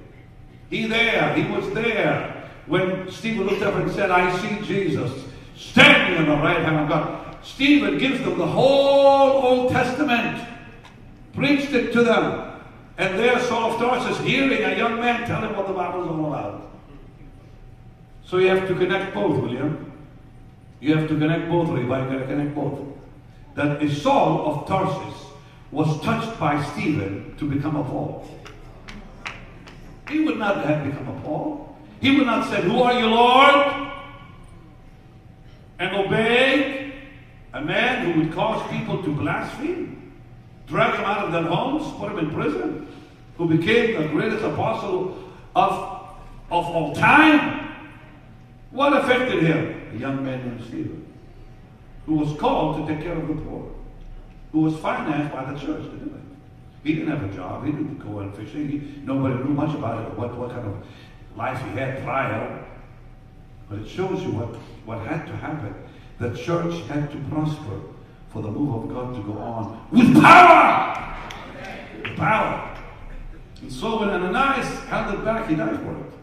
He 0.69 0.85
there, 0.85 1.33
he 1.33 1.51
was 1.51 1.73
there 1.73 2.49
when 2.67 3.09
Stephen 3.09 3.47
looked 3.47 3.63
up 3.63 3.75
and 3.75 3.91
said, 3.91 4.11
I 4.11 4.37
see 4.37 4.65
Jesus 4.65 5.23
standing 5.55 6.19
on 6.19 6.25
the 6.25 6.43
right 6.43 6.59
hand 6.59 6.77
of 6.77 6.89
God. 6.89 7.37
Stephen 7.43 7.97
gives 7.97 8.19
them 8.19 8.37
the 8.37 8.45
whole 8.45 9.43
Old 9.43 9.71
Testament, 9.71 10.45
preached 11.33 11.71
it 11.71 11.93
to 11.93 12.03
them. 12.03 12.61
And 12.97 13.17
there 13.17 13.39
Saul 13.39 13.73
of 13.73 13.79
Tarsus 13.79 14.19
is 14.19 14.25
hearing 14.25 14.63
a 14.63 14.75
young 14.75 14.99
man 14.99 15.25
tell 15.27 15.41
him 15.41 15.55
what 15.55 15.67
the 15.67 15.73
Bible 15.73 16.03
is 16.03 16.09
all 16.09 16.25
about. 16.33 16.71
So 18.25 18.37
you 18.37 18.49
have 18.49 18.67
to 18.67 18.75
connect 18.75 19.13
both, 19.13 19.37
William. 19.41 19.86
You 20.79 20.95
have 20.95 21.07
to 21.07 21.17
connect 21.17 21.49
both, 21.49 21.69
Rabbi. 21.69 22.13
You 22.13 22.25
connect 22.25 22.55
both. 22.55 22.79
That 23.55 23.81
a 23.81 23.89
Saul 23.93 24.45
of 24.47 24.67
Tarsus 24.67 25.25
was 25.71 25.99
touched 26.01 26.39
by 26.39 26.63
Stephen 26.71 27.35
to 27.37 27.49
become 27.49 27.75
a 27.75 27.83
Paul. 27.83 28.27
He 30.09 30.19
would 30.19 30.37
not 30.37 30.63
have 30.65 30.85
become 30.85 31.07
a 31.07 31.21
Paul. 31.21 31.75
He 31.99 32.17
would 32.17 32.27
not 32.27 32.49
say, 32.49 32.61
Who 32.61 32.81
are 32.81 32.99
you, 32.99 33.07
Lord? 33.07 33.91
And 35.79 35.95
obey 35.95 36.93
a 37.53 37.61
man 37.61 38.05
who 38.05 38.21
would 38.21 38.33
cause 38.33 38.69
people 38.71 39.03
to 39.03 39.09
blaspheme, 39.15 40.13
drag 40.67 40.93
them 40.93 41.05
out 41.05 41.25
of 41.25 41.31
their 41.31 41.43
homes, 41.43 41.91
put 41.97 42.09
them 42.09 42.19
in 42.19 42.31
prison, 42.33 42.87
who 43.37 43.47
became 43.47 44.01
the 44.01 44.07
greatest 44.09 44.43
apostle 44.43 45.31
of, 45.55 45.71
of 46.51 46.65
all 46.65 46.95
time. 46.95 47.66
What 48.71 48.93
affected 48.93 49.43
him? 49.43 49.95
A 49.95 49.97
young 49.97 50.23
man 50.23 50.45
named 50.45 50.63
Stephen, 50.67 51.05
who 52.05 52.15
was 52.15 52.37
called 52.39 52.87
to 52.87 52.93
take 52.93 53.03
care 53.03 53.17
of 53.17 53.27
the 53.27 53.35
poor, 53.35 53.71
who 54.51 54.61
was 54.61 54.77
financed 54.77 55.33
by 55.33 55.51
the 55.51 55.59
church 55.59 55.83
to 55.83 55.97
do 55.97 56.05
it. 56.05 56.21
He 56.83 56.93
didn't 56.93 57.17
have 57.17 57.31
a 57.31 57.35
job. 57.35 57.65
He 57.65 57.71
didn't 57.71 57.99
go 57.99 58.21
out 58.21 58.35
fishing. 58.35 58.69
He, 58.69 59.01
nobody 59.03 59.35
knew 59.35 59.53
much 59.53 59.75
about 59.75 60.05
it, 60.05 60.17
what, 60.17 60.37
what 60.37 60.51
kind 60.51 60.67
of 60.67 60.85
life 61.35 61.61
he 61.63 61.77
had 61.77 62.03
prior. 62.03 62.65
But 63.69 63.79
it 63.79 63.87
shows 63.87 64.21
you 64.23 64.31
what, 64.31 64.55
what 64.85 65.05
had 65.05 65.25
to 65.27 65.35
happen. 65.35 65.73
The 66.19 66.35
church 66.35 66.81
had 66.87 67.11
to 67.11 67.17
prosper 67.29 67.81
for 68.29 68.41
the 68.41 68.51
move 68.51 68.83
of 68.83 68.89
God 68.89 69.15
to 69.15 69.21
go 69.21 69.37
on 69.39 69.87
with 69.91 70.13
power. 70.21 71.17
With 72.01 72.17
power. 72.17 72.77
And 73.61 73.71
so 73.71 73.99
when 73.99 74.09
Ananias 74.09 74.79
held 74.85 75.13
it 75.13 75.25
back, 75.25 75.49
he 75.49 75.55
died 75.55 75.77
for 75.79 75.91
it. 75.91 76.16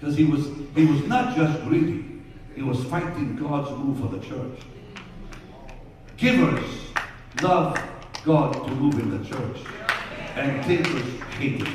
Because 0.00 0.16
he 0.16 0.24
was, 0.24 0.46
he 0.74 0.86
was 0.86 1.06
not 1.06 1.36
just 1.36 1.62
greedy, 1.64 2.22
he 2.54 2.62
was 2.62 2.82
fighting 2.84 3.36
God's 3.36 3.70
move 3.72 4.00
for 4.00 4.06
the 4.06 4.18
church. 4.26 4.60
Givers 6.16 6.64
love 7.42 7.78
God 8.24 8.54
to 8.66 8.74
move 8.76 8.94
in 8.94 9.10
the 9.10 9.28
church, 9.28 9.58
and 10.36 10.64
takers 10.64 11.20
hate 11.38 11.60
it. 11.60 11.68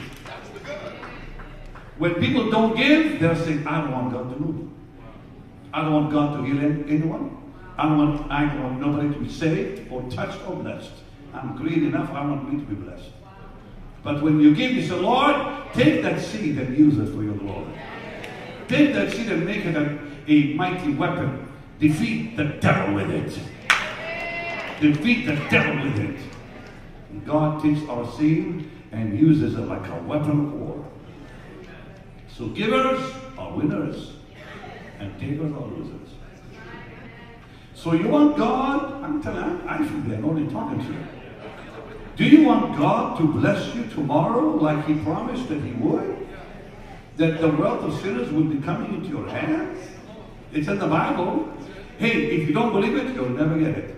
When 1.99 2.15
people 2.15 2.49
don't 2.49 2.75
give, 2.75 3.19
they're 3.19 3.35
saying, 3.35 3.67
I 3.67 3.81
don't 3.81 3.91
want 3.91 4.11
God 4.11 4.33
to 4.33 4.39
move. 4.39 4.69
I 5.71 5.83
don't 5.83 5.93
want 5.93 6.11
God 6.11 6.37
to 6.37 6.43
heal 6.43 6.59
anyone. 6.63 7.53
I 7.77 7.83
don't 7.83 7.97
want, 7.97 8.31
I 8.31 8.45
don't 8.45 8.63
want 8.63 8.79
nobody 8.79 9.13
to 9.13 9.19
be 9.19 9.29
saved 9.29 9.91
or 9.91 10.01
touched 10.09 10.39
or 10.47 10.55
blessed. 10.55 10.91
I'm 11.31 11.55
greedy 11.55 11.87
enough, 11.87 12.09
I 12.09 12.25
want 12.25 12.51
me 12.51 12.59
to 12.59 12.65
be 12.65 12.75
blessed. 12.75 13.11
But 14.03 14.23
when 14.23 14.39
you 14.39 14.55
give, 14.55 14.71
you 14.71 14.81
say, 14.81 14.95
Lord, 14.95 15.35
take 15.73 16.01
that 16.01 16.21
seed 16.21 16.57
and 16.57 16.75
use 16.75 16.97
it 16.97 17.13
for 17.13 17.23
your 17.23 17.35
glory. 17.35 17.73
Take 18.67 18.93
that 18.93 19.11
seed 19.11 19.31
and 19.31 19.45
make 19.45 19.65
it 19.65 19.75
a, 19.75 20.53
mighty 20.55 20.93
weapon. 20.93 21.47
Defeat 21.79 22.35
the 22.35 22.45
devil 22.45 22.95
with 22.95 23.11
it. 23.11 23.39
Defeat 24.81 25.25
the 25.25 25.35
devil 25.49 25.83
with 25.83 25.99
it. 25.99 26.19
God 27.25 27.61
takes 27.61 27.87
our 27.89 28.11
seed 28.13 28.69
and 28.91 29.19
uses 29.19 29.55
it 29.55 29.61
like 29.61 29.87
a 29.87 29.95
weapon 30.03 30.47
of 30.47 30.53
war. 30.53 30.85
So 32.27 32.47
givers 32.47 32.99
are 33.37 33.53
winners, 33.53 34.13
and 34.99 35.17
takers 35.19 35.51
are 35.53 35.67
losers. 35.67 36.09
So 37.73 37.93
you 37.93 38.07
want 38.07 38.35
God? 38.35 39.03
I'm 39.03 39.21
telling 39.21 39.59
you, 39.59 39.61
I 39.67 39.77
feel 39.77 40.01
the 40.01 40.15
anointing 40.15 40.51
talking 40.51 40.79
to 40.79 40.85
you. 40.85 41.07
Do 42.15 42.23
you 42.23 42.47
want 42.47 42.77
God 42.77 43.17
to 43.19 43.27
bless 43.27 43.75
you 43.75 43.85
tomorrow 43.87 44.55
like 44.55 44.85
He 44.85 44.95
promised 44.95 45.49
that 45.49 45.61
He 45.61 45.73
would? 45.73 46.24
That 47.17 47.39
the 47.39 47.49
wealth 47.49 47.83
of 47.83 47.99
sinners 48.01 48.31
will 48.31 48.43
be 48.43 48.59
coming 48.61 48.93
into 48.93 49.09
your 49.09 49.27
hands? 49.29 49.79
It's 50.51 50.67
in 50.67 50.79
the 50.79 50.87
Bible. 50.87 51.49
Hey, 51.97 52.25
if 52.25 52.47
you 52.47 52.53
don't 52.53 52.73
believe 52.73 52.95
it, 52.95 53.15
you'll 53.15 53.29
never 53.29 53.57
get 53.57 53.77
it. 53.77 53.95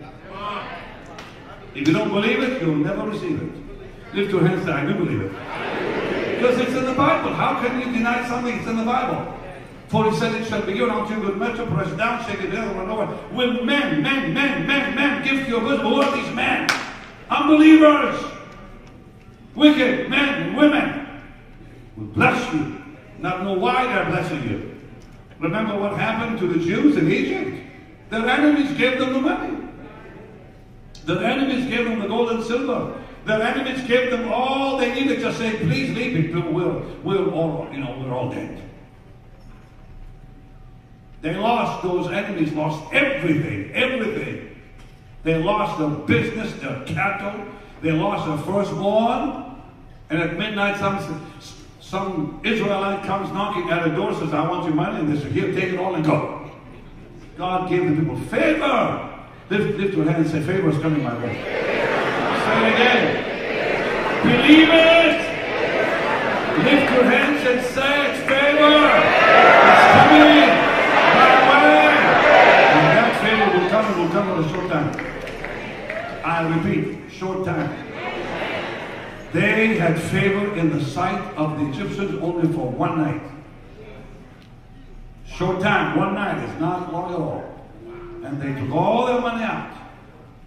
If 1.73 1.87
you 1.87 1.93
don't 1.93 2.09
believe 2.09 2.41
it, 2.41 2.61
you'll 2.61 2.75
never 2.75 3.07
receive 3.09 3.41
it. 3.41 4.15
Lift 4.15 4.31
your 4.31 4.41
hands 4.41 4.59
and 4.61 4.65
say, 4.65 4.71
I 4.73 4.85
do 4.85 4.93
believe 4.93 5.21
it. 5.21 5.31
Because 6.35 6.59
it's 6.59 6.75
in 6.75 6.85
the 6.85 6.93
Bible. 6.93 7.33
How 7.33 7.59
can 7.61 7.79
you 7.79 7.91
deny 7.91 8.27
something 8.27 8.55
that's 8.55 8.67
in 8.67 8.77
the 8.77 8.83
Bible? 8.83 9.37
For 9.87 10.11
he 10.11 10.17
said, 10.17 10.33
It 10.35 10.47
shall 10.47 10.65
be 10.65 10.73
given 10.73 10.89
unto 10.89 11.15
you 11.15 11.21
with 11.21 11.37
measure, 11.37 11.65
pressed 11.65 11.97
down, 11.97 12.25
shaken 12.25 12.47
together, 12.47 12.73
run 12.73 12.89
over. 12.89 13.17
Will 13.33 13.63
men, 13.63 14.01
men, 14.01 14.33
men, 14.33 14.67
men, 14.67 14.95
men 14.95 15.23
give 15.23 15.45
to 15.45 15.49
your 15.49 15.61
bosom? 15.61 15.85
Who 15.85 16.01
are 16.01 16.15
these 16.15 16.33
men? 16.35 16.67
Unbelievers, 17.29 18.23
wicked 19.55 20.09
men 20.09 20.43
and 20.43 20.57
women 20.57 21.21
will 21.95 22.07
bless 22.07 22.53
you, 22.53 22.81
not 23.19 23.43
know 23.43 23.53
why 23.53 23.85
they're 23.85 24.05
blessing 24.05 24.49
you. 24.49 24.79
Remember 25.39 25.77
what 25.77 25.93
happened 25.97 26.39
to 26.39 26.47
the 26.47 26.59
Jews 26.63 26.97
in 26.97 27.11
Egypt? 27.11 27.63
Their 28.09 28.27
enemies 28.27 28.75
gave 28.77 28.99
them 28.99 29.13
the 29.13 29.21
money. 29.21 29.57
Their 31.05 31.23
enemies 31.23 31.69
gave 31.69 31.85
them 31.85 31.99
the 31.99 32.07
gold 32.07 32.31
and 32.31 32.43
silver. 32.43 33.01
Their 33.25 33.41
enemies 33.41 33.85
gave 33.87 34.11
them 34.11 34.31
all 34.31 34.77
they 34.77 34.93
needed. 34.93 35.19
Just 35.19 35.37
say, 35.37 35.57
please 35.57 35.95
leave 35.95 36.15
it. 36.15 36.33
We'll, 36.33 36.85
we'll 37.03 37.29
all, 37.31 37.67
you 37.71 37.79
know, 37.79 37.97
we're 37.99 38.13
all 38.13 38.29
dead. 38.29 38.61
They 41.21 41.35
lost, 41.35 41.83
those 41.83 42.11
enemies 42.11 42.53
lost 42.53 42.93
everything, 42.93 43.71
everything. 43.73 44.55
They 45.23 45.41
lost 45.41 45.79
their 45.79 45.89
business, 45.89 46.53
their 46.61 46.83
cattle. 46.85 47.45
They 47.81 47.91
lost 47.91 48.27
their 48.27 48.37
firstborn. 48.53 49.45
And 50.09 50.21
at 50.21 50.37
midnight, 50.37 50.77
some, 50.77 51.29
some 51.89 52.41
Israelite 52.43 53.05
comes 53.05 53.31
knocking 53.31 53.69
at 53.69 53.87
a 53.87 53.95
door, 53.95 54.13
says, 54.13 54.33
I 54.33 54.45
want 54.49 54.65
your 54.65 54.73
money. 54.73 54.99
And 54.99 55.07
they 55.13 55.21
say, 55.21 55.29
here, 55.29 55.53
take 55.53 55.71
it 55.73 55.79
all 55.79 55.95
and 55.95 56.03
go. 56.03 56.51
God 57.37 57.69
gave 57.69 57.87
the 57.89 57.95
people 57.95 58.19
favor. 58.27 59.25
Lift, 59.49 59.77
lift 59.77 59.95
your 59.95 60.03
hand 60.03 60.17
and 60.17 60.29
say, 60.29 60.41
favor 60.41 60.69
is 60.69 60.77
coming 60.79 61.01
my 61.01 61.15
way. 61.23 61.35
Say 62.43 62.67
it 62.67 62.73
again. 62.73 63.23
Believe 64.23 64.69
it. 64.69 65.17
Lift 66.65 66.91
your 66.91 67.03
hands 67.05 67.47
and 67.47 67.65
say 67.73 68.11
it's 68.11 68.19
favor. 68.27 68.83
It's 69.63 69.83
coming 69.95 70.49
my 71.47 71.61
way. 71.63 71.95
And 72.75 72.85
that 72.97 73.11
favor 73.23 73.47
will 73.57 73.69
come, 73.69 73.85
it 73.91 73.97
will 73.97 74.09
come 74.09 74.27
in 74.31 74.43
a 74.43 74.49
short 74.49 74.69
time. 74.69 74.89
I 76.25 76.41
repeat, 76.53 77.09
short 77.13 77.45
time. 77.45 77.86
They 79.33 79.77
had 79.77 79.99
favor 79.99 80.55
in 80.55 80.77
the 80.77 80.83
sight 80.83 81.21
of 81.35 81.59
the 81.59 81.69
Egyptians 81.69 82.21
only 82.21 82.51
for 82.53 82.69
one 82.69 82.97
night. 82.97 83.21
Short 85.27 85.61
time, 85.61 85.97
one 85.97 86.15
night 86.15 86.43
is 86.43 86.59
not 86.59 86.91
long 86.91 87.13
at 87.13 87.19
all. 87.19 87.67
And 88.23 88.41
they 88.41 88.59
took 88.59 88.73
all 88.73 89.05
their 89.05 89.21
money 89.21 89.43
out. 89.43 89.73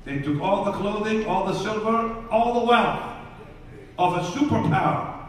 They 0.04 0.18
took 0.20 0.40
all 0.40 0.64
the 0.64 0.72
clothing, 0.72 1.26
all 1.26 1.46
the 1.46 1.58
silver, 1.58 2.26
all 2.30 2.60
the 2.60 2.66
wealth 2.66 3.16
of 3.98 4.14
a 4.16 4.38
superpower 4.38 5.20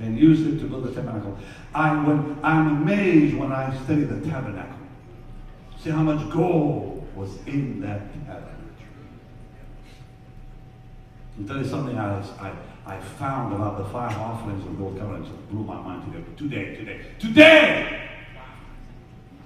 and 0.00 0.18
used 0.18 0.46
it 0.46 0.58
to 0.60 0.66
build 0.66 0.84
the 0.84 0.92
tabernacle. 0.92 1.36
I, 1.74 2.02
when, 2.02 2.38
I'm 2.42 2.82
amazed 2.82 3.36
when 3.36 3.52
I 3.52 3.76
study 3.84 4.04
the 4.04 4.20
tabernacle. 4.28 4.78
See 5.78 5.90
how 5.90 6.02
much 6.02 6.30
gold 6.30 7.06
was 7.14 7.36
in 7.46 7.80
that 7.82 8.12
tabernacle. 8.26 8.49
I'll 11.40 11.46
tell 11.46 11.56
you 11.56 11.64
something 11.68 11.98
I, 11.98 12.20
I, 12.38 12.52
I 12.84 13.00
found 13.00 13.54
about 13.54 13.78
the 13.78 13.84
five 13.86 14.16
offerings 14.18 14.62
of 14.66 14.76
gold 14.76 14.98
covenant 14.98 15.24
just 15.24 15.48
blew 15.48 15.64
my 15.64 15.80
mind 15.80 16.12
today. 16.12 16.24
Today, 16.36 16.76
today, 16.76 17.00
today! 17.18 18.08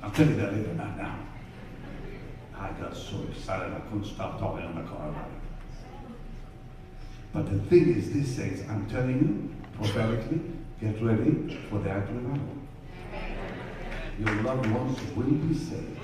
I'll 0.03 0.11
tell 0.11 0.27
you 0.27 0.35
that 0.35 0.53
later, 0.53 0.75
not 0.75 0.97
now. 0.97 1.19
I 2.59 2.71
got 2.73 2.97
so 2.97 3.25
excited 3.31 3.73
I 3.73 3.81
couldn't 3.81 4.07
stop 4.07 4.41
talking 4.41 4.67
in 4.67 4.75
the 4.75 4.83
car 4.83 5.09
about 5.09 5.29
it. 5.29 6.17
But 7.33 7.51
the 7.51 7.59
thing 7.69 7.95
is, 7.95 8.13
this 8.13 8.37
says, 8.37 8.65
I'm 8.69 8.89
telling 8.91 9.19
you 9.21 9.77
prophetically, 9.77 10.41
get 10.81 11.01
ready 11.01 11.61
for 11.71 11.79
the 11.79 11.85
that 11.85 12.09
revival. 12.11 12.59
Your 14.19 14.43
loved 14.43 14.67
ones 14.71 14.99
will 15.15 15.31
be 15.31 15.55
saved. 15.55 16.01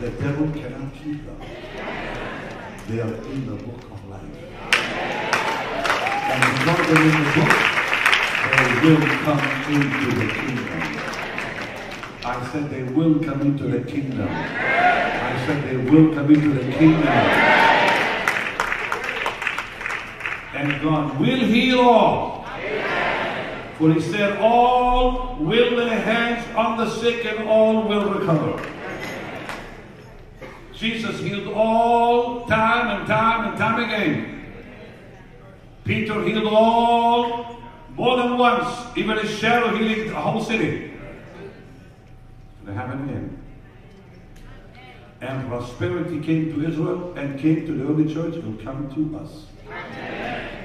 The 0.00 0.10
devil 0.10 0.50
cannot 0.52 0.94
keep 0.94 1.26
them. 1.26 1.40
They 2.88 3.00
are 3.00 3.14
in 3.14 3.46
the 3.46 3.62
book. 3.62 3.91
The 6.62 6.68
book, 6.68 6.86
they 6.86 6.94
will 8.86 9.00
come 9.24 9.42
into 9.72 10.10
the 10.14 10.26
kingdom. 10.32 10.80
I 12.24 12.48
said 12.52 12.70
they 12.70 12.84
will 12.84 13.18
come 13.18 13.40
into 13.40 13.64
the 13.66 13.80
kingdom. 13.80 14.28
I 14.30 15.42
said 15.44 15.64
they 15.64 15.76
will 15.76 16.14
come 16.14 16.32
into 16.32 16.50
the 16.50 16.72
kingdom. 16.72 17.02
And 20.54 20.80
God 20.82 21.18
will 21.18 21.40
heal 21.40 21.80
all. 21.80 22.46
For 23.78 23.92
he 23.92 24.00
said, 24.00 24.38
all 24.38 25.38
will 25.40 25.72
lay 25.72 25.88
hands 25.88 26.46
on 26.56 26.76
the 26.76 26.88
sick 26.88 27.24
and 27.24 27.48
all 27.48 27.88
will 27.88 28.08
recover. 28.14 28.62
Jesus 30.72 31.18
healed 31.18 31.48
all 31.54 32.46
time 32.46 33.00
and 33.00 33.08
time 33.08 33.48
and 33.48 33.58
time 33.58 33.82
again. 33.82 34.41
Peter 35.84 36.22
healed 36.22 36.46
all 36.46 37.56
more 37.94 38.16
than 38.16 38.38
once, 38.38 38.96
even 38.96 39.18
a 39.18 39.26
shadow 39.26 39.74
healing 39.76 40.08
the 40.08 40.14
whole 40.14 40.42
city. 40.42 40.92
They 42.64 42.72
happened 42.72 43.10
again. 43.10 43.42
And 45.20 45.48
prosperity 45.48 46.20
came 46.20 46.52
to 46.52 46.68
Israel 46.68 47.14
and 47.16 47.38
came 47.38 47.66
to 47.66 47.72
the 47.72 47.84
early 47.84 48.12
church 48.12 48.34
will 48.42 48.56
come 48.64 48.92
to 48.94 49.18
us. 49.18 49.46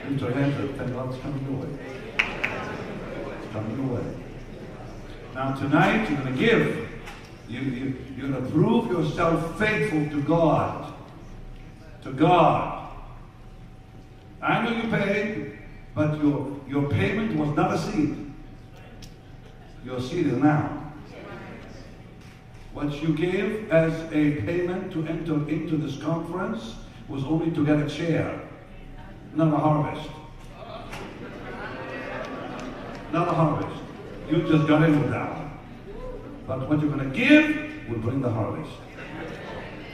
Lift 0.09 0.21
your 0.21 0.31
hands 0.31 0.55
up. 0.59 0.77
Thank 0.77 1.21
coming 1.21 1.47
your 1.49 1.59
way. 1.61 1.79
It's 3.43 3.51
coming 3.53 3.77
your 3.77 3.97
way. 3.97 4.13
Now 5.35 5.53
tonight 5.53 6.09
you're 6.09 6.19
going 6.19 6.33
to 6.33 6.39
give. 6.39 6.89
You, 7.47 7.59
you, 7.59 7.95
you're 8.17 8.29
going 8.29 8.43
to 8.43 8.51
prove 8.51 8.91
yourself 8.91 9.57
faithful 9.59 10.09
to 10.09 10.21
God. 10.23 10.93
To 12.03 12.11
God. 12.11 12.86
I 14.41 14.63
know 14.63 14.71
you 14.71 14.89
paid, 14.89 15.57
but 15.95 16.21
your, 16.21 16.59
your 16.67 16.89
payment 16.89 17.35
was 17.37 17.55
not 17.55 17.73
a 17.73 17.77
seed. 17.77 18.33
Your 19.83 19.99
seed 19.99 20.27
is 20.27 20.37
now. 20.37 20.91
What 22.73 23.01
you 23.01 23.15
gave 23.15 23.71
as 23.71 23.93
a 24.11 24.41
payment 24.41 24.91
to 24.93 25.07
enter 25.07 25.49
into 25.49 25.77
this 25.77 25.97
conference 25.97 26.75
was 27.07 27.23
only 27.23 27.49
to 27.51 27.65
get 27.65 27.79
a 27.79 27.89
chair, 27.89 28.39
not 29.33 29.53
a 29.53 29.57
harvest. 29.57 30.09
Not 33.11 33.27
a 33.29 33.31
harvest. 33.31 33.81
You 34.29 34.41
just 34.47 34.67
got 34.67 34.83
in 34.83 35.01
with 35.01 35.09
that. 35.09 35.49
But 36.45 36.69
what 36.69 36.81
you're 36.81 36.91
going 36.91 37.09
to 37.09 37.17
give 37.17 37.89
will 37.89 37.99
bring 37.99 38.21
the 38.21 38.29
harvest. 38.29 38.71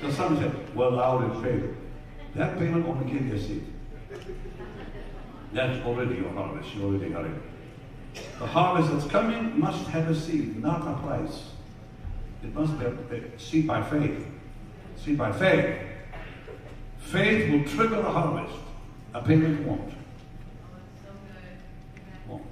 So 0.02 0.12
some 0.12 0.38
say, 0.38 0.52
well, 0.76 1.00
I 1.00 1.14
would 1.14 1.44
favor. 1.44 1.76
That 2.36 2.58
payment 2.58 2.86
only 2.88 3.12
gave 3.12 3.28
you 3.28 3.36
a 3.36 3.40
seed. 3.40 3.73
That's 5.54 5.86
already 5.86 6.16
your 6.16 6.32
harvest. 6.32 6.74
You 6.74 6.86
already 6.86 7.10
got 7.10 7.26
it. 7.26 7.36
The 8.40 8.48
harvest 8.48 8.92
that's 8.92 9.06
coming 9.06 9.60
must 9.60 9.88
have 9.88 10.10
a 10.10 10.16
seed, 10.16 10.62
not 10.62 10.82
a 10.82 11.00
price. 11.02 11.52
It 12.44 12.54
must 12.54 12.78
be 12.80 12.86
a 12.86 13.40
seed 13.40 13.68
by 13.68 13.82
faith. 13.84 14.26
Seed 14.98 15.18
by 15.18 15.32
faith. 15.32 15.80
Faith 16.98 17.52
will 17.52 17.64
trigger 17.66 18.00
a 18.00 18.12
harvest. 18.12 18.58
A 19.14 19.22
payment 19.22 19.66
won't. 19.68 19.94
Won't. 22.28 22.44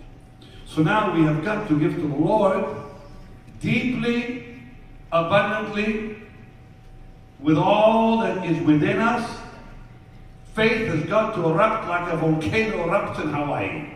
So 0.66 0.84
now 0.84 1.14
we 1.14 1.24
have 1.24 1.44
got 1.44 1.68
to 1.70 1.80
give 1.80 1.96
to 1.96 2.02
the 2.02 2.16
Lord 2.16 2.66
deeply, 3.60 4.62
abundantly, 5.12 6.18
with 7.40 7.58
all 7.58 8.20
that 8.20 8.46
is 8.46 8.62
within 8.64 9.00
us. 9.00 9.41
Faith 10.54 10.88
has 10.88 11.04
got 11.10 11.34
to 11.36 11.46
erupt 11.46 11.88
like 11.88 12.12
a 12.12 12.18
volcano 12.18 12.86
erupts 12.86 13.24
in 13.24 13.30
Hawaii, 13.30 13.90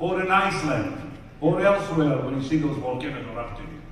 or 0.00 0.20
in 0.20 0.30
Iceland, 0.30 1.12
or 1.40 1.60
elsewhere 1.60 2.18
when 2.24 2.40
you 2.40 2.48
see 2.48 2.58
those 2.58 2.76
volcanoes 2.78 3.26
erupting. 3.32 3.82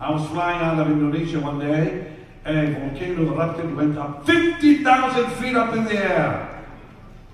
I 0.00 0.10
was 0.10 0.28
flying 0.28 0.60
out 0.60 0.78
of 0.80 0.90
Indonesia 0.90 1.40
one 1.40 1.60
day, 1.60 2.12
a 2.44 2.72
volcano 2.72 3.32
erupted, 3.32 3.76
went 3.76 3.96
up 3.96 4.26
50,000 4.26 5.30
feet 5.36 5.56
up 5.56 5.74
in 5.74 5.84
the 5.84 5.94
air. 5.94 6.64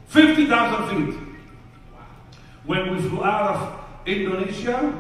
50,000 0.09 0.89
feet. 0.89 1.21
When 2.67 2.95
we 2.95 3.01
flew 3.01 3.25
out 3.25 3.57
of 3.57 4.07
Indonesia, 4.07 4.93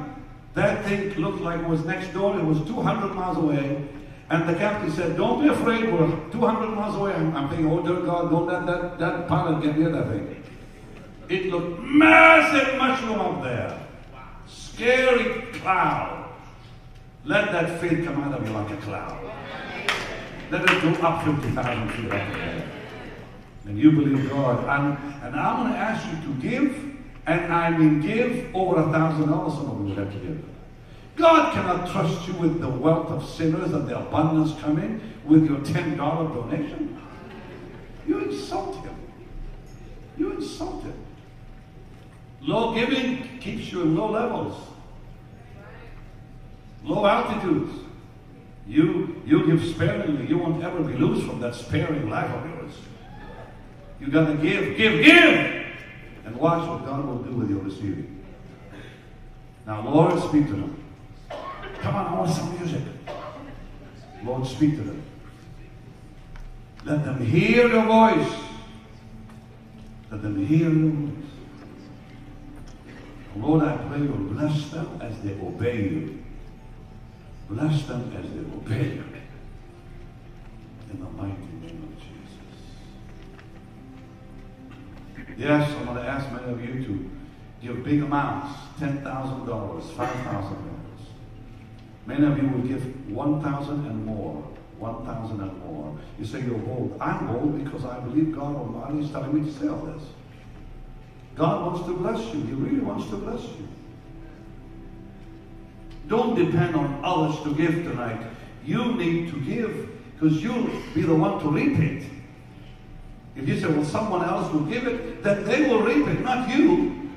that 0.55 0.85
thing 0.87 1.14
looked 1.14 1.41
like 1.43 1.61
it 1.61 1.68
was 1.68 1.85
next 1.85 2.12
door. 2.12 2.39
It 2.39 2.45
was 2.45 2.59
200 2.66 3.14
miles 3.14 3.37
away. 3.37 3.89
And 4.33 4.49
the 4.49 4.55
captain 4.55 4.91
said, 4.91 5.14
Don't 5.18 5.43
be 5.43 5.49
afraid, 5.49 5.93
we're 5.93 6.09
200 6.30 6.68
miles 6.68 6.97
away. 6.97 7.12
I'm, 7.12 7.37
I'm 7.37 7.51
thinking, 7.51 7.70
Oh, 7.70 7.83
dear 7.83 8.01
God, 8.01 8.30
don't 8.30 8.47
let 8.47 8.64
that, 8.64 8.99
that 8.99 9.28
pilot 9.28 9.62
get 9.62 9.76
near 9.76 9.91
that 9.91 10.09
thing. 10.09 10.43
It 11.28 11.47
looked 11.51 11.83
massive 11.83 12.78
mushroom 12.78 13.20
up 13.20 13.43
there. 13.43 13.78
Scary 14.47 15.43
cloud. 15.53 16.30
Let 17.26 17.53
that 17.53 17.78
faith 17.78 18.07
come 18.07 18.22
out 18.22 18.41
of 18.41 18.49
you 18.49 18.55
like 18.55 18.70
a 18.70 18.76
cloud. 18.78 19.22
Let 20.51 20.62
it 20.62 20.83
go 20.83 21.07
up 21.07 21.24
50,000 21.26 21.91
feet 21.91 22.11
up 22.11 22.14
in 22.14 22.33
the 22.33 22.43
air. 22.43 22.70
And 23.66 23.78
you 23.78 23.93
believe 23.93 24.30
God. 24.30 24.61
And, 24.61 25.24
and 25.24 25.37
I'm 25.37 25.61
going 25.61 25.72
to 25.74 25.78
ask 25.78 26.07
you 26.09 26.33
to 26.33 26.41
give, 26.41 26.97
and 27.26 27.53
I 27.53 27.76
mean 27.76 28.01
give 28.01 28.57
over 28.57 28.80
a 28.80 28.91
thousand 28.91 29.28
dollars. 29.28 29.53
Some 29.53 29.70
of 29.70 29.87
you 29.87 29.95
have 29.95 30.11
to 30.11 30.18
give. 30.18 30.43
God 31.16 31.52
cannot 31.52 31.90
trust 31.90 32.26
you 32.26 32.34
with 32.34 32.60
the 32.60 32.68
wealth 32.68 33.08
of 33.08 33.28
sinners 33.28 33.72
and 33.72 33.86
the 33.86 33.98
abundance 33.98 34.58
coming 34.60 35.00
with 35.24 35.44
your 35.44 35.58
$10 35.58 35.96
donation. 35.96 37.00
You 38.06 38.18
insult 38.24 38.76
him. 38.84 38.94
You 40.16 40.32
insult 40.32 40.82
him. 40.84 40.94
Low 42.40 42.74
giving 42.74 43.38
keeps 43.38 43.70
you 43.70 43.82
in 43.82 43.96
low 43.96 44.10
levels, 44.10 44.56
low 46.82 47.06
altitudes. 47.06 47.72
You, 48.66 49.22
you 49.26 49.46
give 49.46 49.64
sparingly, 49.64 50.26
you 50.26 50.38
won't 50.38 50.62
ever 50.62 50.82
be 50.82 50.94
loose 50.94 51.24
from 51.24 51.40
that 51.40 51.54
sparing 51.54 52.08
life 52.08 52.30
of 52.30 52.48
yours. 52.48 52.72
You 54.00 54.08
gotta 54.08 54.34
give, 54.34 54.76
give, 54.76 55.04
give! 55.04 55.66
And 56.24 56.36
watch 56.36 56.68
what 56.68 56.84
God 56.84 57.04
will 57.04 57.18
do 57.18 57.32
with 57.32 57.50
your 57.50 57.60
receiving. 57.60 58.24
Now, 59.66 59.88
Lord, 59.88 60.18
speak 60.20 60.46
to 60.46 60.52
them. 60.52 60.82
Come 61.83 61.97
on, 61.97 62.07
I 62.07 62.14
want 62.14 62.30
some 62.30 62.57
music. 62.57 62.83
Lord, 64.24 64.47
speak 64.47 64.76
to 64.76 64.83
them. 64.83 65.03
Let 66.85 67.05
them 67.05 67.26
hear 67.26 67.66
your 67.66 67.85
voice. 67.85 68.33
Let 70.11 70.22
them 70.22 70.47
hear 70.47 70.70
your 70.70 70.93
voice. 70.93 71.30
Lord, 73.37 73.64
I 73.64 73.76
pray 73.78 73.99
you'll 73.99 74.16
bless 74.16 74.70
them 74.70 75.01
as 75.01 75.20
they 75.22 75.33
obey 75.33 75.83
you. 75.83 76.22
Bless 77.49 77.85
them 77.87 78.12
as 78.16 78.30
they 78.30 78.41
obey 78.41 78.95
you. 78.95 79.05
In 80.93 81.01
the 81.01 81.11
mighty 81.11 81.33
name 81.62 81.83
of 81.83 81.99
Jesus. 81.99 82.59
Yes, 85.37 85.74
I'm 85.78 85.87
going 85.87 85.97
to 85.97 86.09
ask 86.09 86.30
many 86.30 86.53
of 86.53 86.64
you 86.64 86.85
to 86.85 87.11
give 87.61 87.83
big 87.83 88.03
amounts 88.03 88.57
$10,000, 88.78 89.03
$5,000. 89.03 90.82
Many 92.07 92.26
of 92.26 92.36
you 92.36 92.48
will 92.48 92.66
give 92.66 93.11
1,000 93.11 93.86
and 93.86 94.07
more. 94.07 94.42
1,000 94.78 95.40
and 95.40 95.59
more. 95.64 95.96
You 96.18 96.24
say 96.24 96.40
you're 96.40 96.59
bold. 96.59 96.96
I'm 97.00 97.26
bold 97.28 97.64
because 97.64 97.84
I 97.84 98.00
believe 98.00 98.34
God 98.34 98.57
Almighty 98.57 99.05
is 99.05 99.11
telling 99.11 99.32
me 99.32 99.50
to 99.50 99.59
say 99.59 99.68
all 99.68 99.82
this. 99.86 100.03
God 101.36 101.66
wants 101.66 101.86
to 101.86 101.96
bless 101.96 102.34
you. 102.34 102.42
He 102.42 102.53
really 102.53 102.80
wants 102.80 103.09
to 103.11 103.16
bless 103.16 103.42
you. 103.42 103.68
Don't 106.09 106.34
depend 106.34 106.74
on 106.74 107.00
others 107.05 107.40
to 107.44 107.55
give 107.55 107.84
tonight. 107.84 108.20
You 108.64 108.94
need 108.94 109.30
to 109.30 109.40
give 109.40 109.88
because 110.14 110.42
you'll 110.42 110.68
be 110.94 111.03
the 111.03 111.14
one 111.14 111.40
to 111.40 111.48
reap 111.48 111.78
it. 111.78 112.05
If 113.34 113.48
you 113.48 113.59
say, 113.59 113.68
well, 113.68 113.84
someone 113.84 114.24
else 114.24 114.53
will 114.53 114.66
give 114.66 114.86
it, 114.86 115.22
then 115.22 115.44
they 115.44 115.68
will 115.68 115.82
reap 115.82 116.07
it, 116.07 116.20
not 116.20 116.55
you. 116.55 117.11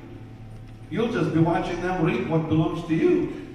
You'll 0.90 1.12
just 1.12 1.34
be 1.34 1.40
watching 1.40 1.80
them 1.82 2.04
reap 2.04 2.26
what 2.28 2.48
belongs 2.48 2.86
to 2.88 2.94
you. 2.94 3.45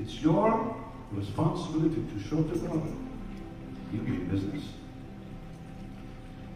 It's 0.00 0.20
your 0.20 0.76
responsibility 1.12 2.02
to 2.14 2.28
show 2.28 2.42
to 2.42 2.58
God. 2.58 2.82
You 3.92 4.00
be 4.00 4.12
in 4.12 4.28
business. 4.28 4.64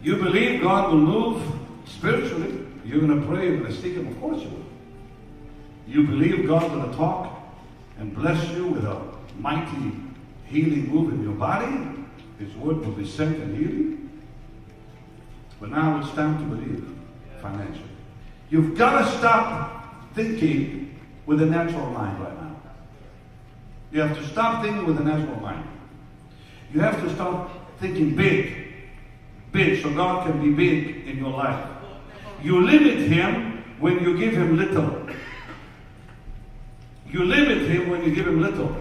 You 0.01 0.17
believe 0.17 0.61
God 0.61 0.91
will 0.91 0.99
move 0.99 1.43
spiritually. 1.85 2.65
You're 2.85 3.01
going 3.01 3.19
to 3.19 3.27
pray, 3.27 3.47
you're 3.47 3.57
going 3.57 3.73
to 3.73 3.81
seek 3.81 3.93
Him. 3.93 4.07
Of 4.07 4.19
course 4.19 4.41
you 4.41 4.49
will. 4.49 4.65
You 5.87 6.07
believe 6.07 6.47
God's 6.47 6.67
going 6.67 6.89
to 6.89 6.95
talk 6.95 7.39
and 7.97 8.15
bless 8.15 8.49
you 8.51 8.67
with 8.67 8.85
a 8.85 9.01
mighty 9.39 9.93
healing 10.45 10.87
move 10.93 11.13
in 11.13 11.23
your 11.23 11.33
body. 11.33 12.05
His 12.39 12.53
word 12.55 12.77
will 12.77 12.91
be 12.91 13.05
sent 13.05 13.37
and 13.37 13.57
heal 13.57 13.71
you. 13.71 14.09
But 15.59 15.71
now 15.71 15.99
it's 15.99 16.11
time 16.11 16.37
to 16.37 16.55
believe 16.55 16.87
financially. 17.41 17.89
You've 18.49 18.77
got 18.77 18.99
to 18.99 19.17
stop 19.17 20.13
thinking 20.13 20.99
with 21.25 21.41
a 21.41 21.45
natural 21.45 21.89
mind 21.89 22.19
right 22.19 22.41
now. 22.41 22.44
You 23.95 24.01
have 24.01 24.17
to 24.17 24.27
stop 24.27 24.61
thinking 24.61 24.85
with 24.85 24.97
the 24.97 25.05
natural 25.05 25.39
mind. 25.39 25.65
You 26.73 26.81
have 26.81 27.01
to 27.01 27.09
stop 27.15 27.49
thinking 27.79 28.13
big. 28.13 28.73
Big, 29.53 29.81
so 29.81 29.89
God 29.93 30.27
can 30.27 30.43
be 30.43 30.51
big 30.51 31.07
in 31.07 31.17
your 31.17 31.29
life. 31.29 31.65
You 32.43 32.59
limit 32.59 33.07
Him 33.07 33.63
when 33.79 34.03
you 34.03 34.17
give 34.17 34.33
Him 34.33 34.57
little. 34.57 35.07
You 37.09 37.23
limit 37.23 37.69
Him 37.69 37.89
when 37.89 38.03
you 38.03 38.13
give 38.13 38.27
Him 38.27 38.41
little. 38.41 38.75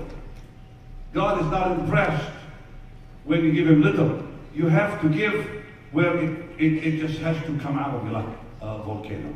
God 1.12 1.42
is 1.42 1.46
not 1.46 1.78
impressed 1.78 2.32
when 3.22 3.44
you 3.44 3.52
give 3.52 3.68
Him 3.68 3.82
little. 3.82 4.20
You 4.52 4.66
have 4.66 5.00
to 5.02 5.08
give 5.08 5.64
where 5.92 6.18
it, 6.18 6.40
it, 6.58 6.84
it 6.84 6.98
just 6.98 7.20
has 7.20 7.36
to 7.44 7.56
come 7.60 7.78
out 7.78 7.94
of 7.94 8.04
you 8.04 8.10
like 8.10 8.26
a 8.62 8.78
volcano. 8.82 9.32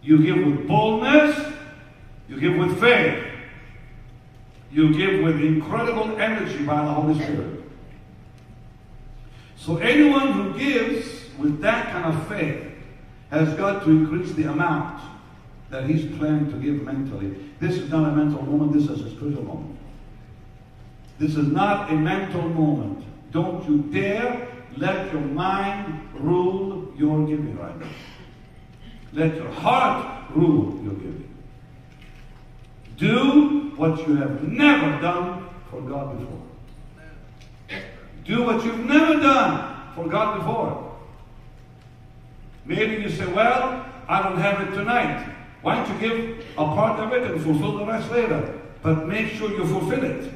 You 0.00 0.22
give 0.22 0.36
with 0.36 0.68
boldness, 0.68 1.54
you 2.28 2.38
give 2.38 2.54
with 2.54 2.78
faith, 2.78 3.29
you 4.72 4.94
give 4.94 5.22
with 5.22 5.40
incredible 5.40 6.16
energy 6.18 6.64
by 6.64 6.84
the 6.84 6.92
Holy 6.92 7.14
Spirit. 7.14 7.62
So 9.56 9.76
anyone 9.78 10.32
who 10.32 10.58
gives 10.58 11.28
with 11.38 11.60
that 11.60 11.92
kind 11.92 12.14
of 12.14 12.28
faith 12.28 12.64
has 13.30 13.52
got 13.54 13.84
to 13.84 13.90
increase 13.90 14.32
the 14.32 14.44
amount 14.44 15.00
that 15.70 15.84
he's 15.84 16.16
planning 16.16 16.50
to 16.50 16.58
give 16.58 16.82
mentally. 16.82 17.36
This 17.60 17.76
is 17.76 17.90
not 17.90 18.12
a 18.12 18.16
mental 18.16 18.42
moment, 18.42 18.72
this 18.72 18.84
is 18.84 19.00
a 19.02 19.10
spiritual 19.10 19.44
moment. 19.44 19.78
This 21.18 21.36
is 21.36 21.46
not 21.48 21.90
a 21.90 21.94
mental 21.94 22.48
moment. 22.48 23.04
Don't 23.30 23.68
you 23.68 23.78
dare 23.92 24.48
let 24.76 25.12
your 25.12 25.20
mind 25.20 26.08
rule 26.14 26.92
your 26.96 27.26
giving 27.26 27.56
right 27.56 27.78
now. 27.78 27.88
Let 29.12 29.36
your 29.36 29.50
heart 29.50 30.30
rule 30.34 30.80
your 30.82 30.94
giving. 30.94 31.29
Do 33.00 33.72
what 33.76 34.06
you 34.06 34.16
have 34.16 34.42
never 34.42 35.00
done 35.00 35.48
for 35.70 35.80
God 35.80 36.18
before. 36.18 36.42
Do 38.26 38.42
what 38.44 38.62
you've 38.62 38.84
never 38.84 39.14
done 39.14 39.94
for 39.94 40.06
God 40.06 40.38
before. 40.38 40.98
Maybe 42.66 43.02
you 43.02 43.08
say, 43.08 43.26
well, 43.32 43.86
I 44.06 44.22
don't 44.22 44.36
have 44.36 44.60
it 44.60 44.74
tonight. 44.74 45.26
Why 45.62 45.76
don't 45.76 45.88
you 45.94 46.08
give 46.08 46.44
a 46.58 46.64
part 46.66 47.00
of 47.00 47.12
it 47.14 47.30
and 47.30 47.42
fulfill 47.42 47.78
the 47.78 47.86
rest 47.86 48.10
later? 48.10 48.60
But 48.82 49.08
make 49.08 49.32
sure 49.32 49.50
you 49.50 49.66
fulfill 49.66 50.04
it. 50.04 50.30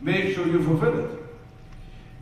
Make 0.00 0.34
sure 0.34 0.46
you 0.46 0.62
fulfill 0.64 1.04
it. 1.04 1.10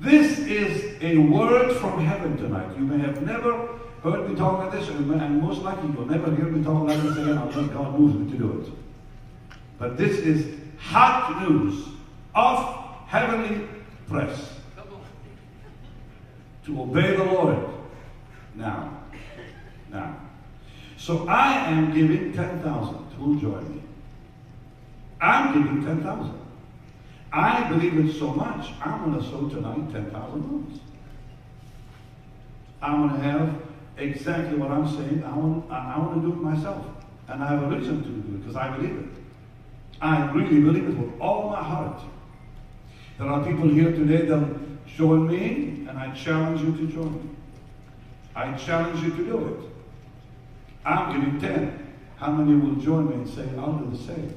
This 0.01 0.40
is 0.40 1.01
a 1.02 1.19
word 1.19 1.77
from 1.77 2.05
heaven 2.05 2.36
tonight. 2.36 2.77
You 2.77 2.85
may 2.85 2.98
have 2.98 3.23
never 3.23 3.69
heard 4.02 4.28
me 4.28 4.35
talk 4.35 4.59
like 4.59 4.73
this, 4.73 4.89
and 4.89 5.40
most 5.40 5.62
likely 5.62 5.89
you'll 5.93 6.07
never 6.07 6.35
hear 6.35 6.47
me 6.47 6.65
talk 6.65 6.89
like 6.89 7.01
this 7.01 7.12
again 7.12 7.39
unless 7.39 7.70
God 7.70 7.98
moves 7.98 8.15
me 8.16 8.32
to 8.32 8.39
do 8.39 8.61
it. 8.61 8.89
But 9.81 9.97
this 9.97 10.19
is 10.19 10.61
hot 10.78 11.48
news 11.48 11.86
of 12.35 13.09
heavenly 13.09 13.66
press. 14.07 14.57
To 16.66 16.82
obey 16.82 17.16
the 17.16 17.24
Lord. 17.24 17.57
Now. 18.55 19.05
Now. 19.90 20.20
So 20.98 21.27
I 21.27 21.70
am 21.70 21.94
giving 21.94 22.35
10,000. 22.35 22.94
Who 23.19 23.40
join 23.40 23.74
me? 23.74 23.82
I'm 25.19 25.55
giving 25.55 25.82
10,000. 25.82 26.39
I 27.32 27.69
believe 27.70 27.98
it 27.98 28.19
so 28.19 28.35
much, 28.35 28.73
I'm 28.85 29.11
going 29.11 29.23
to 29.23 29.31
sow 29.31 29.48
tonight 29.48 29.89
$10,000. 29.89 30.81
I'm 32.82 33.09
going 33.09 33.20
to 33.20 33.27
have 33.27 33.62
exactly 33.97 34.59
what 34.59 34.70
I'm 34.70 34.86
saying. 34.86 35.24
I 35.24 35.35
want, 35.35 35.70
I 35.70 35.98
want 35.98 36.15
to 36.16 36.20
do 36.20 36.32
it 36.32 36.43
myself. 36.43 36.85
And 37.28 37.43
I 37.43 37.47
have 37.48 37.62
a 37.62 37.77
reason 37.77 38.02
to 38.02 38.09
do 38.09 38.35
it 38.35 38.40
because 38.40 38.57
I 38.57 38.77
believe 38.77 38.97
it. 38.97 39.19
I 40.01 40.31
really 40.32 40.60
believe 40.60 40.89
it 40.89 40.97
with 40.97 41.20
all 41.20 41.51
my 41.51 41.62
heart. 41.62 42.01
There 43.18 43.28
are 43.28 43.44
people 43.44 43.68
here 43.68 43.93
today 43.93 44.27
that 44.27 44.86
join 44.86 45.28
me, 45.28 45.86
and 45.89 45.98
I 45.98 46.10
challenge 46.14 46.62
you 46.62 46.72
to 46.72 46.93
join 46.93 47.14
me. 47.14 47.31
I 48.35 48.52
challenge 48.55 49.02
you 49.02 49.10
to 49.10 49.24
do 49.24 49.47
it. 49.47 49.70
I'm 50.85 51.12
giving 51.12 51.40
10. 51.40 51.86
How 52.16 52.32
many 52.32 52.59
will 52.59 52.77
join 52.77 53.09
me 53.09 53.14
and 53.14 53.28
say, 53.28 53.47
I'll 53.59 53.74
do 53.74 53.90
the 53.97 54.02
same? 54.02 54.35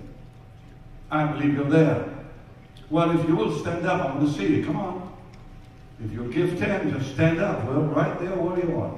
I 1.09 1.25
believe 1.25 1.53
you're 1.53 1.69
there. 1.69 2.09
Well, 2.89 3.17
if 3.17 3.27
you 3.27 3.35
will 3.35 3.57
stand 3.57 3.85
up, 3.85 4.01
I 4.01 4.15
want 4.15 4.27
to 4.27 4.37
see 4.37 4.55
you. 4.55 4.65
Come 4.65 4.77
on. 4.77 5.15
If 6.03 6.11
you 6.11 6.31
give 6.31 6.59
10, 6.59 6.91
just 6.91 7.13
stand 7.13 7.39
up. 7.39 7.63
Well, 7.65 7.83
right 7.83 8.19
there 8.19 8.35
where 8.35 8.59
you 8.59 8.81
are. 8.81 8.97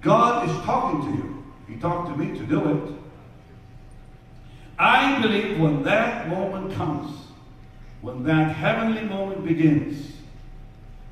God 0.00 0.48
is 0.48 0.56
talking 0.64 1.12
to 1.12 1.18
you. 1.18 1.44
He 1.68 1.76
talked 1.76 2.08
to 2.08 2.16
me 2.16 2.38
to 2.38 2.44
do 2.46 2.68
it. 2.68 3.03
I 4.78 5.20
believe 5.22 5.58
when 5.60 5.82
that 5.84 6.28
moment 6.28 6.74
comes, 6.74 7.16
when 8.00 8.24
that 8.24 8.54
heavenly 8.56 9.02
moment 9.02 9.44
begins, 9.44 10.12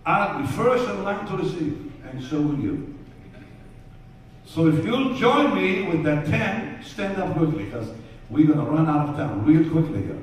I'll 0.05 0.41
be 0.41 0.47
first 0.49 0.89
in 0.89 1.05
line 1.05 1.27
to 1.27 1.37
receive, 1.37 1.93
and 2.05 2.23
so 2.23 2.41
will 2.41 2.59
you. 2.59 2.99
So 4.45 4.67
if 4.67 4.85
you'll 4.85 5.15
join 5.15 5.55
me 5.55 5.83
with 5.85 6.03
that 6.05 6.27
10, 6.27 6.83
stand 6.85 7.23
up 7.23 7.37
quickly, 7.37 7.65
because 7.65 7.89
we're 8.29 8.47
going 8.47 8.59
to 8.59 8.71
run 8.71 8.89
out 8.89 9.11
of 9.11 9.17
time 9.17 9.45
real 9.45 9.71
quickly 9.71 10.03
here. 10.03 10.19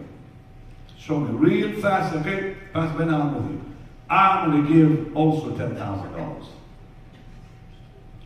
Show 0.98 1.20
me 1.20 1.32
real 1.32 1.82
fast, 1.82 2.14
okay? 2.18 2.56
Pastor 2.74 2.98
Ben, 2.98 3.14
I'm 3.14 3.34
with 3.36 3.52
you. 3.52 3.76
I'm 4.10 4.52
going 4.52 4.66
to 4.68 4.74
give 4.74 5.16
also 5.16 5.52
$10,000. 5.52 6.46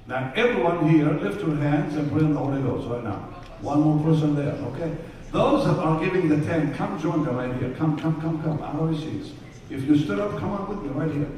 Now, 0.07 0.34
everyone 0.35 0.90
here, 0.90 1.11
lift 1.11 1.45
your 1.45 1.56
hands 1.56 1.95
and 1.95 2.11
pray 2.11 2.22
in 2.22 2.34
the 2.34 2.40
Holy 2.40 2.61
Ghost 2.61 2.88
right 2.90 3.03
now. 3.03 3.30
One 3.64 3.80
more 3.80 4.03
person 4.03 4.35
there, 4.35 4.53
okay? 4.53 4.94
Those 5.31 5.65
that 5.65 5.77
are 5.77 6.03
giving 6.03 6.27
the 6.27 6.45
10, 6.45 6.76
come 6.76 6.99
join 6.99 7.23
them 7.23 7.38
right 7.38 7.56
here. 7.56 7.73
Come, 7.76 7.98
come, 7.98 8.19
come, 8.19 8.44
come. 8.44 8.61
I 8.61 8.94
see 8.94 9.06
you. 9.06 9.26
If 9.69 9.84
you 9.85 9.98
stood 9.98 10.19
up, 10.19 10.38
come 10.38 10.52
on 10.52 10.68
with 10.68 10.84
me 10.84 10.90
right 10.90 11.10
here. 11.10 11.30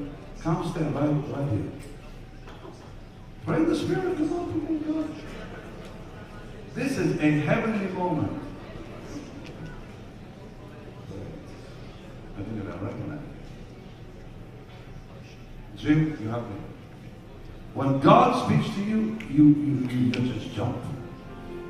Come 0.41 0.67
stand 0.71 0.95
right, 0.95 1.37
right 1.37 1.51
here. 1.51 1.71
Pray 3.45 3.63
the 3.63 3.75
Spirit, 3.75 4.17
come 4.17 4.33
on, 4.33 4.59
people 4.59 4.93
God. 4.93 5.09
This 6.73 6.97
is 6.97 7.19
a 7.19 7.29
heavenly 7.29 7.93
moment. 7.93 8.41
I 12.37 12.41
think 12.41 12.67
I 12.67 12.83
recognize. 12.83 13.19
Jim, 15.77 16.17
you 16.21 16.29
have 16.29 16.41
me. 16.41 16.55
When 17.75 17.99
God 17.99 18.45
speaks 18.47 18.75
to 18.75 18.81
you, 18.83 19.17
you, 19.29 19.45
you, 19.45 19.87
you 19.89 20.33
just 20.33 20.55
jump. 20.55 20.75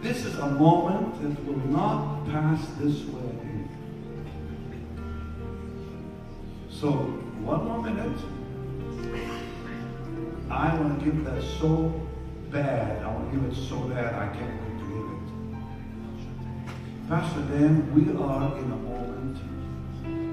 This 0.05 0.23
is 0.23 0.35
a 0.37 0.45
moment 0.45 1.19
that 1.19 1.45
will 1.47 1.67
not 1.71 2.27
pass 2.27 2.61
this 2.77 3.05
way. 3.05 3.65
So, 6.69 6.91
one 7.41 7.65
more 7.65 7.81
minute. 7.81 8.19
I 10.51 10.75
want 10.75 10.99
to 10.99 11.05
give 11.05 11.25
that 11.25 11.41
so 11.59 12.07
bad. 12.51 13.03
I 13.03 13.07
want 13.07 13.31
to 13.31 13.35
give 13.35 13.49
it 13.51 13.55
so 13.67 13.79
bad 13.79 14.13
I 14.13 14.27
can't 14.27 14.61
wait 14.61 14.77
to 14.77 14.85
give 14.93 15.07
it. 15.09 15.27
Pastor 17.09 17.41
Dan, 17.57 17.91
we 17.95 18.03
are 18.11 18.59
in 18.59 18.71
a 18.71 18.77
moment 18.77 19.37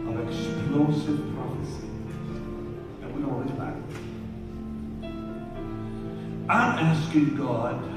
of 0.06 0.28
explosive 0.28 1.34
prophecy. 1.34 1.88
And 3.00 3.14
we 3.14 3.22
know 3.22 3.40
it's 3.40 3.52
back. 3.52 3.76
I'm 6.50 6.78
asking 6.78 7.36
God 7.36 7.91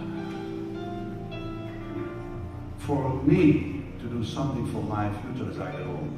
for 2.85 3.21
me 3.23 3.83
to 3.99 4.05
do 4.05 4.23
something 4.23 4.65
for 4.71 4.81
my 4.83 5.11
future 5.21 5.49
as 5.49 5.59
I 5.59 5.71
get 5.71 5.81
old. 5.87 6.11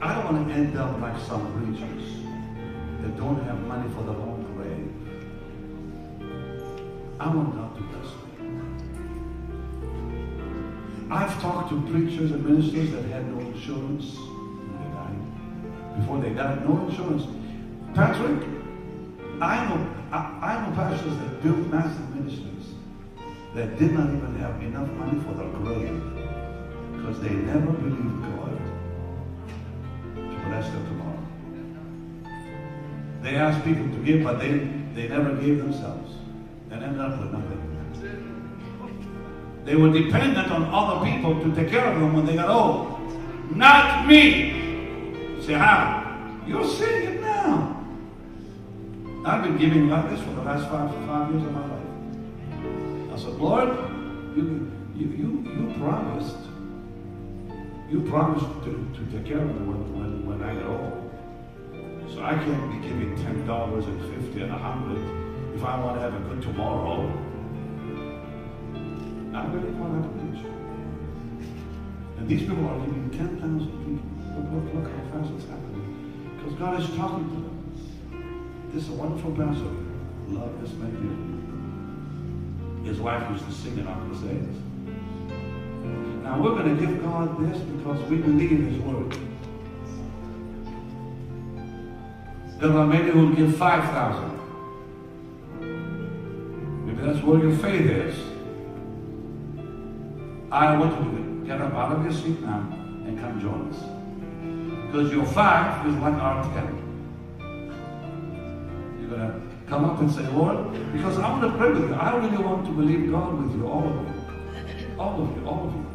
I 0.00 0.14
don't 0.14 0.24
want 0.34 0.48
to 0.48 0.54
end 0.54 0.76
up 0.76 1.00
like 1.00 1.18
some 1.26 1.52
preachers 1.54 2.04
that 3.02 3.16
don't 3.16 3.42
have 3.44 3.60
money 3.62 3.88
for 3.94 4.02
their 4.02 4.16
own 4.16 4.44
grave. 4.56 4.90
I 7.20 7.28
want 7.34 7.54
God 7.54 7.76
to 7.76 7.82
bless 7.82 8.12
me. 8.14 8.20
I've 11.10 11.40
talked 11.40 11.70
to 11.70 11.80
preachers 11.90 12.32
and 12.32 12.44
ministers 12.44 12.90
that 12.90 13.04
had 13.04 13.32
no 13.32 13.38
insurance 13.40 14.16
when 14.18 14.76
they 14.82 14.88
died. 14.92 16.00
Before 16.00 16.20
they 16.20 16.30
died, 16.30 16.68
no 16.68 16.88
insurance. 16.88 17.22
Patrick, 17.94 18.42
I 19.40 19.66
know, 19.68 19.78
I, 20.10 20.18
I 20.42 20.68
know 20.68 20.74
pastors 20.74 21.16
that 21.16 21.42
built 21.42 21.58
massive 21.68 22.14
ministries 22.16 22.75
that 23.56 23.78
did 23.78 23.92
not 23.92 24.04
even 24.12 24.36
have 24.36 24.62
enough 24.62 24.86
money 24.92 25.18
for 25.24 25.32
their 25.32 25.48
grave 25.48 25.98
because 26.92 27.18
they 27.20 27.30
never 27.30 27.72
believed 27.72 28.20
God 28.22 28.52
to 30.14 30.48
bless 30.48 30.68
them 30.68 30.84
tomorrow. 30.86 31.22
They 33.22 33.36
asked 33.36 33.64
people 33.64 33.88
to 33.88 34.04
give, 34.04 34.22
but 34.22 34.38
they, 34.38 34.58
they 34.94 35.08
never 35.08 35.34
gave 35.36 35.56
themselves 35.56 36.16
and 36.70 36.84
ended 36.84 37.00
up 37.00 37.18
with 37.18 37.32
nothing. 37.32 37.62
They 39.64 39.74
were 39.74 39.90
dependent 39.90 40.50
on 40.50 40.64
other 40.64 41.10
people 41.10 41.42
to 41.42 41.54
take 41.54 41.70
care 41.70 41.86
of 41.86 41.98
them 41.98 42.12
when 42.12 42.26
they 42.26 42.34
got 42.34 42.50
old. 42.50 43.00
Not 43.56 44.06
me. 44.06 45.34
You 45.34 45.42
Say, 45.42 45.54
how? 45.54 46.04
You're 46.46 46.68
saying 46.68 47.14
it 47.14 47.20
now. 47.22 47.84
I've 49.24 49.42
been 49.42 49.56
giving 49.56 49.88
like 49.88 50.10
this 50.10 50.20
for 50.20 50.30
the 50.30 50.42
last 50.42 50.70
five, 50.70 50.94
five 51.06 51.32
years 51.32 51.42
of 51.42 51.52
my 51.52 51.66
life. 51.66 51.75
I 53.16 53.18
said, 53.18 53.32
Lord, 53.36 53.68
you, 54.36 54.70
you, 54.94 55.06
you, 55.08 55.28
you 55.48 55.74
promised, 55.78 56.36
you 57.88 58.02
promised 58.10 58.44
to, 58.64 58.72
to 58.92 59.10
take 59.10 59.24
care 59.24 59.38
of 59.38 59.46
me 59.46 59.72
when, 59.72 59.80
when, 59.96 60.26
when 60.26 60.42
I 60.44 60.52
get 60.52 60.66
old. 60.66 62.12
So 62.12 62.22
I 62.22 62.34
can't 62.34 62.70
be 62.70 62.86
giving 62.86 63.16
ten 63.16 63.46
dollars 63.46 63.86
and 63.86 63.98
fifty 64.12 64.42
and 64.42 64.52
a 64.52 64.58
hundred 64.58 65.00
if 65.56 65.64
I 65.64 65.80
want 65.80 65.96
to 65.96 66.00
have 66.02 66.12
a 66.12 66.18
good 66.28 66.42
tomorrow. 66.42 67.08
I 69.32 69.46
really 69.46 69.70
want 69.80 70.04
to 70.04 70.10
preach. 70.20 70.44
And 72.18 72.28
these 72.28 72.42
people 72.42 72.68
are 72.68 72.78
giving 72.80 73.08
ten 73.16 73.40
thousand 73.40 73.72
people. 73.80 74.04
Look, 74.52 74.74
look, 74.74 74.92
how 74.92 75.18
fast 75.18 75.32
it's 75.32 75.48
happening. 75.48 76.36
Because 76.36 76.52
God 76.58 76.80
is 76.82 76.88
talking 76.98 77.24
to 77.24 77.36
them. 77.48 78.70
This 78.74 78.82
is 78.82 78.90
a 78.90 78.92
wonderful 78.92 79.30
pastor. 79.30 79.72
Love 80.28 80.60
this 80.60 80.72
man 80.74 80.92
here. 81.00 81.35
His 82.86 83.00
wife 83.00 83.28
used 83.30 83.44
to 83.44 83.52
sing 83.52 83.78
it 83.78 83.86
on 83.86 84.08
crusades. 84.08 84.56
Now 86.22 86.40
we're 86.40 86.54
going 86.54 86.76
to 86.76 86.86
give 86.86 87.02
God 87.02 87.36
this 87.40 87.58
because 87.58 88.00
we 88.08 88.18
believe 88.18 88.50
His 88.50 88.78
word. 88.78 89.16
There 92.60 92.70
are 92.70 92.86
many 92.86 93.10
who 93.10 93.26
will 93.26 93.34
give 93.34 93.56
5,000. 93.56 94.36
Maybe 96.86 97.02
that's 97.02 97.22
where 97.24 97.40
your 97.40 97.56
faith 97.58 97.90
is. 97.90 98.16
I 100.52 100.76
want 100.78 100.92
you 101.04 101.10
to 101.18 101.44
get 101.44 101.60
up 101.60 101.74
out 101.74 101.92
of 101.96 102.04
your 102.04 102.12
seat 102.12 102.40
now 102.40 102.60
and 103.04 103.18
come 103.18 103.40
join 103.40 103.68
us. 103.72 103.78
Because 104.86 105.12
your 105.12 105.26
five 105.26 105.84
is 105.86 105.94
like 105.96 106.14
our 106.14 106.44
ten. 106.54 106.82
You're 109.00 109.10
going 109.10 109.20
to 109.20 109.55
come 109.68 109.84
up 109.84 110.00
and 110.00 110.10
say, 110.10 110.26
Lord, 110.28 110.72
because 110.92 111.18
I 111.18 111.28
want 111.30 111.42
to 111.50 111.58
pray 111.58 111.70
with 111.70 111.88
you. 111.88 111.94
I 111.94 112.16
really 112.16 112.42
want 112.42 112.66
to 112.66 112.72
believe 112.72 113.10
God 113.10 113.42
with 113.42 113.52
you, 113.56 113.66
all 113.66 113.86
of 113.86 113.94
you. 113.94 114.96
All 114.98 115.22
of 115.22 115.36
you, 115.36 115.46
all 115.46 115.68
of 115.68 115.74
you. 115.74 115.86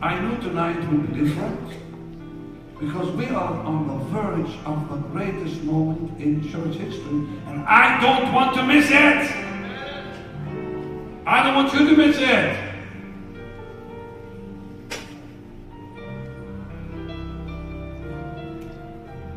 I 0.00 0.20
know 0.20 0.36
tonight 0.40 0.78
will 0.90 0.98
be 0.98 1.24
different 1.24 1.72
because 2.78 3.10
we 3.16 3.26
are 3.26 3.52
on 3.64 3.88
the 3.88 4.04
verge 4.04 4.56
of 4.64 4.88
the 4.88 4.96
greatest 5.08 5.62
moment 5.64 6.20
in 6.20 6.48
church 6.48 6.76
history, 6.76 7.26
and 7.46 7.64
I 7.66 8.00
don't 8.00 8.32
want 8.32 8.54
to 8.56 8.62
miss 8.62 8.86
it. 8.90 9.32
I 11.26 11.42
don't 11.42 11.56
want 11.56 11.72
you 11.72 11.88
to 11.90 11.96
miss 11.96 12.16
it. 12.18 12.64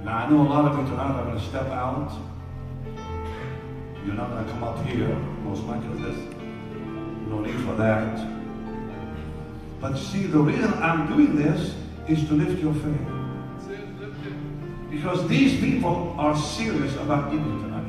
Now, 0.04 0.18
I 0.18 0.30
know 0.30 0.42
a 0.42 0.48
lot 0.48 0.72
of 0.72 0.78
you 0.78 0.86
tonight 0.86 1.12
are 1.12 1.26
going 1.26 1.40
to 1.40 1.46
step 1.46 1.68
out. 1.68 2.31
You're 4.06 4.16
not 4.16 4.30
going 4.32 4.46
to 4.46 4.52
come 4.52 4.64
up 4.64 4.86
here, 4.86 5.16
most 5.44 5.64
likely. 5.64 6.02
There's 6.02 6.18
no 7.28 7.42
need 7.42 7.56
for 7.66 7.76
that. 7.76 8.28
But 9.80 9.98
see, 9.98 10.24
the 10.24 10.40
reason 10.40 10.74
I'm 10.76 11.08
doing 11.08 11.36
this 11.36 11.76
is 12.08 12.28
to 12.28 12.34
lift 12.34 12.62
your 12.62 12.74
faith. 12.74 13.08
Because 14.90 15.28
these 15.28 15.60
people 15.60 16.16
are 16.18 16.36
serious 16.36 16.96
about 16.98 17.32
giving 17.32 17.62
tonight. 17.62 17.82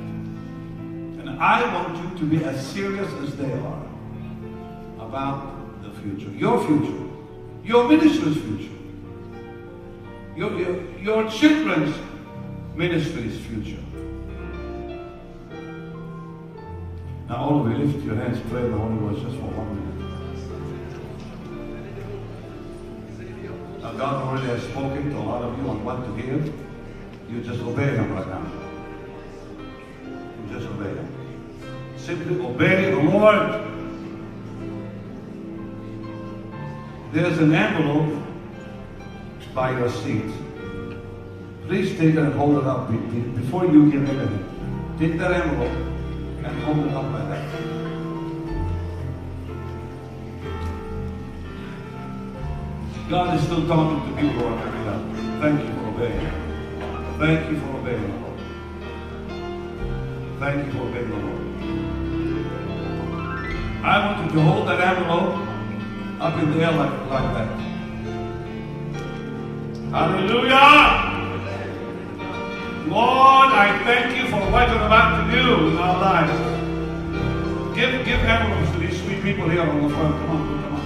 And 1.20 1.30
I 1.40 1.74
want 1.74 1.96
you 1.96 2.18
to 2.18 2.24
be 2.24 2.44
as 2.44 2.64
serious 2.66 3.10
as 3.24 3.36
they 3.36 3.52
are 3.52 3.82
about 5.00 5.82
the 5.82 5.90
future. 6.00 6.30
Your 6.30 6.64
future. 6.66 7.08
Your 7.64 7.88
ministry's 7.88 8.36
future. 8.36 8.68
Your, 10.36 10.58
your, 10.58 10.98
your 10.98 11.30
children's 11.30 11.94
ministry's 12.74 13.38
future. 13.46 13.82
Now 17.32 17.44
all 17.44 17.66
of 17.66 17.72
you 17.72 17.78
lift 17.86 18.04
your 18.04 18.16
hands, 18.16 18.38
pray 18.50 18.60
the 18.60 18.76
Holy 18.76 18.98
Ghost 18.98 19.22
just 19.24 19.36
for 19.36 19.48
one 19.56 19.68
minute. 19.74 19.96
Now 23.80 23.92
God 23.94 24.22
already 24.22 24.48
has 24.48 24.62
spoken 24.64 25.08
to 25.12 25.16
a 25.16 25.24
lot 25.24 25.42
of 25.42 25.58
you 25.58 25.66
on 25.66 25.82
what 25.82 26.04
to 26.04 26.10
give. 26.20 26.52
You 27.30 27.40
just 27.42 27.62
obey 27.62 27.86
him 27.96 28.12
right 28.12 28.28
now. 28.28 28.44
You 30.42 30.54
just 30.54 30.66
obey 30.72 30.90
him. 30.90 31.08
Simply 31.96 32.38
obey 32.44 32.90
the 32.90 32.98
Lord. 33.00 33.62
There's 37.14 37.38
an 37.38 37.54
envelope 37.54 38.22
by 39.54 39.70
your 39.70 39.88
seat. 39.88 40.30
Please 41.66 41.96
take 41.96 42.14
it 42.14 42.18
and 42.18 42.34
hold 42.34 42.58
it 42.58 42.66
up 42.66 42.90
be- 42.90 42.98
be- 42.98 43.26
before 43.40 43.64
you 43.64 43.90
give 43.90 44.06
anything. 44.06 44.44
Take 44.98 45.18
that 45.18 45.32
envelope 45.32 45.91
and 46.44 46.62
hold 46.62 46.78
it 46.86 46.92
up 46.92 47.12
like 47.12 47.28
that. 47.28 47.44
God 53.08 53.36
is 53.36 53.42
still 53.44 53.66
talking 53.68 54.00
to 54.08 54.20
people 54.20 54.46
are 54.46 54.62
coming 54.64 54.88
up. 54.88 55.02
Thank 55.42 55.60
you 55.68 55.72
for 55.74 55.86
obeying. 55.88 56.30
Thank 57.18 57.50
you 57.50 57.60
for 57.60 57.70
obeying 57.76 58.02
the 58.02 58.08
Lord. 58.18 58.40
Thank 60.40 60.66
you 60.66 60.72
for 60.72 60.82
obeying 60.88 61.10
the 61.10 61.16
Lord. 61.16 61.42
I 63.84 63.86
want 64.06 64.16
you 64.24 64.38
to 64.38 64.42
hold 64.42 64.68
that 64.68 64.80
envelope 64.80 65.34
up 66.20 66.42
in 66.42 66.50
the 66.52 66.64
air 66.64 66.72
like, 66.72 67.10
like 67.10 67.34
that. 67.34 67.48
Hallelujah! 69.90 71.11
Lord, 72.92 73.48
I 73.54 73.82
thank 73.84 74.14
you 74.18 74.28
for 74.28 74.36
what 74.52 74.68
you're 74.68 74.84
about 74.84 75.24
to 75.24 75.32
do 75.32 75.68
in 75.68 75.78
our 75.78 75.98
lives. 75.98 76.38
Give, 77.74 78.04
give 78.04 78.20
envelopes 78.20 78.70
to 78.72 78.78
these 78.80 79.00
sweet 79.02 79.22
people 79.22 79.48
here 79.48 79.62
on 79.62 79.82
the 79.82 79.88
front. 79.88 80.14
Come 80.14 80.30
on, 80.30 80.62
come 80.62 80.74
on. 80.74 80.82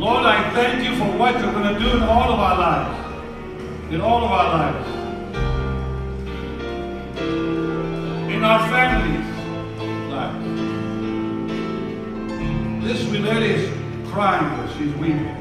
Lord, 0.00 0.24
I 0.24 0.48
thank 0.54 0.82
you 0.82 0.96
for 0.96 1.04
what 1.18 1.38
you're 1.38 1.52
going 1.52 1.74
to 1.74 1.78
do 1.78 1.90
in 1.94 2.02
all 2.04 2.32
of 2.32 2.40
our 2.40 2.56
lives. 2.58 3.92
In 3.92 4.00
all 4.00 4.24
of 4.24 4.30
our 4.30 4.48
lives. 4.56 4.88
In 8.32 8.42
our 8.42 8.66
families' 8.70 9.28
lives. 10.08 10.40
This 12.82 13.04
lady 13.12 13.50
is 13.60 14.10
crying, 14.10 14.68
she's 14.78 14.94
weeping. 14.94 15.39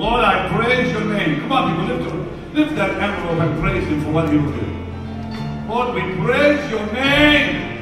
Lord, 0.00 0.24
I 0.24 0.48
praise 0.48 0.90
your 0.92 1.04
name. 1.04 1.40
Come 1.40 1.52
on, 1.52 1.76
people, 1.76 1.84
lift, 1.94 2.54
lift 2.54 2.74
that 2.76 2.90
envelope 3.02 3.38
and 3.38 3.60
praise 3.60 3.86
him 3.86 4.02
for 4.02 4.12
what 4.12 4.30
he 4.30 4.38
will 4.38 4.50
do. 4.50 4.66
Lord, 5.68 5.94
we 5.94 6.00
praise 6.24 6.70
your 6.70 6.86
name 6.90 7.76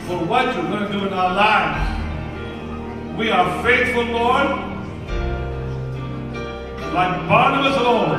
for 0.00 0.18
what 0.18 0.54
you're 0.54 0.64
going 0.64 0.86
to 0.86 0.92
do 0.92 1.06
in 1.06 1.14
our 1.14 1.34
lives. 1.34 3.16
We 3.16 3.30
are 3.30 3.62
faithful, 3.62 4.04
Lord, 4.04 4.50
like 6.92 7.26
Barnabas 7.26 7.78
old, 7.78 8.18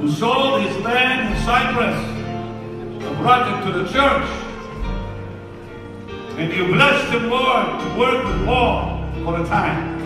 who 0.00 0.10
sold 0.10 0.62
his 0.62 0.76
land 0.78 1.32
in 1.32 1.42
Cyprus 1.44 1.96
and 3.06 3.18
brought 3.18 3.46
it 3.46 3.70
to 3.70 3.78
the 3.78 3.84
church. 3.92 4.28
And 6.38 6.52
you 6.52 6.66
blessed 6.74 7.12
him, 7.12 7.30
Lord, 7.30 7.66
to 7.82 7.96
work 7.96 8.24
with 8.24 8.46
Paul 8.46 9.12
for 9.24 9.40
a 9.40 9.46
time. 9.46 9.99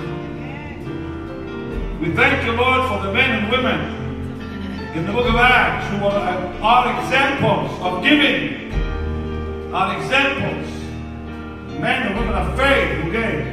We 2.04 2.12
thank 2.12 2.44
you, 2.44 2.52
Lord, 2.52 2.86
for 2.86 3.06
the 3.06 3.14
men 3.14 3.30
and 3.30 3.50
women 3.50 4.94
in 4.94 5.06
the 5.06 5.12
book 5.14 5.26
of 5.26 5.36
Acts 5.36 5.88
who 5.88 6.04
are, 6.04 6.20
are 6.60 7.02
examples 7.02 7.80
of 7.80 8.02
giving, 8.02 8.74
are 9.72 9.96
examples, 9.96 10.68
men 11.80 12.08
and 12.08 12.18
women 12.18 12.34
of 12.34 12.58
faith 12.58 13.00
who 13.00 13.10
gave, 13.10 13.46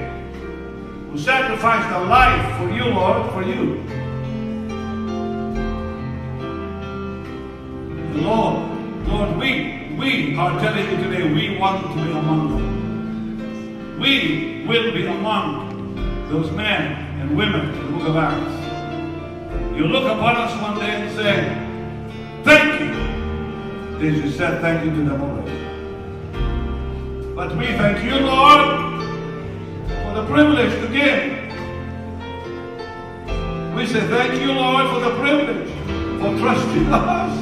who 1.12 1.18
sacrificed 1.18 1.90
their 1.92 2.04
life 2.04 2.58
for 2.58 2.70
you, 2.72 2.94
Lord, 2.94 3.32
for 3.32 3.42
you. 3.42 3.82
Lord, 8.22 9.08
Lord, 9.08 9.38
we, 9.38 9.96
we 9.98 10.36
are 10.36 10.60
telling 10.60 10.92
you 10.92 10.98
today, 10.98 11.34
we 11.34 11.58
want 11.58 11.84
to 11.84 11.94
be 12.04 12.12
among 12.12 12.50
them. 12.58 13.98
We 13.98 14.66
will 14.68 14.92
be 14.92 15.06
among 15.06 16.28
those 16.28 16.52
men 16.52 17.11
women 17.36 17.70
in 17.70 17.86
the 17.86 17.92
book 17.98 18.08
of 18.10 18.16
Acts. 18.18 19.78
You 19.78 19.88
look 19.88 20.04
upon 20.04 20.36
us 20.36 20.62
one 20.62 20.80
day 20.80 20.92
and 21.02 21.16
say, 21.16 21.68
Thank 22.44 22.82
you. 22.82 22.92
Jesus 24.02 24.36
said 24.36 24.62
thank 24.62 24.84
you 24.84 24.90
to 24.92 25.10
them 25.10 25.22
already. 25.22 25.52
But 27.36 27.56
we 27.56 27.68
thank 27.78 28.04
you, 28.04 28.20
Lord, 28.20 29.04
for 29.88 30.14
the 30.16 30.26
privilege 30.26 30.74
to 30.82 30.88
give. 30.88 31.38
We 33.76 33.86
say 33.86 34.02
thank 34.08 34.42
you, 34.42 34.54
Lord, 34.54 34.90
for 34.90 35.00
the 35.08 35.16
privilege, 35.20 35.70
for 36.20 36.36
trusting 36.40 36.88
us, 36.92 37.34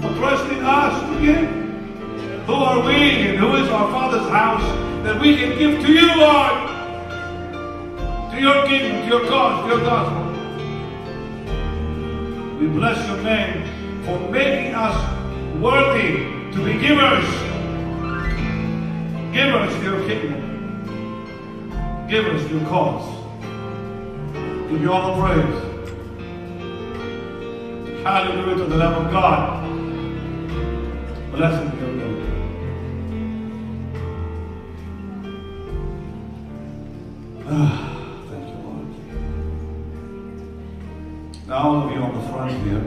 for 0.00 0.14
trusting 0.18 0.62
us 0.62 1.00
to 1.10 1.20
give. 1.20 1.50
Who 2.46 2.54
are 2.54 2.80
we 2.80 3.28
and 3.28 3.38
who 3.38 3.54
is 3.56 3.68
our 3.68 3.90
Father's 3.92 4.28
house 4.30 4.64
that 5.04 5.20
we 5.20 5.36
can 5.36 5.58
give 5.58 5.84
to 5.84 5.92
you, 5.92 6.06
Lord, 6.16 6.65
your 8.40 8.66
to 8.66 9.06
your 9.06 9.26
cause, 9.28 9.66
your 9.68 9.80
gospel. 9.80 10.24
We 12.58 12.66
bless 12.68 13.06
your 13.06 13.18
name 13.22 13.64
for 14.04 14.18
making 14.30 14.74
us 14.74 14.96
worthy 15.60 16.52
to 16.52 16.64
be 16.64 16.78
givers. 16.78 17.28
Givers 19.32 19.74
to 19.74 19.82
your 19.82 20.00
kingdom. 20.08 20.42
Givers 22.08 22.46
to 22.46 22.58
your 22.58 22.68
cause. 22.68 23.04
Give 24.70 24.80
you 24.82 24.92
all 24.92 25.14
the 25.14 25.20
praise. 25.22 25.62
Hallelujah 28.02 28.56
to 28.56 28.64
the 28.64 28.76
Lamb 28.76 29.06
of 29.06 29.12
God. 29.12 29.62
Blessed 31.32 31.72
be 31.72 31.78
your 31.78 31.92
name. 31.92 32.22
Ah, 37.48 37.85
of 42.50 42.66
you 42.66 42.85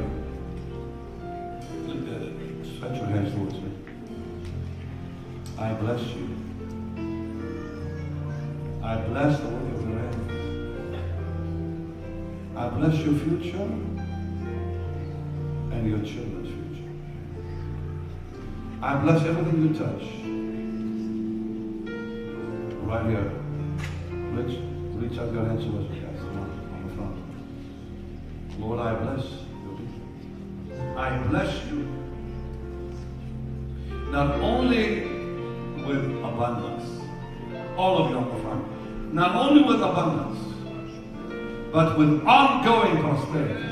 with 41.99 42.25
ongoing 42.25 42.97
prosperity. 43.01 43.67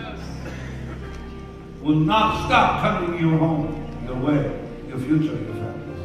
Will 1.81 1.95
not 1.95 2.45
stop 2.45 2.81
coming 2.81 3.21
your 3.21 3.37
home, 3.37 3.87
your 4.05 4.17
way, 4.17 4.51
your 4.89 4.99
future, 4.99 5.31
your 5.31 5.53
families. 5.53 6.03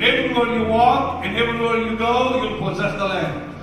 Everywhere 0.00 0.56
you 0.56 0.64
walk 0.68 1.26
and 1.26 1.36
everywhere 1.36 1.76
you 1.82 1.98
go, 1.98 2.42
you'll 2.42 2.58
possess 2.66 2.96
the 2.98 3.04
land. 3.04 3.54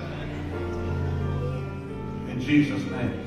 In 2.28 2.40
Jesus' 2.40 2.84
name. 2.92 3.18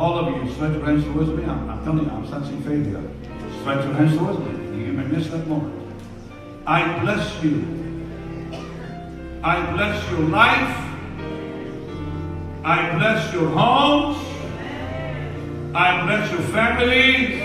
All 0.00 0.18
of 0.18 0.34
you, 0.34 0.52
stretch 0.54 0.72
your 0.72 0.84
hands 0.84 1.04
towards 1.04 1.30
me. 1.30 1.44
I'm, 1.44 1.70
I'm 1.70 1.84
telling 1.84 2.04
you, 2.04 2.10
I'm 2.10 2.26
sensing 2.26 2.60
faith 2.62 2.84
here. 2.84 3.00
Stretch 3.60 3.84
your 3.84 3.94
hands 3.94 4.18
towards 4.18 4.40
me. 4.40 4.86
You 4.86 4.92
may 4.92 5.04
miss 5.04 5.28
that 5.28 5.46
moment. 5.46 5.72
I 6.66 6.98
bless 6.98 7.44
you. 7.44 7.64
I 9.44 9.72
bless 9.72 10.10
your 10.10 10.22
life. 10.22 10.93
I 12.66 12.96
bless 12.96 13.30
your 13.34 13.50
homes. 13.50 14.16
I 15.74 16.02
bless 16.06 16.32
your 16.32 16.40
family. 16.48 17.42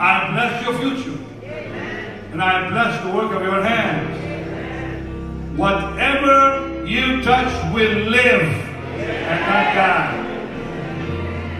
I 0.00 0.32
bless 0.32 0.64
your 0.64 0.74
future. 0.80 1.18
And 2.32 2.42
I 2.42 2.68
bless 2.68 3.00
the 3.04 3.12
work 3.12 3.30
of 3.30 3.42
your 3.42 3.62
hands. 3.62 4.18
Whatever 5.56 6.84
you 6.84 7.22
touch 7.22 7.72
will 7.72 8.10
live 8.10 8.42
and 8.98 9.40
not 9.46 9.74
die. 9.76 10.18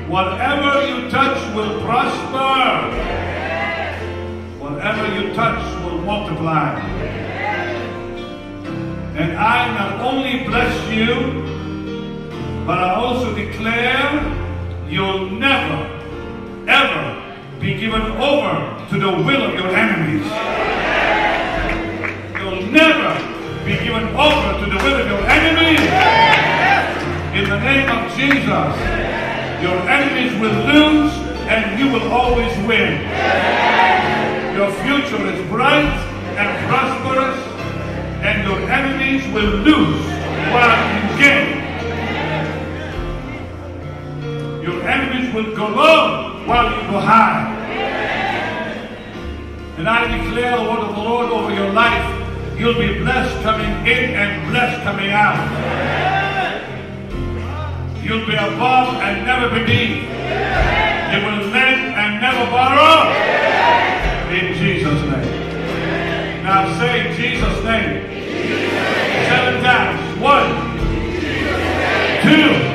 Whatever 0.08 0.84
you 0.88 1.08
touch 1.10 1.54
will 1.54 1.80
prosper. 1.82 2.90
Whatever 4.58 5.14
you 5.14 5.32
touch 5.32 5.84
will 5.84 5.98
multiply. 5.98 6.80
And 9.14 9.36
I 9.38 9.72
not 9.74 10.00
only 10.00 10.42
bless 10.42 10.92
you, 10.92 11.51
but 12.66 12.78
I 12.78 12.94
also 12.94 13.34
declare 13.34 14.22
you'll 14.88 15.30
never, 15.30 15.82
ever 16.68 17.58
be 17.58 17.74
given 17.74 18.02
over 18.02 18.86
to 18.90 18.98
the 18.98 19.10
will 19.10 19.42
of 19.42 19.54
your 19.54 19.68
enemies. 19.74 20.26
You'll 22.38 22.70
never 22.70 23.14
be 23.64 23.74
given 23.84 24.08
over 24.14 24.64
to 24.64 24.70
the 24.70 24.78
will 24.84 25.00
of 25.00 25.06
your 25.06 25.24
enemies. 25.26 25.80
In 27.34 27.48
the 27.48 27.58
name 27.60 27.88
of 27.88 28.14
Jesus, 28.16 28.72
your 29.62 29.78
enemies 29.88 30.38
will 30.40 30.58
lose 30.66 31.12
and 31.48 31.80
you 31.80 31.92
will 31.92 32.12
always 32.12 32.56
win. 32.66 33.02
Your 34.54 34.70
future 34.82 35.26
is 35.32 35.48
bright 35.48 35.92
and 36.38 36.68
prosperous, 36.68 37.38
and 38.22 38.46
your 38.46 38.58
enemies 38.70 39.26
will 39.34 39.50
lose 39.64 40.06
while 40.52 40.78
you 40.94 41.18
gain. 41.18 41.61
Enemies 45.32 45.48
will 45.48 45.56
go 45.56 45.68
low 45.68 46.44
while 46.46 46.64
you 46.64 46.90
go 46.90 47.00
high. 47.00 47.48
And 49.78 49.88
I 49.88 50.18
declare 50.18 50.58
the 50.58 50.62
word 50.64 50.80
of 50.80 50.94
the 50.94 51.02
Lord 51.02 51.32
over 51.32 51.54
your 51.54 51.72
life. 51.72 52.58
You'll 52.58 52.78
be 52.78 52.98
blessed 52.98 53.42
coming 53.42 53.86
in 53.86 54.14
and 54.14 54.50
blessed 54.50 54.82
coming 54.82 55.10
out. 55.10 55.38
You'll 58.02 58.26
be 58.26 58.34
above 58.34 58.96
and 59.00 59.24
never 59.26 59.48
beneath. 59.48 60.02
You 61.12 61.18
will 61.24 61.48
lend 61.48 61.94
and 61.96 62.20
never 62.20 62.50
borrow. 62.50 63.12
In 64.32 64.54
Jesus' 64.54 65.00
name. 65.08 66.42
Now 66.44 66.78
say 66.78 67.16
Jesus' 67.16 67.64
name. 67.64 68.04
Seven 69.28 69.62
times. 69.62 70.20
One, 70.20 70.78
two, 72.22 72.71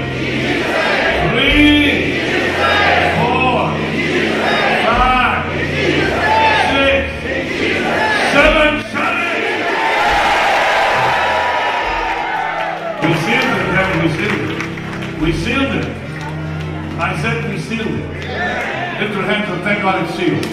We 15.27 15.33
sealed 15.33 15.75
it. 15.75 15.85
I 16.97 17.21
said 17.21 17.51
we 17.51 17.59
sealed 17.59 17.85
it. 17.85 18.05
Lift 19.01 19.13
your 19.13 19.23
hands 19.23 19.49
and 19.51 19.61
thank 19.61 19.81
God 19.81 20.01
it's 20.01 20.15
sealed. 20.15 20.45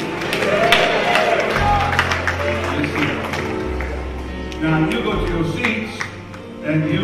It's 2.83 2.93
sealed. 2.93 3.23
Now 4.61 4.91
you 4.91 4.99
go 5.05 5.25
to 5.25 5.33
your 5.33 5.45
seats 5.53 5.95
and 6.65 6.91
you 6.91 7.03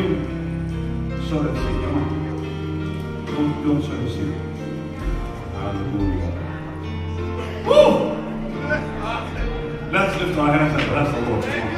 sow 1.28 1.44
that 1.44 1.55
seed. 1.55 1.78
Come 1.84 1.94
on. 1.94 2.09
Don't, 3.26 3.52
don't 3.62 3.82
sow 3.84 3.97
the 4.02 4.10
seed. 4.10 4.34
Hallelujah. 5.52 6.30
Woo! 7.68 7.88
Let's 9.92 10.20
lift 10.20 10.36
our 10.40 10.52
hands 10.52 10.74
and 10.74 10.90
bless 10.90 11.09
the 11.14 11.20
Lord. 11.30 11.44
Come 11.44 11.62
on. 11.62 11.69